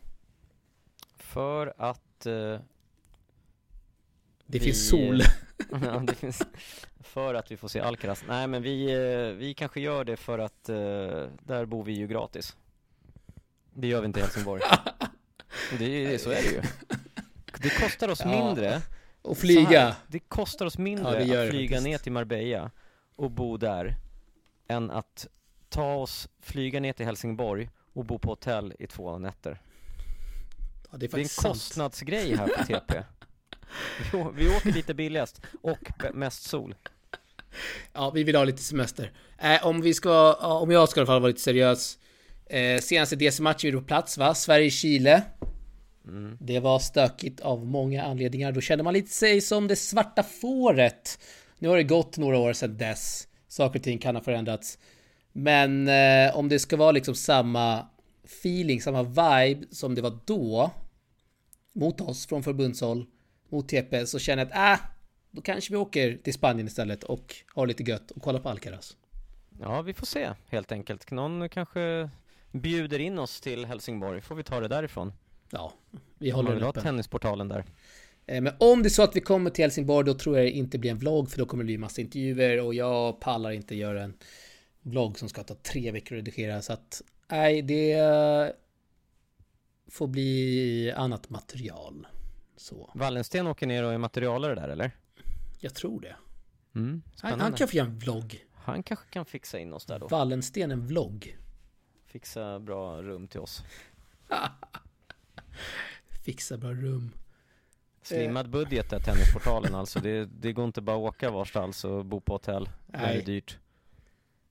För 1.16 1.74
att 1.78 2.26
uh, 2.26 2.32
Det 2.32 2.60
vi, 4.46 4.60
finns 4.60 4.88
sol. 4.88 5.22
ja, 5.70 6.02
det 6.06 6.14
finns, 6.14 6.42
för 7.00 7.34
att 7.34 7.50
vi 7.50 7.56
får 7.56 7.68
se 7.68 7.80
Alcaraz. 7.80 8.24
Nej 8.28 8.46
men 8.46 8.62
vi, 8.62 8.96
uh, 8.96 9.34
vi 9.34 9.54
kanske 9.54 9.80
gör 9.80 10.04
det 10.04 10.16
för 10.16 10.38
att 10.38 10.68
uh, 10.68 10.74
där 11.42 11.64
bor 11.64 11.84
vi 11.84 11.92
ju 11.92 12.06
gratis. 12.06 12.56
Det 13.74 13.86
gör 13.86 14.00
vi 14.00 14.06
inte 14.06 14.20
i 14.20 14.22
Helsingborg. 14.22 14.62
det, 15.78 16.06
det, 16.06 16.18
så 16.18 16.30
är 16.30 16.42
det 16.42 16.50
ju. 16.50 16.62
Det 17.64 17.70
kostar 17.70 18.08
oss 18.08 18.20
ja. 18.20 18.28
mindre 18.28 18.82
och 19.22 19.38
flyga. 19.38 19.80
Här, 19.80 19.94
det 20.06 20.18
kostar 20.18 20.66
oss 20.66 20.78
mindre 20.78 21.24
ja, 21.24 21.42
att 21.42 21.50
flyga 21.50 21.80
ner 21.80 21.98
till 21.98 22.12
Marbella 22.12 22.70
och 23.16 23.30
bo 23.30 23.56
där 23.56 23.96
än 24.68 24.90
att 24.90 25.26
ta 25.68 25.94
oss, 25.94 26.28
flyga 26.40 26.80
ner 26.80 26.92
till 26.92 27.06
Helsingborg 27.06 27.70
och 27.92 28.04
bo 28.04 28.18
på 28.18 28.30
hotell 28.30 28.74
i 28.78 28.86
två 28.86 29.18
nätter. 29.18 29.60
Ja, 30.90 30.98
det, 30.98 31.06
är 31.06 31.10
det 31.10 31.16
är 31.16 31.22
en 31.22 31.28
sant. 31.28 31.46
kostnadsgrej 31.48 32.36
här 32.36 32.46
på 32.46 32.64
TP. 32.64 33.02
vi, 34.12 34.44
vi 34.44 34.56
åker 34.56 34.72
lite 34.72 34.94
billigast 34.94 35.40
och 35.62 35.92
mest 36.14 36.42
sol. 36.42 36.74
Ja, 37.92 38.10
vi 38.10 38.24
vill 38.24 38.36
ha 38.36 38.44
lite 38.44 38.62
semester. 38.62 39.12
Eh, 39.38 39.66
om 39.66 39.80
vi 39.80 39.94
ska, 39.94 40.34
om 40.34 40.70
jag 40.70 40.88
ska 40.88 41.00
i 41.00 41.02
alla 41.02 41.06
fall 41.06 41.20
vara 41.20 41.28
lite 41.28 41.40
seriös. 41.40 41.98
Eh, 42.46 42.80
senaste 42.80 43.16
DC-matchen 43.16 43.70
vi 43.70 43.72
på 43.72 43.82
plats 43.82 44.18
va? 44.18 44.34
Sverige-Chile. 44.34 45.22
Mm. 46.08 46.36
Det 46.40 46.60
var 46.60 46.78
stökigt 46.78 47.40
av 47.40 47.66
många 47.66 48.02
anledningar. 48.02 48.52
Då 48.52 48.60
kände 48.60 48.84
man 48.84 48.94
lite 48.94 49.10
sig 49.10 49.40
som 49.40 49.68
det 49.68 49.76
svarta 49.76 50.22
fåret. 50.22 51.18
Nu 51.58 51.68
har 51.68 51.76
det 51.76 51.82
gått 51.82 52.18
några 52.18 52.38
år 52.38 52.52
sedan 52.52 52.76
dess. 52.76 53.28
Saker 53.48 53.78
och 53.78 53.84
ting 53.84 53.98
kan 53.98 54.14
ha 54.14 54.22
förändrats. 54.22 54.78
Men 55.32 55.88
eh, 55.88 56.36
om 56.36 56.48
det 56.48 56.58
ska 56.58 56.76
vara 56.76 56.92
liksom 56.92 57.14
samma 57.14 57.86
feeling, 58.24 58.80
samma 58.80 59.02
vibe 59.02 59.66
som 59.70 59.94
det 59.94 60.02
var 60.02 60.18
då 60.24 60.70
mot 61.72 62.00
oss 62.00 62.26
från 62.26 62.42
förbundshåll 62.42 63.06
mot 63.48 63.68
TP 63.68 64.06
så 64.06 64.18
känner 64.18 64.42
jag 64.42 64.52
att 64.52 64.80
äh, 64.80 64.86
då 65.30 65.42
kanske 65.42 65.72
vi 65.72 65.76
åker 65.76 66.16
till 66.16 66.34
Spanien 66.34 66.66
istället 66.66 67.04
och 67.04 67.34
har 67.54 67.66
lite 67.66 67.82
gött 67.82 68.10
och 68.10 68.22
kollar 68.22 68.40
på 68.40 68.48
Alcaraz. 68.48 68.96
Ja, 69.60 69.82
vi 69.82 69.94
får 69.94 70.06
se 70.06 70.30
helt 70.48 70.72
enkelt. 70.72 71.10
Någon 71.10 71.48
kanske 71.48 72.10
bjuder 72.52 72.98
in 72.98 73.18
oss 73.18 73.40
till 73.40 73.66
Helsingborg. 73.66 74.20
Får 74.20 74.34
vi 74.34 74.42
ta 74.42 74.60
det 74.60 74.68
därifrån. 74.68 75.12
Ja, 75.50 75.72
vi 76.18 76.30
håller 76.30 76.54
den 76.54 76.62
öppen. 76.62 76.82
tennisportalen 76.82 77.48
där. 77.48 77.64
Eh, 78.26 78.40
Men 78.40 78.52
om 78.60 78.82
det 78.82 78.88
är 78.88 78.90
så 78.90 79.02
att 79.02 79.16
vi 79.16 79.20
kommer 79.20 79.50
till 79.50 79.64
Helsingborg 79.64 80.06
då 80.06 80.14
tror 80.14 80.36
jag 80.36 80.46
det 80.46 80.50
inte 80.50 80.78
blir 80.78 80.90
en 80.90 80.98
vlogg 80.98 81.30
för 81.30 81.38
då 81.38 81.46
kommer 81.46 81.64
det 81.64 81.66
bli 81.66 81.78
massa 81.78 82.00
intervjuer 82.00 82.60
och 82.60 82.74
jag 82.74 83.20
pallar 83.20 83.50
inte 83.50 83.74
göra 83.76 84.02
en 84.02 84.14
vlogg 84.82 85.18
som 85.18 85.28
ska 85.28 85.42
ta 85.42 85.54
tre 85.54 85.90
veckor 85.90 86.14
att 86.14 86.18
redigera 86.18 86.62
så 86.62 86.72
att 86.72 87.02
nej 87.30 87.62
det 87.62 87.96
får 89.90 90.06
bli 90.06 90.92
annat 90.96 91.30
material. 91.30 92.06
Så, 92.56 92.90
Wallensten 92.94 93.46
åker 93.46 93.66
ner 93.66 93.84
och 93.84 93.92
är 93.92 93.98
materialare 93.98 94.54
där 94.54 94.68
eller? 94.68 94.90
jag 95.60 95.74
tror 95.74 96.00
det. 96.00 96.16
Mm, 96.74 97.02
Han, 97.22 97.40
han 97.40 97.52
kan 97.52 97.68
få 97.68 97.76
göra 97.76 97.86
en 97.86 97.98
vlogg. 97.98 98.44
Han 98.54 98.82
kanske 98.82 99.06
kan 99.10 99.24
fixa 99.24 99.58
in 99.58 99.72
oss 99.72 99.86
där 99.86 99.98
då. 99.98 100.08
Wallensten 100.08 100.70
en 100.70 100.86
vlogg. 100.86 101.38
Fixa 102.06 102.60
bra 102.60 103.02
rum 103.02 103.28
till 103.28 103.40
oss. 103.40 103.62
Fixa 106.24 106.56
bra 106.58 106.70
rum. 106.72 107.10
Slimmad 108.02 108.50
budget 108.50 108.90
där 108.90 108.98
tennisportalen 109.00 109.74
alltså. 109.74 110.00
Det, 110.00 110.24
det 110.24 110.52
går 110.52 110.64
inte 110.64 110.80
bara 110.80 110.96
att 110.96 111.02
åka 111.14 111.30
varstans 111.30 111.84
och 111.84 112.04
bo 112.04 112.20
på 112.20 112.32
hotell. 112.32 112.68
Det 112.86 112.96
är 112.98 113.22
dyrt. 113.22 113.58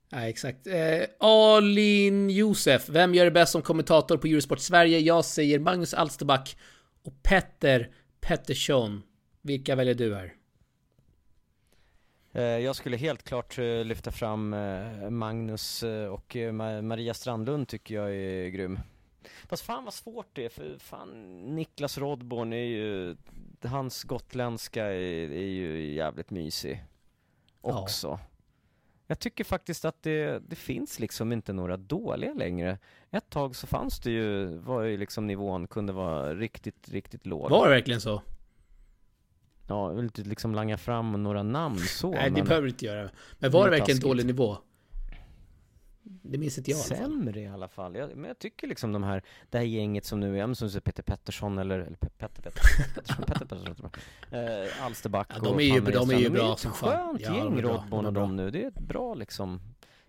Nej, 0.10 0.30
exakt. 0.30 0.68
Eh, 0.68 1.04
Alin 1.20 2.30
Josef, 2.30 2.90
vem 2.90 3.14
gör 3.16 3.26
det 3.26 3.32
bäst 3.32 3.52
som 3.52 3.62
kommentator 3.62 4.18
på 4.18 4.28
Eurosport 4.28 4.60
Sverige? 4.60 5.00
Jag 5.00 5.26
säger 5.26 5.60
Magnus 5.60 5.94
Alsterback 5.94 6.58
och 7.04 7.24
Petter 7.24 7.92
Pettersson. 8.22 9.04
Vilka 9.42 9.76
väljer 9.76 9.94
du 9.96 10.16
här? 10.16 10.34
Eh, 12.34 12.42
Jag 12.44 12.76
skulle 12.76 12.98
helt 12.98 13.24
klart 13.24 13.58
eh, 13.60 13.66
lyfta 13.86 14.12
fram 14.12 14.54
eh, 14.54 15.10
Magnus 15.10 15.84
eh, 15.84 16.06
och 16.08 16.36
eh, 16.36 16.52
Ma- 16.52 16.82
Maria 16.82 17.14
Strandlund 17.14 17.68
tycker 17.68 17.96
jag 17.96 18.16
är 18.16 18.48
grym. 18.50 18.80
Fast 19.48 19.64
fan 19.66 19.84
vad 19.86 19.94
svårt 19.94 20.28
det 20.34 20.46
är 20.46 20.50
för 20.50 20.78
fan 20.78 21.10
Niklas 21.56 21.98
Rodborn 21.98 22.54
är 22.54 22.66
ju 22.66 23.16
Hans 23.64 24.04
gotländska 24.04 24.86
är, 24.86 25.32
är 25.32 25.48
ju 25.48 25.94
jävligt 25.94 26.30
mysig 26.30 26.84
Ja. 27.66 27.82
Också 27.82 28.20
Jag 29.08 29.20
tycker 29.20 29.44
faktiskt 29.44 29.86
att 29.86 30.04
det, 30.04 30.40
det 30.50 30.56
finns 30.56 31.00
liksom 31.00 31.32
inte 31.32 31.54
några 31.54 31.78
dåliga 31.78 32.34
längre 32.34 32.78
Ett 33.12 33.30
tag 33.30 33.56
så 33.56 33.68
fanns 33.68 34.00
det 34.00 34.12
ju, 34.12 34.46
var 34.58 34.82
ju 34.82 34.98
liksom 34.98 35.28
nivån 35.28 35.68
kunde 35.68 35.94
vara 35.94 36.36
riktigt, 36.36 36.90
riktigt 36.90 37.26
låg 37.26 37.50
Var 37.50 37.66
det 37.66 37.76
verkligen 37.76 38.02
så? 38.02 38.22
Ja, 39.68 39.90
jag 39.90 39.96
vill 39.96 40.04
inte 40.06 40.22
liksom 40.22 40.56
langa 40.56 40.78
fram 40.78 41.24
några 41.24 41.44
namn 41.44 41.78
så 41.80 42.12
Nej, 42.12 42.24
det 42.30 42.32
men 42.32 42.46
behöver 42.46 42.62
du 42.68 42.70
inte 42.70 42.86
göra. 42.86 43.10
Men 43.40 43.52
var 43.52 43.64
Det 43.64 43.66
det 43.66 43.70
verkligen 43.80 43.86
taskigt. 43.98 44.04
dålig 44.04 44.26
nivå? 44.26 44.58
Det 46.04 46.38
minns 46.38 46.58
inte 46.58 46.72
jag. 46.72 46.80
Sämre 46.80 47.40
i 47.42 47.48
alla 47.48 47.68
fall. 47.68 47.96
Jag, 47.96 48.16
men 48.16 48.26
jag 48.28 48.40
tycker 48.40 48.68
liksom 48.68 48.92
de 48.92 49.04
här, 49.04 49.24
det 49.50 49.58
här 49.58 49.66
gänget 49.66 50.06
som 50.06 50.20
nu 50.20 50.40
är, 50.40 50.54
som 50.54 50.70
säger 50.70 50.82
Peter 50.82 51.04
Pettersson 51.04 51.58
eller, 51.58 51.80
eller 51.80 51.98
Pe- 51.98 52.10
Petter 52.18 52.42
Petter, 52.42 52.62
Pettersson, 52.94 53.26
Petter 53.26 53.46
Pettersson, 53.46 53.90
eh, 54.32 54.86
Alsterback 54.86 55.28
Ja, 55.36 55.40
de 55.44 55.48
och 55.54 55.62
är 55.62 55.66
ju- 55.66 55.82
fan 55.82 55.92
de 56.08 56.10
är 56.16 56.20
ju 56.20 56.30
bra 56.30 56.58
som 56.58 56.72
Det 56.72 56.78
är 56.78 56.92
fan. 56.92 57.16
ett 57.16 57.22
Ja, 57.22 57.28
skönt 57.30 57.40
de 57.40 57.40
är 57.40 57.44
gäng 57.46 57.62
De 57.90 57.94
är 58.04 58.08
och 58.08 58.14
dem 58.14 58.36
nu. 58.36 58.52
Det 58.52 58.64
är 58.64 58.68
ett 58.68 58.80
bra 58.80 59.14
liksom. 59.14 59.62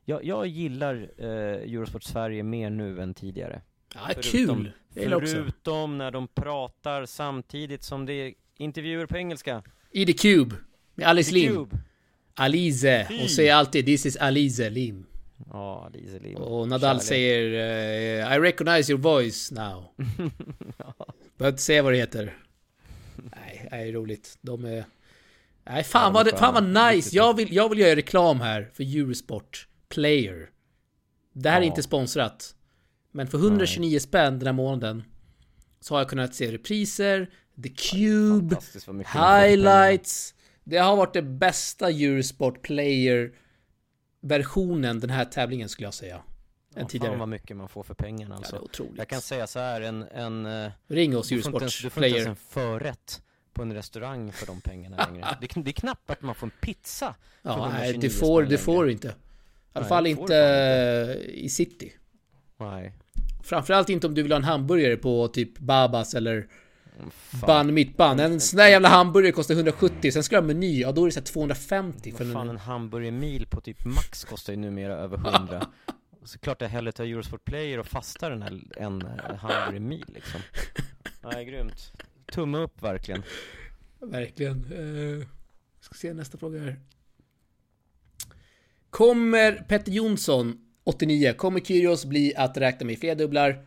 Jag, 0.04 0.24
jag 0.24 0.46
gillar 0.46 1.10
eh, 1.18 1.26
Eurosport 1.28 2.02
Sverige 2.02 2.42
mer 2.42 2.70
nu 2.70 3.00
än 3.00 3.14
tidigare. 3.14 3.62
Ja, 3.94 4.00
Förutom- 4.06 4.22
kul! 4.56 4.72
Gillar 4.94 5.16
också. 5.16 5.34
Förutom 5.34 5.98
när 5.98 6.10
de 6.10 6.28
pratar 6.28 7.06
samtidigt 7.06 7.82
som 7.82 8.06
det 8.06 8.12
är 8.12 8.34
intervjuer 8.56 9.06
på 9.06 9.16
engelska. 9.16 9.62
I 9.90 10.06
the 10.06 10.12
Cube. 10.12 10.56
Med 10.94 11.06
Alice 11.06 11.30
The 11.30 11.36
Lim. 11.36 11.54
Cube. 11.54 11.78
Alize. 12.34 13.06
Hon 13.20 13.28
säger 13.28 13.54
alltid 13.54 13.84
'This 13.86 14.06
is 14.06 14.16
Alize 14.16 14.70
Lim' 14.70 15.04
Ja, 15.50 15.90
Lim. 16.20 16.36
Och 16.36 16.68
Nadal 16.68 16.96
Kärlek. 16.96 17.02
säger 17.02 17.52
eh, 18.30 18.32
'I 18.36 18.40
recognize 18.40 18.92
your 18.92 19.02
voice 19.02 19.52
now' 19.52 19.84
Behöver 21.38 21.52
inte 21.52 21.62
säga 21.62 21.82
vad 21.82 21.92
det 21.92 21.96
heter. 21.96 22.36
Nej, 23.16 23.68
det 23.70 23.76
är 23.76 23.92
roligt. 23.92 24.38
De 24.40 24.64
är... 24.64 24.84
Nej, 25.64 25.84
fan 25.84 26.02
Ja, 26.02 26.10
vad, 26.10 26.26
är 26.28 26.32
det, 26.32 26.38
fan 26.38 26.54
vad 26.74 26.92
nice. 26.94 27.16
Jag 27.16 27.36
vill, 27.36 27.52
jag 27.54 27.68
vill 27.68 27.78
göra 27.78 27.96
reklam 27.96 28.40
här 28.40 28.70
för 28.74 28.82
Eurosport 28.98 29.68
Player. 29.88 30.50
Det 31.32 31.50
här 31.50 31.56
är 31.58 31.62
Ja. 31.62 31.66
inte 31.66 31.82
sponsrat. 31.82 32.54
Men 33.12 33.26
för 33.26 33.38
129 33.38 33.98
spänn 33.98 34.38
den 34.38 34.46
här 34.46 34.52
månaden 34.52 35.02
så 35.80 35.94
har 35.94 36.00
jag 36.00 36.08
kunnat 36.08 36.34
se 36.34 36.52
repriser, 36.52 37.30
The 37.62 37.68
Cube, 37.68 38.56
highlights. 39.14 40.34
Det 40.64 40.76
har 40.78 40.96
varit 40.96 41.12
det 41.14 41.22
bästa 41.22 41.90
Eurosport 41.90 42.62
Player 42.62 43.32
versionen 44.24 45.00
den 45.00 45.10
här 45.10 45.24
tävlingen 45.24 45.68
skulle 45.68 45.86
jag 45.86 45.94
säga. 45.94 46.20
Ja, 46.74 46.80
än 46.80 46.86
tidigare. 46.86 47.12
Fan 47.12 47.18
vad 47.18 47.28
mycket 47.28 47.56
man 47.56 47.68
får 47.68 47.82
för 47.82 47.94
pengarna 47.94 48.34
Ja, 48.34 48.38
alltså. 48.38 48.56
det 48.56 48.60
är 48.60 48.64
otroligt. 48.64 48.98
Jag 48.98 49.08
kan 49.08 49.20
säga 49.20 49.46
så 49.46 49.58
här, 49.58 49.80
en, 49.80 50.02
en 50.02 50.46
eh, 50.46 50.70
Ring 50.88 51.16
oss 51.16 51.28
du 51.28 51.42
får, 51.42 51.48
inte 51.48 51.48
Eurosport 51.48 51.62
ens, 51.62 51.82
du 51.82 51.90
får 51.90 52.04
inte 52.04 52.18
ens 52.18 52.28
en 52.28 52.36
förrätt 52.36 53.22
på 53.52 53.62
en 53.62 53.72
restaurang 53.72 54.32
för 54.32 54.46
de 54.46 54.60
pengarna 54.60 54.96
längre. 54.96 55.36
Det, 55.40 55.60
det 55.62 55.70
är 55.70 55.72
knappt 55.72 56.10
att 56.10 56.22
man 56.22 56.34
får 56.34 56.46
en 56.46 56.52
pizza 56.60 57.14
Ja, 57.42 57.68
nej, 57.72 57.90
129 57.90 58.00
det 58.00 58.10
får, 58.10 58.42
det 58.42 58.58
får 58.58 58.84
du 58.84 58.92
inte. 58.92 59.08
I 59.08 59.12
alla 59.72 59.86
fall 59.86 60.06
inte 60.06 61.14
du 61.14 61.20
i 61.22 61.48
city. 61.48 61.92
Nej. 62.56 62.92
Framförallt 63.42 63.88
inte 63.88 64.06
om 64.06 64.14
du 64.14 64.22
vill 64.22 64.32
ha 64.32 64.36
en 64.36 64.44
hamburgare 64.44 64.96
på 64.96 65.28
typ 65.28 65.58
Babas 65.58 66.14
eller 66.14 66.48
Fan. 67.10 67.66
Bun 67.66 67.74
mitt 67.74 67.96
bun. 67.96 68.20
En 68.20 68.40
sån 68.40 68.56
där 68.56 68.68
jävla 68.68 68.88
hamburgare 68.88 69.32
kostar 69.32 69.54
170, 69.54 70.12
sen 70.12 70.24
ska 70.24 70.36
du 70.36 70.40
ha 70.40 70.46
meny, 70.46 70.80
ja 70.80 70.92
då 70.92 71.02
är 71.02 71.06
det 71.06 71.12
så 71.12 71.20
här 71.20 71.24
250 71.24 72.12
för 72.12 72.32
fan, 72.32 72.36
en... 72.36 72.48
en 72.48 72.56
hamburgermil 72.56 73.46
på 73.46 73.60
typ 73.60 73.84
Max 73.84 74.24
kostar 74.24 74.52
ju 74.52 74.58
numera 74.58 74.94
över 74.94 75.16
100. 75.16 75.66
Så 76.24 76.38
klart 76.38 76.60
jag 76.60 76.68
hellre 76.68 76.92
tar 76.92 77.04
Eurosport 77.04 77.44
Player 77.44 77.78
och 77.78 77.86
fastar 77.86 78.30
den 78.30 78.42
här 78.42 78.60
en 78.76 79.02
eh, 79.02 79.34
hamburgermil 79.36 80.04
liksom. 80.14 80.40
Nej, 81.22 81.44
grymt. 81.44 81.92
Tumme 82.32 82.58
upp 82.58 82.82
verkligen. 82.82 83.22
Verkligen. 84.00 84.72
Uh, 84.72 85.26
ska 85.80 85.94
se 85.94 86.14
nästa 86.14 86.38
fråga 86.38 86.60
här. 86.60 86.80
Kommer 88.90 89.52
Petter 89.52 89.92
Jonsson, 89.92 90.58
89, 90.84 91.32
kommer 91.32 91.60
Kyrgios 91.60 92.04
bli 92.04 92.34
att 92.36 92.56
räkna 92.56 92.86
med 92.86 92.98
flerdubblar? 92.98 93.66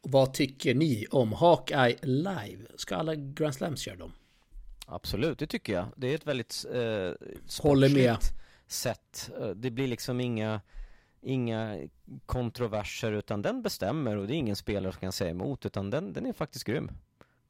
Och 0.00 0.10
vad 0.10 0.34
tycker 0.34 0.74
ni 0.74 1.06
om 1.10 1.32
Hawkeye 1.32 1.96
Live? 2.02 2.64
Ska 2.76 2.96
alla 2.96 3.14
Grand 3.14 3.54
Slams 3.54 3.80
köra 3.80 3.96
dem? 3.96 4.12
Absolut, 4.86 5.38
det 5.38 5.46
tycker 5.46 5.72
jag. 5.72 5.86
Det 5.96 6.06
är 6.06 6.14
ett 6.14 6.26
väldigt 6.26 6.64
eh, 6.72 7.10
sportsligt 7.46 8.34
sätt. 8.66 9.30
Eh, 9.40 9.48
Det 9.48 9.70
blir 9.70 9.88
liksom 9.88 10.20
inga, 10.20 10.60
inga 11.20 11.78
kontroverser 12.26 13.12
utan 13.12 13.42
den 13.42 13.62
bestämmer 13.62 14.16
och 14.16 14.26
det 14.26 14.34
är 14.34 14.36
ingen 14.36 14.56
spelare 14.56 14.92
som 14.92 15.00
kan 15.00 15.12
säga 15.12 15.30
emot 15.30 15.66
utan 15.66 15.90
den, 15.90 16.12
den 16.12 16.26
är 16.26 16.32
faktiskt 16.32 16.64
grym. 16.64 16.90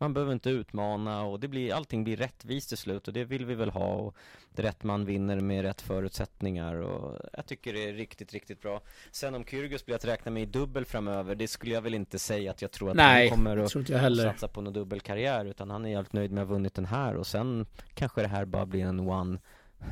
Man 0.01 0.15
behöver 0.15 0.33
inte 0.33 0.51
utmana 0.51 1.23
och 1.23 1.41
det 1.41 1.49
blir, 1.49 1.75
allting 1.75 2.05
blir 2.05 2.17
rättvist 2.17 2.69
till 2.69 2.79
slut 2.79 3.09
och 3.09 3.15
det 3.15 3.25
vill 3.25 3.45
vi 3.45 3.55
väl 3.55 3.71
ha 3.71 3.95
och 3.95 4.17
det 4.55 4.63
rätt 4.63 4.83
man 4.83 5.05
vinner 5.05 5.41
med 5.41 5.63
rätt 5.63 5.81
förutsättningar 5.81 6.75
och 6.75 7.19
jag 7.33 7.47
tycker 7.47 7.73
det 7.73 7.89
är 7.89 7.93
riktigt, 7.93 8.33
riktigt 8.33 8.63
bra. 8.63 8.81
Sen 9.11 9.35
om 9.35 9.45
Kyrgios 9.45 9.87
blir 9.87 9.97
att 9.97 10.05
räkna 10.05 10.31
med 10.31 10.43
i 10.43 10.47
dubbel 10.47 10.85
framöver, 10.85 11.35
det 11.35 11.49
skulle 11.49 11.75
jag 11.75 11.83
väl 11.83 11.95
inte 11.95 12.19
säga 12.19 12.51
att 12.51 12.63
jag 12.63 12.71
tror 12.71 12.91
att 12.91 12.97
Nej, 12.97 13.29
han 13.29 13.39
kommer 13.39 13.57
att 13.57 14.17
satsa 14.17 14.49
på 14.49 14.61
någon 14.61 14.73
dubbelkarriär 14.73 15.45
utan 15.45 15.71
han 15.71 15.85
är 15.85 15.91
helt 15.91 16.13
nöjd 16.13 16.33
med 16.33 16.43
att 16.43 16.49
ha 16.49 16.55
vunnit 16.55 16.75
den 16.75 16.87
här 16.87 17.17
och 17.17 17.27
sen 17.27 17.67
kanske 17.95 18.23
det 18.23 18.29
här 18.29 18.45
bara 18.45 18.67
blir 18.67 18.85
en 18.85 19.01
one, 19.01 19.39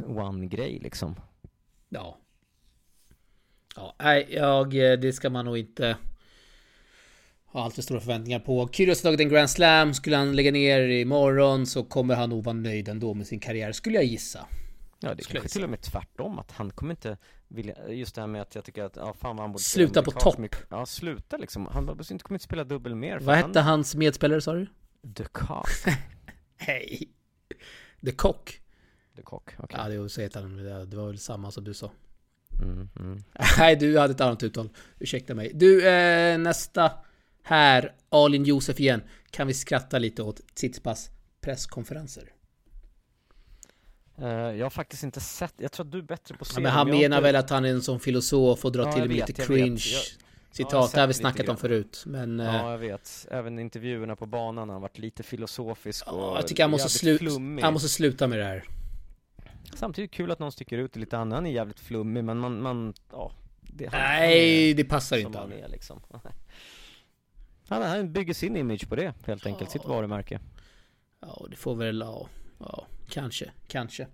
one 0.07 0.46
grej 0.46 0.78
liksom. 0.82 1.16
Ja. 1.88 2.18
Ja, 3.76 3.94
nej, 3.98 4.26
jag, 4.30 4.92
eh, 4.92 4.98
det 4.98 5.12
ska 5.12 5.30
man 5.30 5.44
nog 5.44 5.59
inte 5.59 5.96
ha 7.57 7.64
alltför 7.64 7.82
stora 7.82 8.00
förväntningar 8.00 8.38
på. 8.38 8.68
Kyrgios 8.72 9.02
har 9.04 9.09
tagit 9.09 9.20
en 9.20 9.28
Grand 9.28 9.50
Slam, 9.50 9.94
skulle 9.94 10.16
han 10.16 10.36
lägga 10.36 10.50
ner 10.50 10.80
imorgon 10.80 11.66
så 11.66 11.84
kommer 11.84 12.14
han 12.14 12.30
nog 12.30 12.44
vara 12.44 12.57
nöjd 12.57 12.88
ändå 12.88 13.14
med 13.14 13.26
sin 13.26 13.40
karriär, 13.40 13.72
skulle 13.72 13.96
jag 13.96 14.04
gissa. 14.04 14.46
Ja 15.00 15.14
det 15.14 15.22
är 15.22 15.24
kanske 15.24 15.48
till 15.48 15.64
och 15.64 15.70
med 15.70 15.80
tvärtom 15.80 16.38
att 16.38 16.52
han 16.52 16.70
kommer 16.70 16.92
inte 16.92 17.18
vilja, 17.48 17.88
just 17.88 18.14
det 18.14 18.20
här 18.20 18.28
med 18.28 18.42
att 18.42 18.54
jag 18.54 18.64
tycker 18.64 18.84
att, 18.84 18.96
ja 18.96 19.14
fan 19.20 19.36
vad 19.36 19.44
han 19.44 19.52
borde 19.52 19.64
Sluta 19.64 20.02
på 20.02 20.11
topp. 20.11 20.57
Ja 20.70 20.86
sluta 20.86 21.36
liksom, 21.36 21.66
han 21.66 21.86
bara- 21.86 21.96
inte 22.11 22.24
kommer 22.24 22.36
inte 22.36 22.44
spela 22.44 22.64
dubbel 22.64 22.94
mer 22.94 23.18
för 23.18 23.26
Vad 23.26 23.36
han, 23.36 23.44
hette 23.44 23.61
hans 23.61 23.94
medspelare 23.94 24.40
sa 24.40 24.52
du? 24.52 24.66
The 25.16 25.24
Cock, 25.24 25.68
Hej! 26.57 27.09
The 28.04 28.12
Cock. 28.12 28.61
The 29.16 29.22
Cock, 29.22 29.50
okej. 29.59 29.78
Ja, 29.82 29.88
det 29.88 29.98
var 29.98 30.09
så 30.09 30.20
heter 30.20 30.40
han. 30.40 30.57
Det 30.57 30.86
det 30.86 30.96
var 30.96 31.07
väl 31.07 31.18
samma 31.18 31.50
som 31.50 31.64
du 31.64 31.74
sa. 31.74 31.90
Mm, 32.62 32.88
mm. 33.00 33.24
Nej, 33.59 33.76
du 33.76 33.98
hade 33.98 34.12
ett 34.12 34.20
annat 34.20 34.42
uttal. 34.42 34.68
Ursäkta 34.98 35.34
mig. 35.34 35.50
Du, 35.54 35.88
eh, 35.88 36.38
nästa 36.38 36.92
här. 37.47 37.92
Alin 38.09 38.44
Josef 38.44 38.80
igen. 38.80 39.03
Kan 39.30 39.47
vi 39.47 39.55
skratta 39.55 39.99
lite 39.99 40.22
åt 40.22 40.40
Tsitsipas 40.55 41.11
presskonferenser? 41.40 42.32
Eh, 44.18 44.28
jag 44.28 44.64
har 44.64 44.70
faktiskt 44.70 45.03
inte 45.03 45.20
sett, 45.20 45.55
jag 45.57 45.72
tror 45.72 45.86
att 45.86 45.92
du 45.92 45.99
är 45.99 46.03
bättre 46.03 46.34
på 46.36 46.42
att 46.42 46.49
se 46.49 46.55
Ja, 46.57 46.62
men 46.62 46.72
han 46.72 46.90
menar 46.90 47.20
väl 47.20 47.36
att 47.36 47.51
han 47.51 47.64
är 47.64 47.68
en 47.68 47.82
sån 47.82 48.01
filosof 48.01 48.64
och 48.64 48.72
drar 48.72 48.84
Ja, 48.86 48.92
till 48.92 49.03
med 49.03 49.11
lite 49.11 49.32
cringe 49.32 49.78
citat. 50.51 50.72
har 50.72 50.90
det 50.94 51.01
har 51.01 51.07
vi 51.07 51.14
snackat 51.14 51.49
om 51.49 51.57
förut. 51.57 52.03
Men 52.07 52.40
eh, 52.40 52.47
Ja, 52.47 52.70
jag 52.70 52.78
vet. 52.78 53.26
Även 53.30 53.59
intervjuerna 53.59 54.16
på 54.16 54.26
banan 54.26 54.68
har 54.68 54.80
varit 54.80 54.99
lite 54.99 55.22
filosofisk 55.22 56.12
och 56.12 56.18
ja, 56.18 56.36
jag 56.36 56.47
tycker 56.49 56.62
han 56.62 56.70
måste, 56.70 56.88
slu 56.88 57.18
han 57.62 57.72
måste 57.72 57.88
sluta 57.88 58.26
med 58.26 58.38
det 58.38 58.44
här. 58.44 58.64
Samtidigt 59.74 60.11
kul 60.12 60.30
att 60.30 60.38
någon 60.38 60.53
sticker 60.53 60.78
ut 60.78 60.97
lite 60.97 61.18
annan. 61.18 61.32
Han 61.32 61.47
är 61.47 61.51
jävligt 61.51 61.80
flummig, 61.80 62.24
men 62.24 62.38
man, 62.38 62.62
man 62.62 62.94
ja. 63.12 63.32
Det, 63.61 63.90
Nej, 63.92 64.74
det 64.74 64.84
passar 64.84 65.16
inte 65.16 65.38
han 65.38 65.53
är 65.53 65.68
liksom. 65.68 66.03
Han, 67.68 67.82
han 67.82 68.12
bygger 68.12 68.34
sin 68.34 68.56
image 68.56 68.88
på 68.88 68.96
det, 68.96 69.14
helt 69.26 69.46
enkelt. 69.46 69.70
Sitt 69.70 69.84
varumärke. 69.84 70.40
Ja, 71.20 71.46
det 71.50 71.56
får 71.56 71.74
väl, 71.74 72.00
ja, 72.00 72.28
ja 72.58 72.86
kanske, 73.08 73.50
kanske. 73.66 74.06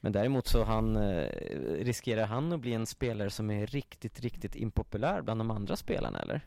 Men 0.00 0.12
däremot 0.12 0.46
så 0.46 0.64
han, 0.64 0.96
eh, 0.96 1.28
riskerar 1.80 2.26
han 2.26 2.52
att 2.52 2.60
bli 2.60 2.72
en 2.74 2.86
spelare 2.86 3.30
som 3.30 3.50
är 3.50 3.66
riktigt, 3.66 4.20
riktigt 4.20 4.56
impopulär 4.56 5.22
bland 5.22 5.40
de 5.40 5.50
andra 5.50 5.76
spelarna 5.76 6.20
eller? 6.20 6.40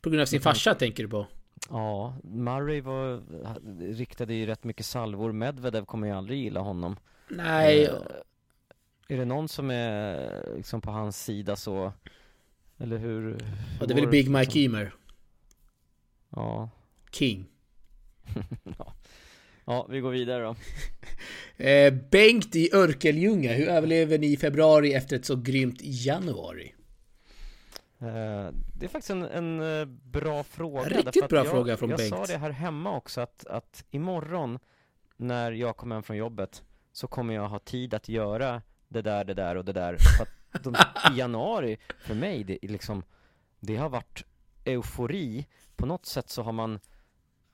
På 0.00 0.10
grund 0.10 0.22
av 0.22 0.26
sin 0.26 0.40
farsa 0.40 0.74
tänker 0.74 1.02
du 1.02 1.08
på? 1.08 1.26
Ja, 1.70 2.16
Murray 2.24 2.80
var, 2.80 3.22
riktade 3.94 4.34
ju 4.34 4.46
rätt 4.46 4.64
mycket 4.64 4.86
salvor. 4.86 5.32
Medvedev 5.32 5.84
kommer 5.84 6.06
ju 6.06 6.12
aldrig 6.12 6.38
gilla 6.42 6.60
honom. 6.60 6.96
Nej, 7.28 7.84
Eh, 7.84 7.94
Är 9.08 9.16
det 9.16 9.24
någon 9.24 9.48
som 9.48 9.70
är 9.70 10.42
liksom 10.56 10.80
på 10.80 10.90
hans 10.90 11.24
sida 11.24 11.56
så? 11.56 11.92
Eller 12.78 12.98
hur? 12.98 13.22
hur 13.22 13.38
ja, 13.80 13.86
det 13.86 13.94
är 13.94 14.00
väl 14.00 14.08
Big 14.08 14.30
Mike 14.30 14.58
liksom? 14.58 14.90
Ja. 16.30 16.70
King. 17.12 17.46
ja. 18.78 18.94
Ja, 19.64 19.86
vi 19.90 20.00
går 20.00 20.10
vidare 20.10 20.42
då. 20.44 20.56
Eh, 21.64 21.94
Bengt 22.10 22.56
i 22.56 22.70
Örkelljunga, 22.74 23.52
hur 23.52 23.68
överlever 23.68 24.18
ni 24.18 24.26
i 24.26 24.36
februari 24.36 24.94
efter 24.94 25.16
ett 25.16 25.24
så 25.24 25.36
grymt 25.36 25.78
januari? 25.80 26.74
Eh, 27.98 28.48
Det 28.78 28.84
är 28.84 28.88
faktiskt 28.88 29.10
en, 29.10 29.22
en 29.22 29.80
eh, 29.80 29.84
bra 29.86 30.44
fråga. 30.44 30.82
Riktigt 30.88 31.04
därför 31.04 31.22
att 31.24 31.30
bra 31.30 31.38
jag, 31.38 31.46
fråga 31.50 31.76
från 31.76 31.90
jag 31.90 31.98
Bengt. 31.98 32.08
sa 32.14 32.26
det 32.26 32.38
här 32.38 32.50
hemma 32.50 32.96
också 32.96 33.20
att, 33.20 33.46
att 33.46 33.84
imorgon 33.90 34.58
när 35.16 35.52
jag 35.52 35.76
kommer 35.76 35.96
hem 35.96 36.02
från 36.02 36.16
jobbet 36.16 36.62
så 36.92 37.06
kommer 37.06 37.34
jag 37.34 37.48
ha 37.48 37.58
tid 37.58 37.94
att 37.94 38.08
göra 38.08 38.62
det 38.88 39.02
där, 39.02 39.24
det 39.24 39.34
där 39.34 39.56
och 39.56 39.64
det 39.64 39.72
där. 39.72 39.96
För 39.96 40.22
att 40.24 40.64
de, 40.64 40.74
I 41.14 41.18
januari, 41.18 41.78
för 41.98 42.14
mig, 42.14 42.44
det, 42.44 42.64
är 42.64 42.68
liksom, 42.68 43.02
det 43.60 43.76
har 43.76 43.88
varit 43.88 44.24
eufori. 44.64 45.46
På 45.78 45.86
något 45.86 46.06
sätt 46.06 46.30
så 46.30 46.42
har 46.42 46.52
man 46.52 46.80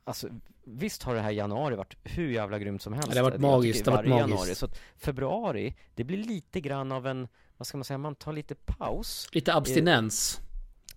Alltså 0.07 0.29
visst 0.64 1.03
har 1.03 1.14
det 1.14 1.20
här 1.20 1.31
januari 1.31 1.77
varit 1.77 1.97
hur 2.05 2.31
jävla 2.31 2.59
grymt 2.59 2.83
som 2.83 2.93
helst 2.93 3.09
Ja, 3.09 3.14
det 3.14 3.20
har 3.20 3.31
varit 3.31 3.41
magiskt, 3.41 3.85
det 3.85 3.91
har 3.91 3.99
varit 3.99 4.09
magiskt. 4.09 4.29
Januari, 4.29 4.55
så 4.55 4.66
att 4.66 4.79
februari, 4.97 5.75
det 5.95 6.05
blir 6.05 6.25
lite 6.25 6.61
grann 6.61 6.93
av 6.93 7.07
en, 7.07 7.29
vad 7.57 7.66
ska 7.66 7.77
man 7.77 7.85
säga, 7.85 7.99
man 7.99 8.14
tar 8.14 8.33
lite 8.33 8.55
paus 8.55 9.29
Lite 9.33 9.55
abstinens. 9.55 10.41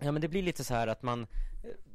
Ja 0.00 0.12
men 0.12 0.22
det 0.22 0.28
blir 0.28 0.42
lite 0.42 0.64
så 0.64 0.74
här 0.74 0.86
att 0.86 1.02
man 1.02 1.22
eh, 1.22 1.28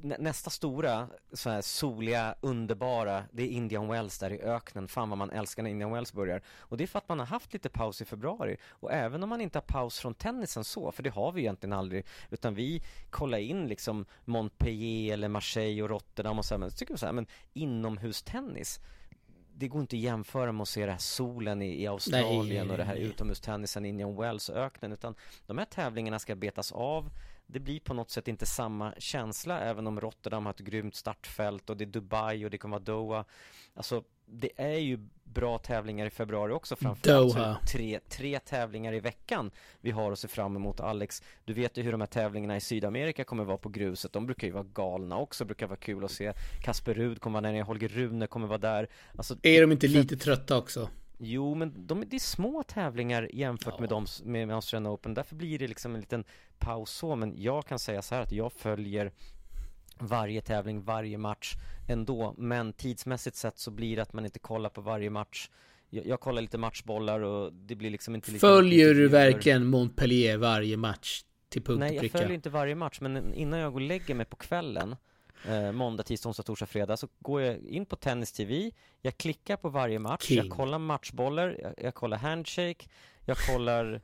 Nästa 0.01 0.49
stora 0.49 1.07
så 1.34 1.49
här 1.49 1.61
soliga, 1.61 2.36
underbara 2.41 3.24
Det 3.32 3.43
är 3.43 3.47
Indian 3.47 3.88
Wells 3.88 4.20
där 4.20 4.34
i 4.34 4.41
öknen. 4.41 4.88
Fan 4.88 5.09
vad 5.09 5.18
man 5.18 5.30
älskar 5.30 5.64
när 5.64 5.70
Indian 5.70 5.91
Wells 5.91 6.14
börjar. 6.14 6.41
Och 6.57 6.78
det 6.78 6.84
är 6.84 6.88
för 6.88 6.99
att 6.99 7.09
man 7.09 7.20
har 7.20 7.26
haft 7.26 7.53
lite 7.53 7.70
paus 7.70 8.01
i 8.01 8.05
februari. 8.05 8.57
Och 8.70 8.91
även 8.91 9.24
om 9.24 9.30
man 9.30 9.41
inte 9.41 9.57
har 9.57 9.64
paus 9.64 9.99
från 9.99 10.14
tennisen 10.14 10.64
så 10.64 10.91
För 10.91 11.03
det 11.03 11.09
har 11.09 11.32
vi 11.32 11.41
egentligen 11.41 11.74
aldrig 11.74 12.05
Utan 12.30 12.55
vi 12.55 12.84
kollar 13.09 13.38
in 13.38 13.68
liksom 13.68 14.05
Montpellier 14.26 15.14
eller 15.14 15.28
Marseille 15.28 15.84
och 15.84 15.89
Rotterdam 15.89 16.39
och 16.39 16.45
så 16.45 16.53
här, 16.53 16.59
Men 16.59 16.72
så 16.72 16.78
tycker 16.78 16.93
vi 16.93 16.97
så 16.97 17.05
här, 17.05 17.14
men 17.14 17.28
inomhustennis 17.53 18.80
det 19.55 19.67
går 19.67 19.81
inte 19.81 19.95
att 19.95 19.99
jämföra 19.99 20.51
med 20.51 20.61
att 20.61 20.69
se 20.69 20.85
det 20.85 20.91
här 20.91 20.99
solen 20.99 21.61
i, 21.61 21.81
i 21.81 21.87
Australien 21.87 22.67
Nej, 22.67 22.71
och 22.71 22.77
det 22.77 22.83
här 22.83 22.95
utomhustennisen 22.95 23.85
i 23.85 23.89
Indian 23.89 24.15
Wells 24.15 24.49
och 24.49 24.57
öknen 24.57 24.91
utan 24.91 25.15
de 25.45 25.57
här 25.57 25.65
tävlingarna 25.65 26.19
ska 26.19 26.35
betas 26.35 26.71
av. 26.71 27.09
Det 27.45 27.59
blir 27.59 27.79
på 27.79 27.93
något 27.93 28.11
sätt 28.11 28.27
inte 28.27 28.45
samma 28.45 28.93
känsla 28.97 29.59
även 29.59 29.87
om 29.87 30.01
Rotterdam 30.01 30.45
har 30.45 30.53
ett 30.53 30.59
grymt 30.59 30.95
startfält 30.95 31.69
och 31.69 31.77
det 31.77 31.83
är 31.83 31.85
Dubai 31.85 32.45
och 32.45 32.51
det 32.51 32.57
kommer 32.57 32.77
vara 32.77 32.83
Doha. 32.83 33.25
Alltså 33.73 34.03
det 34.26 34.49
är 34.55 34.78
ju 34.78 34.99
bra 35.24 35.57
tävlingar 35.57 36.05
i 36.05 36.09
februari 36.09 36.53
också 36.53 36.76
framförallt 36.76 37.34
Doha. 37.36 37.57
tre, 37.67 37.99
tre 38.09 38.39
tävlingar 38.39 38.93
i 38.93 38.99
veckan 38.99 39.51
vi 39.82 39.91
har 39.91 40.11
att 40.11 40.19
se 40.19 40.28
fram 40.28 40.55
emot 40.55 40.80
Alex 40.80 41.24
Du 41.45 41.53
vet 41.53 41.78
ju 41.78 41.84
hur 41.84 41.91
de 41.91 42.01
här 42.01 42.07
tävlingarna 42.07 42.55
i 42.57 42.61
Sydamerika 42.61 43.24
kommer 43.24 43.43
vara 43.43 43.57
på 43.57 43.69
gruset 43.69 44.13
De 44.13 44.26
brukar 44.26 44.47
ju 44.47 44.53
vara 44.53 44.63
galna 44.74 45.17
också, 45.17 45.45
brukar 45.45 45.67
vara 45.67 45.78
kul 45.80 46.05
att 46.05 46.11
se 46.11 46.34
Kasper 46.63 46.93
Rud 46.93 47.21
kommer 47.21 47.41
vara 47.41 47.51
där 47.53 47.61
Holger 47.61 47.88
Rune 47.89 48.28
kommer 48.28 48.47
vara 48.47 48.57
där 48.57 48.88
alltså, 49.17 49.36
Är 49.43 49.61
de 49.61 49.71
inte 49.71 49.88
lite 49.88 50.17
trötta 50.17 50.57
också? 50.57 50.89
Jo, 51.17 51.55
men 51.55 51.74
de, 51.88 52.03
det 52.07 52.15
är 52.15 52.19
små 52.19 52.63
tävlingar 52.63 53.30
jämfört 53.34 53.74
Ja. 53.78 53.82
med 53.82 53.89
de 53.89 54.05
med 54.47 54.51
Australian 54.55 54.93
Open. 54.93 55.13
Därför 55.13 55.36
blir 55.36 55.59
det 55.59 55.67
liksom 55.67 55.95
en 55.95 56.01
liten 56.01 56.24
paus 56.59 56.91
så. 56.91 57.15
Men 57.15 57.34
jag 57.38 57.65
kan 57.65 57.80
säga 57.80 58.01
så 58.01 58.15
här 58.15 58.21
att 58.21 58.32
jag 58.32 58.53
följer 58.53 59.11
varje 59.99 60.41
tävling, 60.41 60.81
varje 60.81 61.17
match 61.17 61.53
ändå. 61.87 62.35
Men 62.37 62.73
tidsmässigt 62.73 63.35
sett 63.35 63.57
så 63.57 63.71
blir 63.71 63.95
det 63.95 64.01
att 64.01 64.13
man 64.13 64.25
inte 64.25 64.39
kollar 64.39 64.69
på 64.69 64.81
varje 64.81 65.09
match. 65.09 65.49
Jag, 65.89 66.05
jag 66.05 66.19
kollar 66.19 66.41
lite 66.41 66.57
matchbollar 66.57 67.19
och 67.19 67.53
det 67.53 67.75
blir 67.75 67.89
liksom 67.89 68.15
inte 68.15 68.31
lika 68.31 68.39
Följer 68.39 68.93
du 68.93 69.07
verkligen 69.07 69.65
Montpellier 69.65 70.37
varje 70.37 70.77
match? 70.77 71.23
Till 71.49 71.63
punkt 71.63 71.79
Nej, 71.79 71.95
jag 71.95 72.11
följer 72.11 72.31
inte 72.31 72.49
varje 72.49 72.75
match, 72.75 72.97
men 73.01 73.33
innan 73.33 73.59
jag 73.59 73.73
går 73.73 73.79
och 73.79 73.87
lägger 73.87 74.15
mig 74.15 74.25
på 74.25 74.35
kvällen 74.35 74.95
eh, 75.47 75.71
Måndag, 75.71 76.03
tisdag, 76.03 76.29
onsdag, 76.29 76.43
torsdag, 76.43 76.65
fredag 76.65 76.97
Så 76.97 77.07
går 77.19 77.41
jag 77.41 77.57
in 77.57 77.85
på 77.85 77.95
Tennis 77.95 78.31
TV 78.31 78.71
Jag 79.01 79.17
klickar 79.17 79.57
på 79.57 79.69
varje 79.69 79.99
match 79.99 80.25
King. 80.25 80.37
Jag 80.37 80.49
kollar 80.49 80.79
matchbollar 80.79 81.57
Jag, 81.61 81.73
jag 81.77 81.95
kollar 81.95 82.17
handshake 82.17 82.85
Jag 83.26 83.38
kollar 83.38 84.01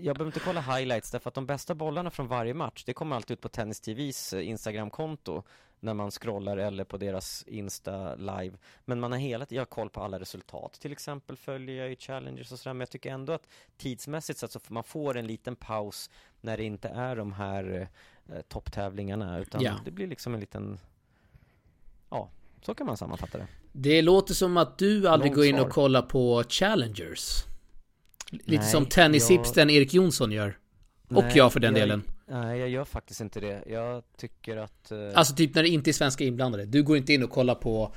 Jag 0.00 0.16
behöver 0.16 0.26
inte 0.26 0.40
kolla 0.40 0.60
highlights 0.60 1.10
Därför 1.10 1.28
att 1.30 1.34
de 1.34 1.46
bästa 1.46 1.74
bollarna 1.74 2.10
från 2.10 2.28
varje 2.28 2.54
match 2.54 2.84
Det 2.86 2.92
kommer 2.92 3.16
alltid 3.16 3.34
ut 3.34 3.40
på 3.40 3.48
Tennis 3.48 3.80
TVs 3.80 4.32
eh, 4.32 4.48
Instagramkonto 4.48 5.42
När 5.80 5.94
man 5.94 6.10
scrollar 6.10 6.56
eller 6.56 6.84
på 6.84 6.96
deras 6.96 7.44
Insta 7.46 8.14
live 8.14 8.52
Men 8.84 9.00
man 9.00 9.12
har 9.12 9.18
hela 9.18 9.46
tiden 9.46 9.56
Jag 9.56 9.60
har 9.60 9.66
koll 9.66 9.90
på 9.90 10.02
alla 10.02 10.20
resultat 10.20 10.72
Till 10.80 10.92
exempel 10.92 11.36
följer 11.36 11.76
jag 11.76 11.88
ju 11.88 11.96
Challengers 11.96 12.52
och 12.52 12.58
sådär 12.58 12.74
Men 12.74 12.80
jag 12.80 12.90
tycker 12.90 13.10
ändå 13.10 13.32
att 13.32 13.46
Tidsmässigt 13.76 14.38
så 14.38 14.60
får 14.60 14.74
man 14.74 14.84
får 14.84 15.16
en 15.16 15.26
liten 15.26 15.56
paus 15.56 16.10
när 16.40 16.56
det 16.56 16.64
inte 16.64 16.88
är 16.88 17.16
de 17.16 17.32
här 17.32 17.88
eh, 18.28 18.40
topptävlingarna 18.48 19.38
utan 19.38 19.62
Ja. 19.62 19.74
det 19.84 19.90
blir 19.90 20.06
liksom 20.06 20.34
en 20.34 20.40
liten 20.40 20.78
Ja, 22.10 22.30
så 22.62 22.74
kan 22.74 22.86
man 22.86 22.96
sammanfatta 22.96 23.38
det 23.38 23.46
Det 23.72 24.02
låter 24.02 24.34
som 24.34 24.56
att 24.56 24.78
du 24.78 25.08
aldrig 25.08 25.30
Långt 25.30 25.36
går 25.36 25.44
in 25.46 25.58
och 25.58 25.70
kollar 25.70 26.02
på 26.02 26.44
Challengers. 26.48 27.44
Lite 28.30 28.56
Nej, 28.60 28.70
som 28.70 28.86
tennishipsten 28.86 29.70
Erik 29.70 29.94
Jonsson 29.94 30.32
gör. 30.32 30.58
Och 31.08 31.22
Nej, 31.24 31.32
jag 31.36 31.52
för 31.52 31.60
den 31.60 31.76
jag- 31.76 31.82
delen. 31.82 32.02
Nej, 32.26 32.58
jag 32.58 32.68
gör 32.68 32.84
faktiskt 32.84 33.20
inte 33.20 33.40
det 33.40 33.62
Jag 33.66 34.02
tycker 34.16 34.56
att 34.56 34.90
eh, 34.90 34.98
Alltså 35.14 35.34
typ 35.34 35.54
när 35.54 35.62
det 35.62 35.68
inte 35.68 35.90
är 35.90 35.92
svenska 35.92 36.24
inblandade. 36.24 36.66
Du 36.66 36.82
går 36.82 36.96
inte 36.96 37.12
in 37.12 37.22
och 37.22 37.30
kollar 37.30 37.54
på 37.54 37.94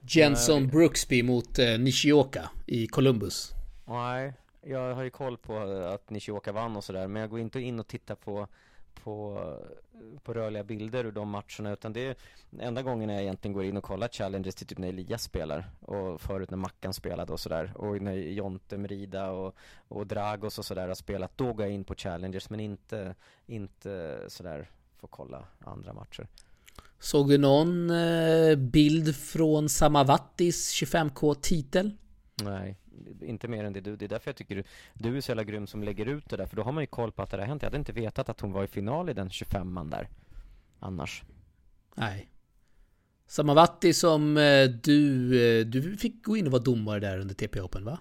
Jenson 0.00 0.62
Nej. 0.62 0.70
Brooksby 0.72 1.22
mot 1.22 1.58
eh, 1.58 1.78
Nishioka 1.78 2.50
i 2.66 2.86
Columbus. 2.86 3.50
Nej, 3.84 4.32
jag 4.66 4.94
har 4.94 5.02
ju 5.02 5.10
koll 5.10 5.36
på 5.38 5.52
eh, 5.56 5.92
att 5.94 6.10
Nishioka 6.10 6.52
vann 6.52 6.76
och 6.76 6.84
sådär 6.84 7.08
Men 7.08 7.20
jag 7.22 7.30
går 7.30 7.40
inte 7.40 7.60
in 7.60 7.80
och 7.80 7.86
tittar 7.88 8.14
på 8.14 8.48
på, 8.94 9.42
på 10.22 10.34
rörliga 10.34 10.64
bilder 10.64 11.04
ur 11.04 11.12
de 11.12 11.28
matcherna 11.28 11.72
utan 11.72 11.92
det 11.92 12.00
är 12.00 12.16
enda 12.58 12.82
gången 12.82 13.08
jag 13.08 13.22
egentligen 13.22 13.52
går 13.52 13.64
in 13.64 13.76
och 13.76 13.84
kollar 13.84 14.08
challenges 14.08 14.54
till 14.54 14.66
typ 14.66 14.78
när 14.78 14.88
Elias 14.88 15.22
spelar 15.22 15.70
och 15.80 16.20
förut 16.20 16.50
när 16.50 16.58
Mackan 16.58 16.94
spelade 16.94 17.32
och 17.32 17.40
sådär 17.40 17.72
och 17.76 18.02
när 18.02 18.12
Jonte 18.12 18.78
Merida 18.78 19.30
och, 19.30 19.54
och 19.88 20.06
Dragos 20.06 20.58
och 20.58 20.64
sådär 20.64 20.88
har 20.88 20.94
spelat 20.94 21.38
då 21.38 21.52
går 21.52 21.66
jag 21.66 21.74
in 21.74 21.84
på 21.84 21.94
challenges 21.94 22.50
men 22.50 22.60
inte, 22.60 23.14
inte 23.46 24.24
sådär 24.28 24.70
får 24.96 25.08
kolla 25.08 25.44
andra 25.58 25.92
matcher 25.92 26.28
Såg 26.98 27.28
du 27.28 27.38
någon 27.38 27.90
eh, 27.90 28.56
bild 28.56 29.16
från 29.16 29.68
Samavattis 29.68 30.82
25K 30.82 31.34
titel? 31.34 31.90
Nej, 32.42 32.76
inte 33.20 33.48
mer 33.48 33.64
än 33.64 33.72
det 33.72 33.80
du. 33.80 33.96
Det 33.96 34.04
är 34.04 34.08
därför 34.08 34.28
jag 34.28 34.36
tycker 34.36 34.56
du, 34.56 34.64
du 34.94 35.16
är 35.16 35.20
så 35.20 35.30
jävla 35.30 35.44
grym 35.44 35.66
som 35.66 35.82
lägger 35.82 36.06
ut 36.06 36.28
det 36.30 36.36
där. 36.36 36.46
För 36.46 36.56
då 36.56 36.62
har 36.62 36.72
man 36.72 36.82
ju 36.82 36.86
koll 36.86 37.12
på 37.12 37.22
att 37.22 37.30
det 37.30 37.36
har 37.36 37.44
hänt. 37.46 37.62
Jag 37.62 37.66
hade 37.66 37.78
inte 37.78 37.92
vetat 37.92 38.28
att 38.28 38.40
hon 38.40 38.52
var 38.52 38.64
i 38.64 38.66
final 38.66 39.08
i 39.10 39.12
den 39.14 39.28
25an 39.28 39.90
där. 39.90 40.08
Annars. 40.78 41.22
Nej. 41.94 42.28
Samavatti 43.26 43.92
som 43.94 44.36
eh, 44.36 44.68
du, 44.68 45.60
eh, 45.60 45.66
du 45.66 45.96
fick 45.96 46.24
gå 46.24 46.36
in 46.36 46.46
och 46.46 46.52
vara 46.52 46.62
domare 46.62 47.00
där 47.00 47.18
under 47.18 47.34
TP 47.34 47.60
Open 47.60 47.84
va? 47.84 47.98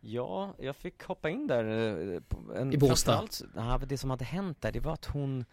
Ja, 0.00 0.54
jag 0.58 0.76
fick 0.76 1.02
hoppa 1.02 1.30
in 1.30 1.46
där. 1.46 1.64
eh, 1.64 2.20
En, 2.60 2.72
I 2.72 2.76
Båstad. 2.78 3.24
det 3.86 3.98
som 3.98 4.10
hade 4.10 4.24
hänt 4.24 4.62
där, 4.62 4.72
det 4.72 4.80
var 4.80 4.92
att 4.92 5.04
hon 5.06 5.44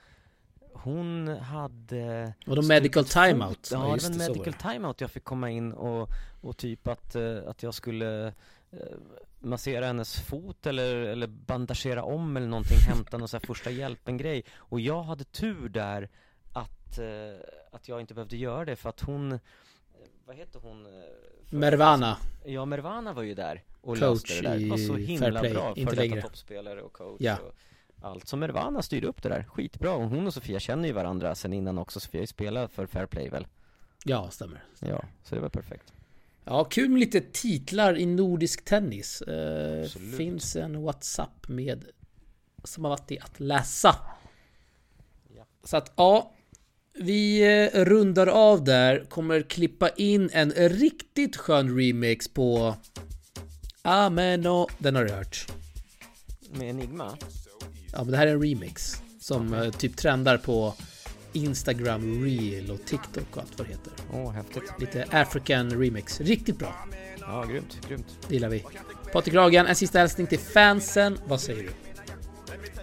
hon 0.73 1.27
hade 1.27 2.33
Och 2.47 2.55
de 2.55 2.67
medical 2.67 3.05
timeout. 3.05 3.69
Ja, 3.71 3.77
det 3.79 3.83
var 3.83 4.11
en 4.11 4.17
medical 4.17 4.53
timeout 4.53 5.01
jag 5.01 5.11
fick 5.11 5.23
komma 5.23 5.49
in 5.49 5.73
och, 5.73 6.09
och 6.41 6.57
typ 6.57 6.87
att, 6.87 7.15
eh, 7.15 7.37
att 7.47 7.63
jag 7.63 7.73
skulle 7.73 8.27
eh, 8.71 8.79
massera 9.39 9.85
hennes 9.85 10.19
fot 10.21 10.65
eller, 10.65 10.95
eller 10.95 11.27
bandagera 11.27 12.03
om 12.03 12.37
eller 12.37 12.47
någonting, 12.47 12.77
hämta 12.87 13.17
någon 13.17 13.27
så 13.27 13.37
här 13.37 13.45
första 13.47 13.69
hjälpen-grej. 13.71 14.43
Och 14.55 14.79
jag 14.79 15.03
hade 15.03 15.23
tur 15.23 15.69
där 15.69 16.09
att, 16.53 16.97
eh, 16.99 17.05
att 17.71 17.87
jag 17.87 18.01
inte 18.01 18.13
behövde 18.13 18.37
göra 18.37 18.65
det 18.65 18.75
för 18.75 18.89
att 18.89 18.99
hon 19.01 19.39
vad 20.25 20.35
heter 20.35 20.59
hon? 20.59 20.87
för- 21.45 21.57
Mervana. 21.57 22.17
Ja, 22.45 22.65
Mervana 22.65 23.13
var 23.13 23.23
ju 23.23 23.33
där 23.33 23.63
och 23.81 23.97
Coach 23.97 24.01
löste 24.01 24.33
det 24.41 24.49
där. 24.49 24.59
Det 24.59 24.69
var 24.69 24.77
så 24.77 24.95
himla 24.95 25.41
bra. 25.41 25.75
Före 25.75 26.07
detta 26.07 26.21
toppspelare 26.21 26.81
och 26.81 26.93
coach 26.93 27.17
Ja. 27.19 27.37
och 27.37 27.55
allt. 28.01 28.27
Så 28.27 28.37
Mervana 28.37 28.81
styrde 28.81 29.07
upp 29.07 29.23
det 29.23 29.29
där. 29.29 29.43
Skitbra. 29.43 29.91
Och 29.91 30.09
hon 30.09 30.27
och 30.27 30.33
Sofia 30.33 30.59
känner 30.59 30.87
ju 30.87 30.93
varandra 30.93 31.35
sen 31.35 31.53
innan 31.53 31.77
också. 31.77 31.99
Sofia 31.99 32.27
spelat 32.27 32.71
för 32.73 32.85
Fair 32.85 33.05
Play 33.05 33.29
väl? 33.29 33.47
Ja, 34.05 34.29
stämmer. 34.31 34.63
Ja, 34.79 35.03
så 35.23 35.35
det 35.35 35.41
var 35.41 35.49
perfekt. 35.49 35.93
Ja, 36.43 36.63
kul 36.63 36.89
med 36.89 36.99
lite 36.99 37.21
titlar 37.21 37.97
i 37.97 38.05
nordisk 38.05 38.65
tennis. 38.65 39.21
Eh, 39.21 39.87
finns 40.17 40.55
en 40.55 40.83
WhatsApp 40.83 41.47
med 41.47 41.85
som 42.63 42.83
har 42.83 42.91
varit 42.91 43.11
i 43.11 43.19
att 43.19 43.39
läsa. 43.39 43.95
Ja. 45.35 45.45
Så 45.63 45.77
att 45.77 45.93
ja, 45.95 46.31
vi 46.93 47.41
eh, 47.73 47.85
rundar 47.85 48.27
av 48.27 48.63
där. 48.63 49.05
Kommer 49.09 49.41
klippa 49.41 49.89
in 49.89 50.29
en 50.33 50.51
riktigt 50.51 51.37
skön 51.37 51.77
remix 51.77 52.27
på 52.27 52.75
Ameno. 53.81 54.67
Den 54.77 54.95
har 54.95 55.03
du 55.03 55.11
hört. 55.11 55.47
Med 56.51 56.69
Enigma? 56.69 57.17
Ja, 57.93 58.03
men 58.03 58.11
det 58.11 58.17
här 58.17 58.27
är 58.27 58.31
en 58.33 58.41
remix 58.41 59.01
som 59.19 59.53
eh, 59.53 59.71
typ 59.71 59.97
trendar 59.97 60.37
på 60.37 60.73
Instagram 61.33 62.23
Reel 62.23 62.71
och 62.71 62.85
TikTok 62.85 63.23
och 63.31 63.37
allt 63.37 63.57
vad 63.57 63.67
det 63.67 63.71
heter. 63.71 63.93
Åh, 64.13 64.31
häftigt. 64.31 64.63
Lite 64.79 65.05
African 65.11 65.71
remix. 65.71 66.21
Riktigt 66.21 66.59
bra. 66.59 66.75
Ja, 67.19 67.43
grymt, 67.43 67.87
grymt. 67.87 68.05
Det 68.27 68.33
gillar 68.33 68.49
vi. 68.49 68.65
Patrik 69.13 69.35
Ragan, 69.35 69.67
en 69.67 69.75
sista 69.75 69.99
hälsning 69.99 70.27
till 70.27 70.39
fansen. 70.39 71.19
Vad 71.25 71.41
säger 71.41 71.63
du? 71.63 71.69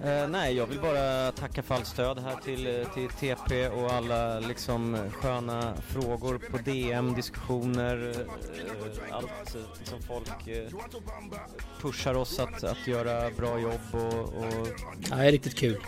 Eh, 0.04 0.28
nej, 0.28 0.56
jag 0.56 0.66
vill 0.66 0.80
bara 0.80 1.32
tacka 1.32 1.62
för 1.62 1.74
allt 1.74 1.86
stöd 1.86 2.18
här 2.18 2.36
till, 2.44 2.86
till 2.94 3.08
TP 3.08 3.68
och 3.68 3.92
alla 3.92 4.40
liksom 4.40 4.98
sköna 5.12 5.74
frågor 5.88 6.38
på 6.50 6.58
DM, 6.58 7.14
diskussioner, 7.14 8.14
eh, 9.08 9.14
allt 9.16 9.56
som 9.84 10.02
folk 10.02 10.48
eh, 10.48 10.68
pushar 11.80 12.14
oss 12.14 12.38
att, 12.38 12.64
att 12.64 12.86
göra 12.86 13.30
bra 13.30 13.58
jobb 13.58 13.80
och, 13.92 14.22
och 14.22 14.68
Ja, 15.10 15.16
det 15.16 15.26
är 15.26 15.32
riktigt 15.32 15.56
kul. 15.58 15.80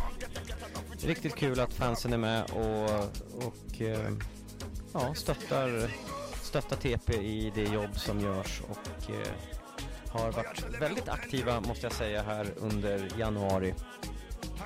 riktigt 1.02 1.34
kul 1.36 1.60
att 1.60 1.72
fansen 1.72 2.12
är 2.12 2.18
med 2.18 2.44
och, 2.50 3.46
och 3.46 3.80
eh, 3.80 4.12
ja, 4.92 5.14
stöttar, 5.14 5.90
stöttar 6.42 6.76
TP 6.76 7.12
i 7.12 7.52
det 7.54 7.64
jobb 7.64 7.98
som 7.98 8.20
görs 8.20 8.62
och 8.68 9.10
eh, 9.10 9.57
har 10.10 10.32
varit 10.32 10.80
väldigt 10.80 11.08
aktiva 11.08 11.60
måste 11.60 11.86
jag 11.86 11.92
säga 11.92 12.22
här 12.22 12.46
under 12.56 13.08
januari. 13.18 13.74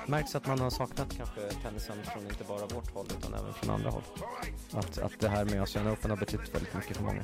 Märks 0.07 0.35
att 0.35 0.47
man 0.47 0.59
har 0.59 0.69
saknat 0.69 1.07
kanske 1.17 1.41
tennisen 1.63 1.95
från 2.13 2.23
inte 2.23 2.43
bara 2.47 2.65
vårt 2.65 2.93
håll 2.93 3.05
utan 3.19 3.33
även 3.33 3.53
från 3.53 3.69
andra 3.69 3.89
håll. 3.89 4.03
Att, 4.71 4.97
att 4.97 5.19
det 5.19 5.29
här 5.29 5.45
med 5.45 5.59
Australian 5.59 5.93
Open 5.93 6.09
har 6.09 6.17
betytt 6.17 6.55
väldigt 6.55 6.73
mycket 6.73 6.97
för 6.97 7.03
många. 7.03 7.21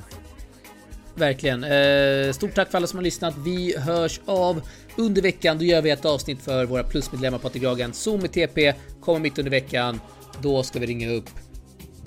Verkligen. 1.14 1.64
Eh, 1.64 2.32
stort 2.32 2.54
tack 2.54 2.70
för 2.70 2.78
alla 2.78 2.86
som 2.86 2.98
har 2.98 3.04
lyssnat. 3.04 3.34
Vi 3.36 3.78
hörs 3.78 4.20
av 4.24 4.62
under 4.96 5.22
veckan. 5.22 5.58
Då 5.58 5.64
gör 5.64 5.82
vi 5.82 5.90
ett 5.90 6.04
avsnitt 6.04 6.42
för 6.42 6.64
våra 6.66 6.82
plusmedlemmar 6.82 7.38
Patrik 7.38 7.62
Ragan. 7.62 7.92
Zoom 7.92 8.20
med 8.20 8.32
TP 8.32 8.74
kommer 9.00 9.20
mitt 9.20 9.38
under 9.38 9.50
veckan. 9.50 10.00
Då 10.42 10.62
ska 10.62 10.78
vi 10.78 10.86
ringa 10.86 11.10
upp 11.10 11.30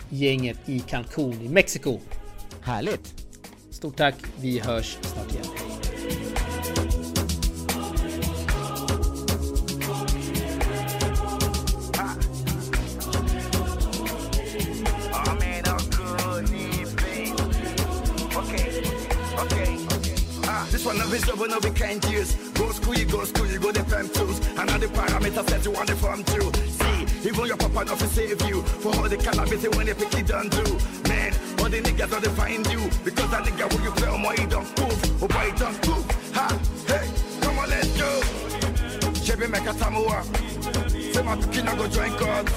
gänget 0.09 0.57
i 0.66 0.80
Cancun 0.80 1.41
i 1.41 1.49
Mexiko. 1.49 1.99
Härligt! 2.61 3.14
Stort 3.72 3.97
tack. 3.97 4.16
Vi 4.39 4.59
hörs 4.59 4.97
snart 5.01 5.32
igen. 5.32 5.83
This 20.84 20.94
one 20.94 21.02
of 21.02 21.14
is 21.14 21.30
over 21.30 21.48
no 21.48 21.60
weekend 21.60 22.04
use. 22.12 22.36
Go 22.56 22.70
school, 22.74 22.94
you 22.94 23.06
go 23.06 23.24
school, 23.24 23.48
you 23.48 23.58
go 23.58 23.72
the 23.72 23.86
fam 23.86 24.10
tools. 24.10 24.46
Another 24.58 24.90
parameter 24.90 25.50
set 25.50 25.64
you 25.64 25.72
want 25.72 25.88
the 25.88 25.96
form 25.96 26.26
too. 26.26 26.52
See, 26.68 27.30
even 27.30 27.46
your 27.46 27.56
papa 27.56 27.86
not 27.86 28.00
to 28.00 28.08
save 28.08 28.42
you. 28.50 28.62
For 28.84 28.90
all 28.98 29.08
the 29.08 29.16
cannabis 29.16 29.64
when 29.78 29.86
they 29.86 29.94
pick 29.94 30.14
it 30.14 30.28
done 30.28 30.50
do. 30.50 30.64
Man, 31.08 31.32
all 31.60 31.70
the 31.70 31.80
niggas 31.80 32.12
don't 32.12 32.36
find 32.36 32.68
you. 32.68 32.82
Because 33.06 33.32
that 33.32 33.46
nigga 33.46 33.74
when 33.74 33.82
you 33.82 33.92
play 33.92 34.10
on 34.10 34.22
my 34.24 34.36
don't 34.36 34.68
move. 34.78 35.24
Oh 35.24 35.28
boy, 35.30 35.54
don't 35.56 35.88
move. 35.88 36.06
Ha, 36.36 36.52
hey, 36.88 37.08
come 37.40 37.60
on, 37.60 37.70
let's 37.70 37.88
go. 37.98 38.20
Chebe 39.24 39.50
make 39.50 39.64
a 39.64 39.74
tamuwa. 39.80 40.20
Say 41.14 41.24
my 41.24 41.38
kina 41.48 41.78
go 41.78 41.88
join 41.88 42.12
God. 42.20 42.50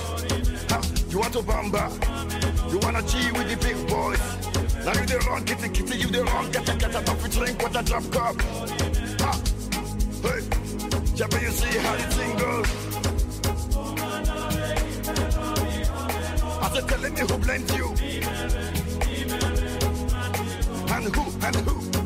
Ha, 0.73 0.83
you 1.11 1.21
want 1.21 1.33
to 1.33 1.43
bamba? 1.43 1.93
You 2.73 2.81
wanna 2.81 3.03
G 3.03 3.31
with 3.31 3.49
the 3.49 3.57
big 3.65 3.87
boys? 3.87 4.66
Now 4.87 4.93
you 4.93 5.05
the 5.05 5.19
wrong, 5.29 5.45
kitty 5.45 5.69
kitty, 5.71 5.99
you 5.99 6.07
the 6.07 6.23
wrong, 6.23 6.49
get 6.53 6.69
a 6.69 6.77
get 6.77 6.95
a 6.95 7.05
don't 7.05 7.33
drink 7.33 7.61
what 7.61 7.77
a 7.77 7.83
drop 7.83 8.05
cup. 8.13 8.41
Ha, 9.21 9.33
hey, 10.23 10.41
Chebe, 11.17 11.43
you 11.43 11.51
see 11.51 11.79
how 11.79 11.97
the 11.97 12.07
thing 12.15 12.37
goes. 12.39 12.71
I 16.63 16.71
said, 16.73 16.89
telling 16.89 17.15
me 17.15 17.21
who 17.21 17.39
blends 17.39 17.77
you. 17.77 17.89
And 20.95 21.17
who, 21.17 21.23
and 21.45 21.57
who. 21.57 22.06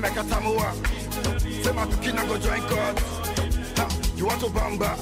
Chebe 0.00 0.08
Mekatamua. 0.08 0.72
Say 1.62 1.72
my 1.72 1.86
kina 2.00 2.26
go 2.26 2.38
join. 2.38 2.60
Ha, 3.76 3.88
you 4.16 4.26
want 4.26 4.40
to 4.40 4.46
bamba? 4.46 4.96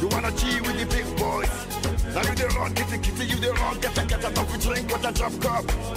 You 0.00 0.08
wanna 0.08 0.30
G 0.32 0.60
with 0.60 0.78
the 0.78 0.86
big 0.86 1.06
boys? 1.16 1.50
Now 2.14 2.22
you 2.22 2.34
the 2.34 2.54
wrong, 2.56 2.74
kitty 2.74 2.98
kitty, 2.98 3.26
you 3.26 3.36
the 3.36 3.52
wrong, 3.54 3.78
get 3.80 3.98
a 3.98 4.06
get 4.06 4.24
a 4.24 4.58
drink 4.58 4.90
what 4.90 5.08
a 5.08 5.12
drop 5.12 5.32
cup. 5.40 5.91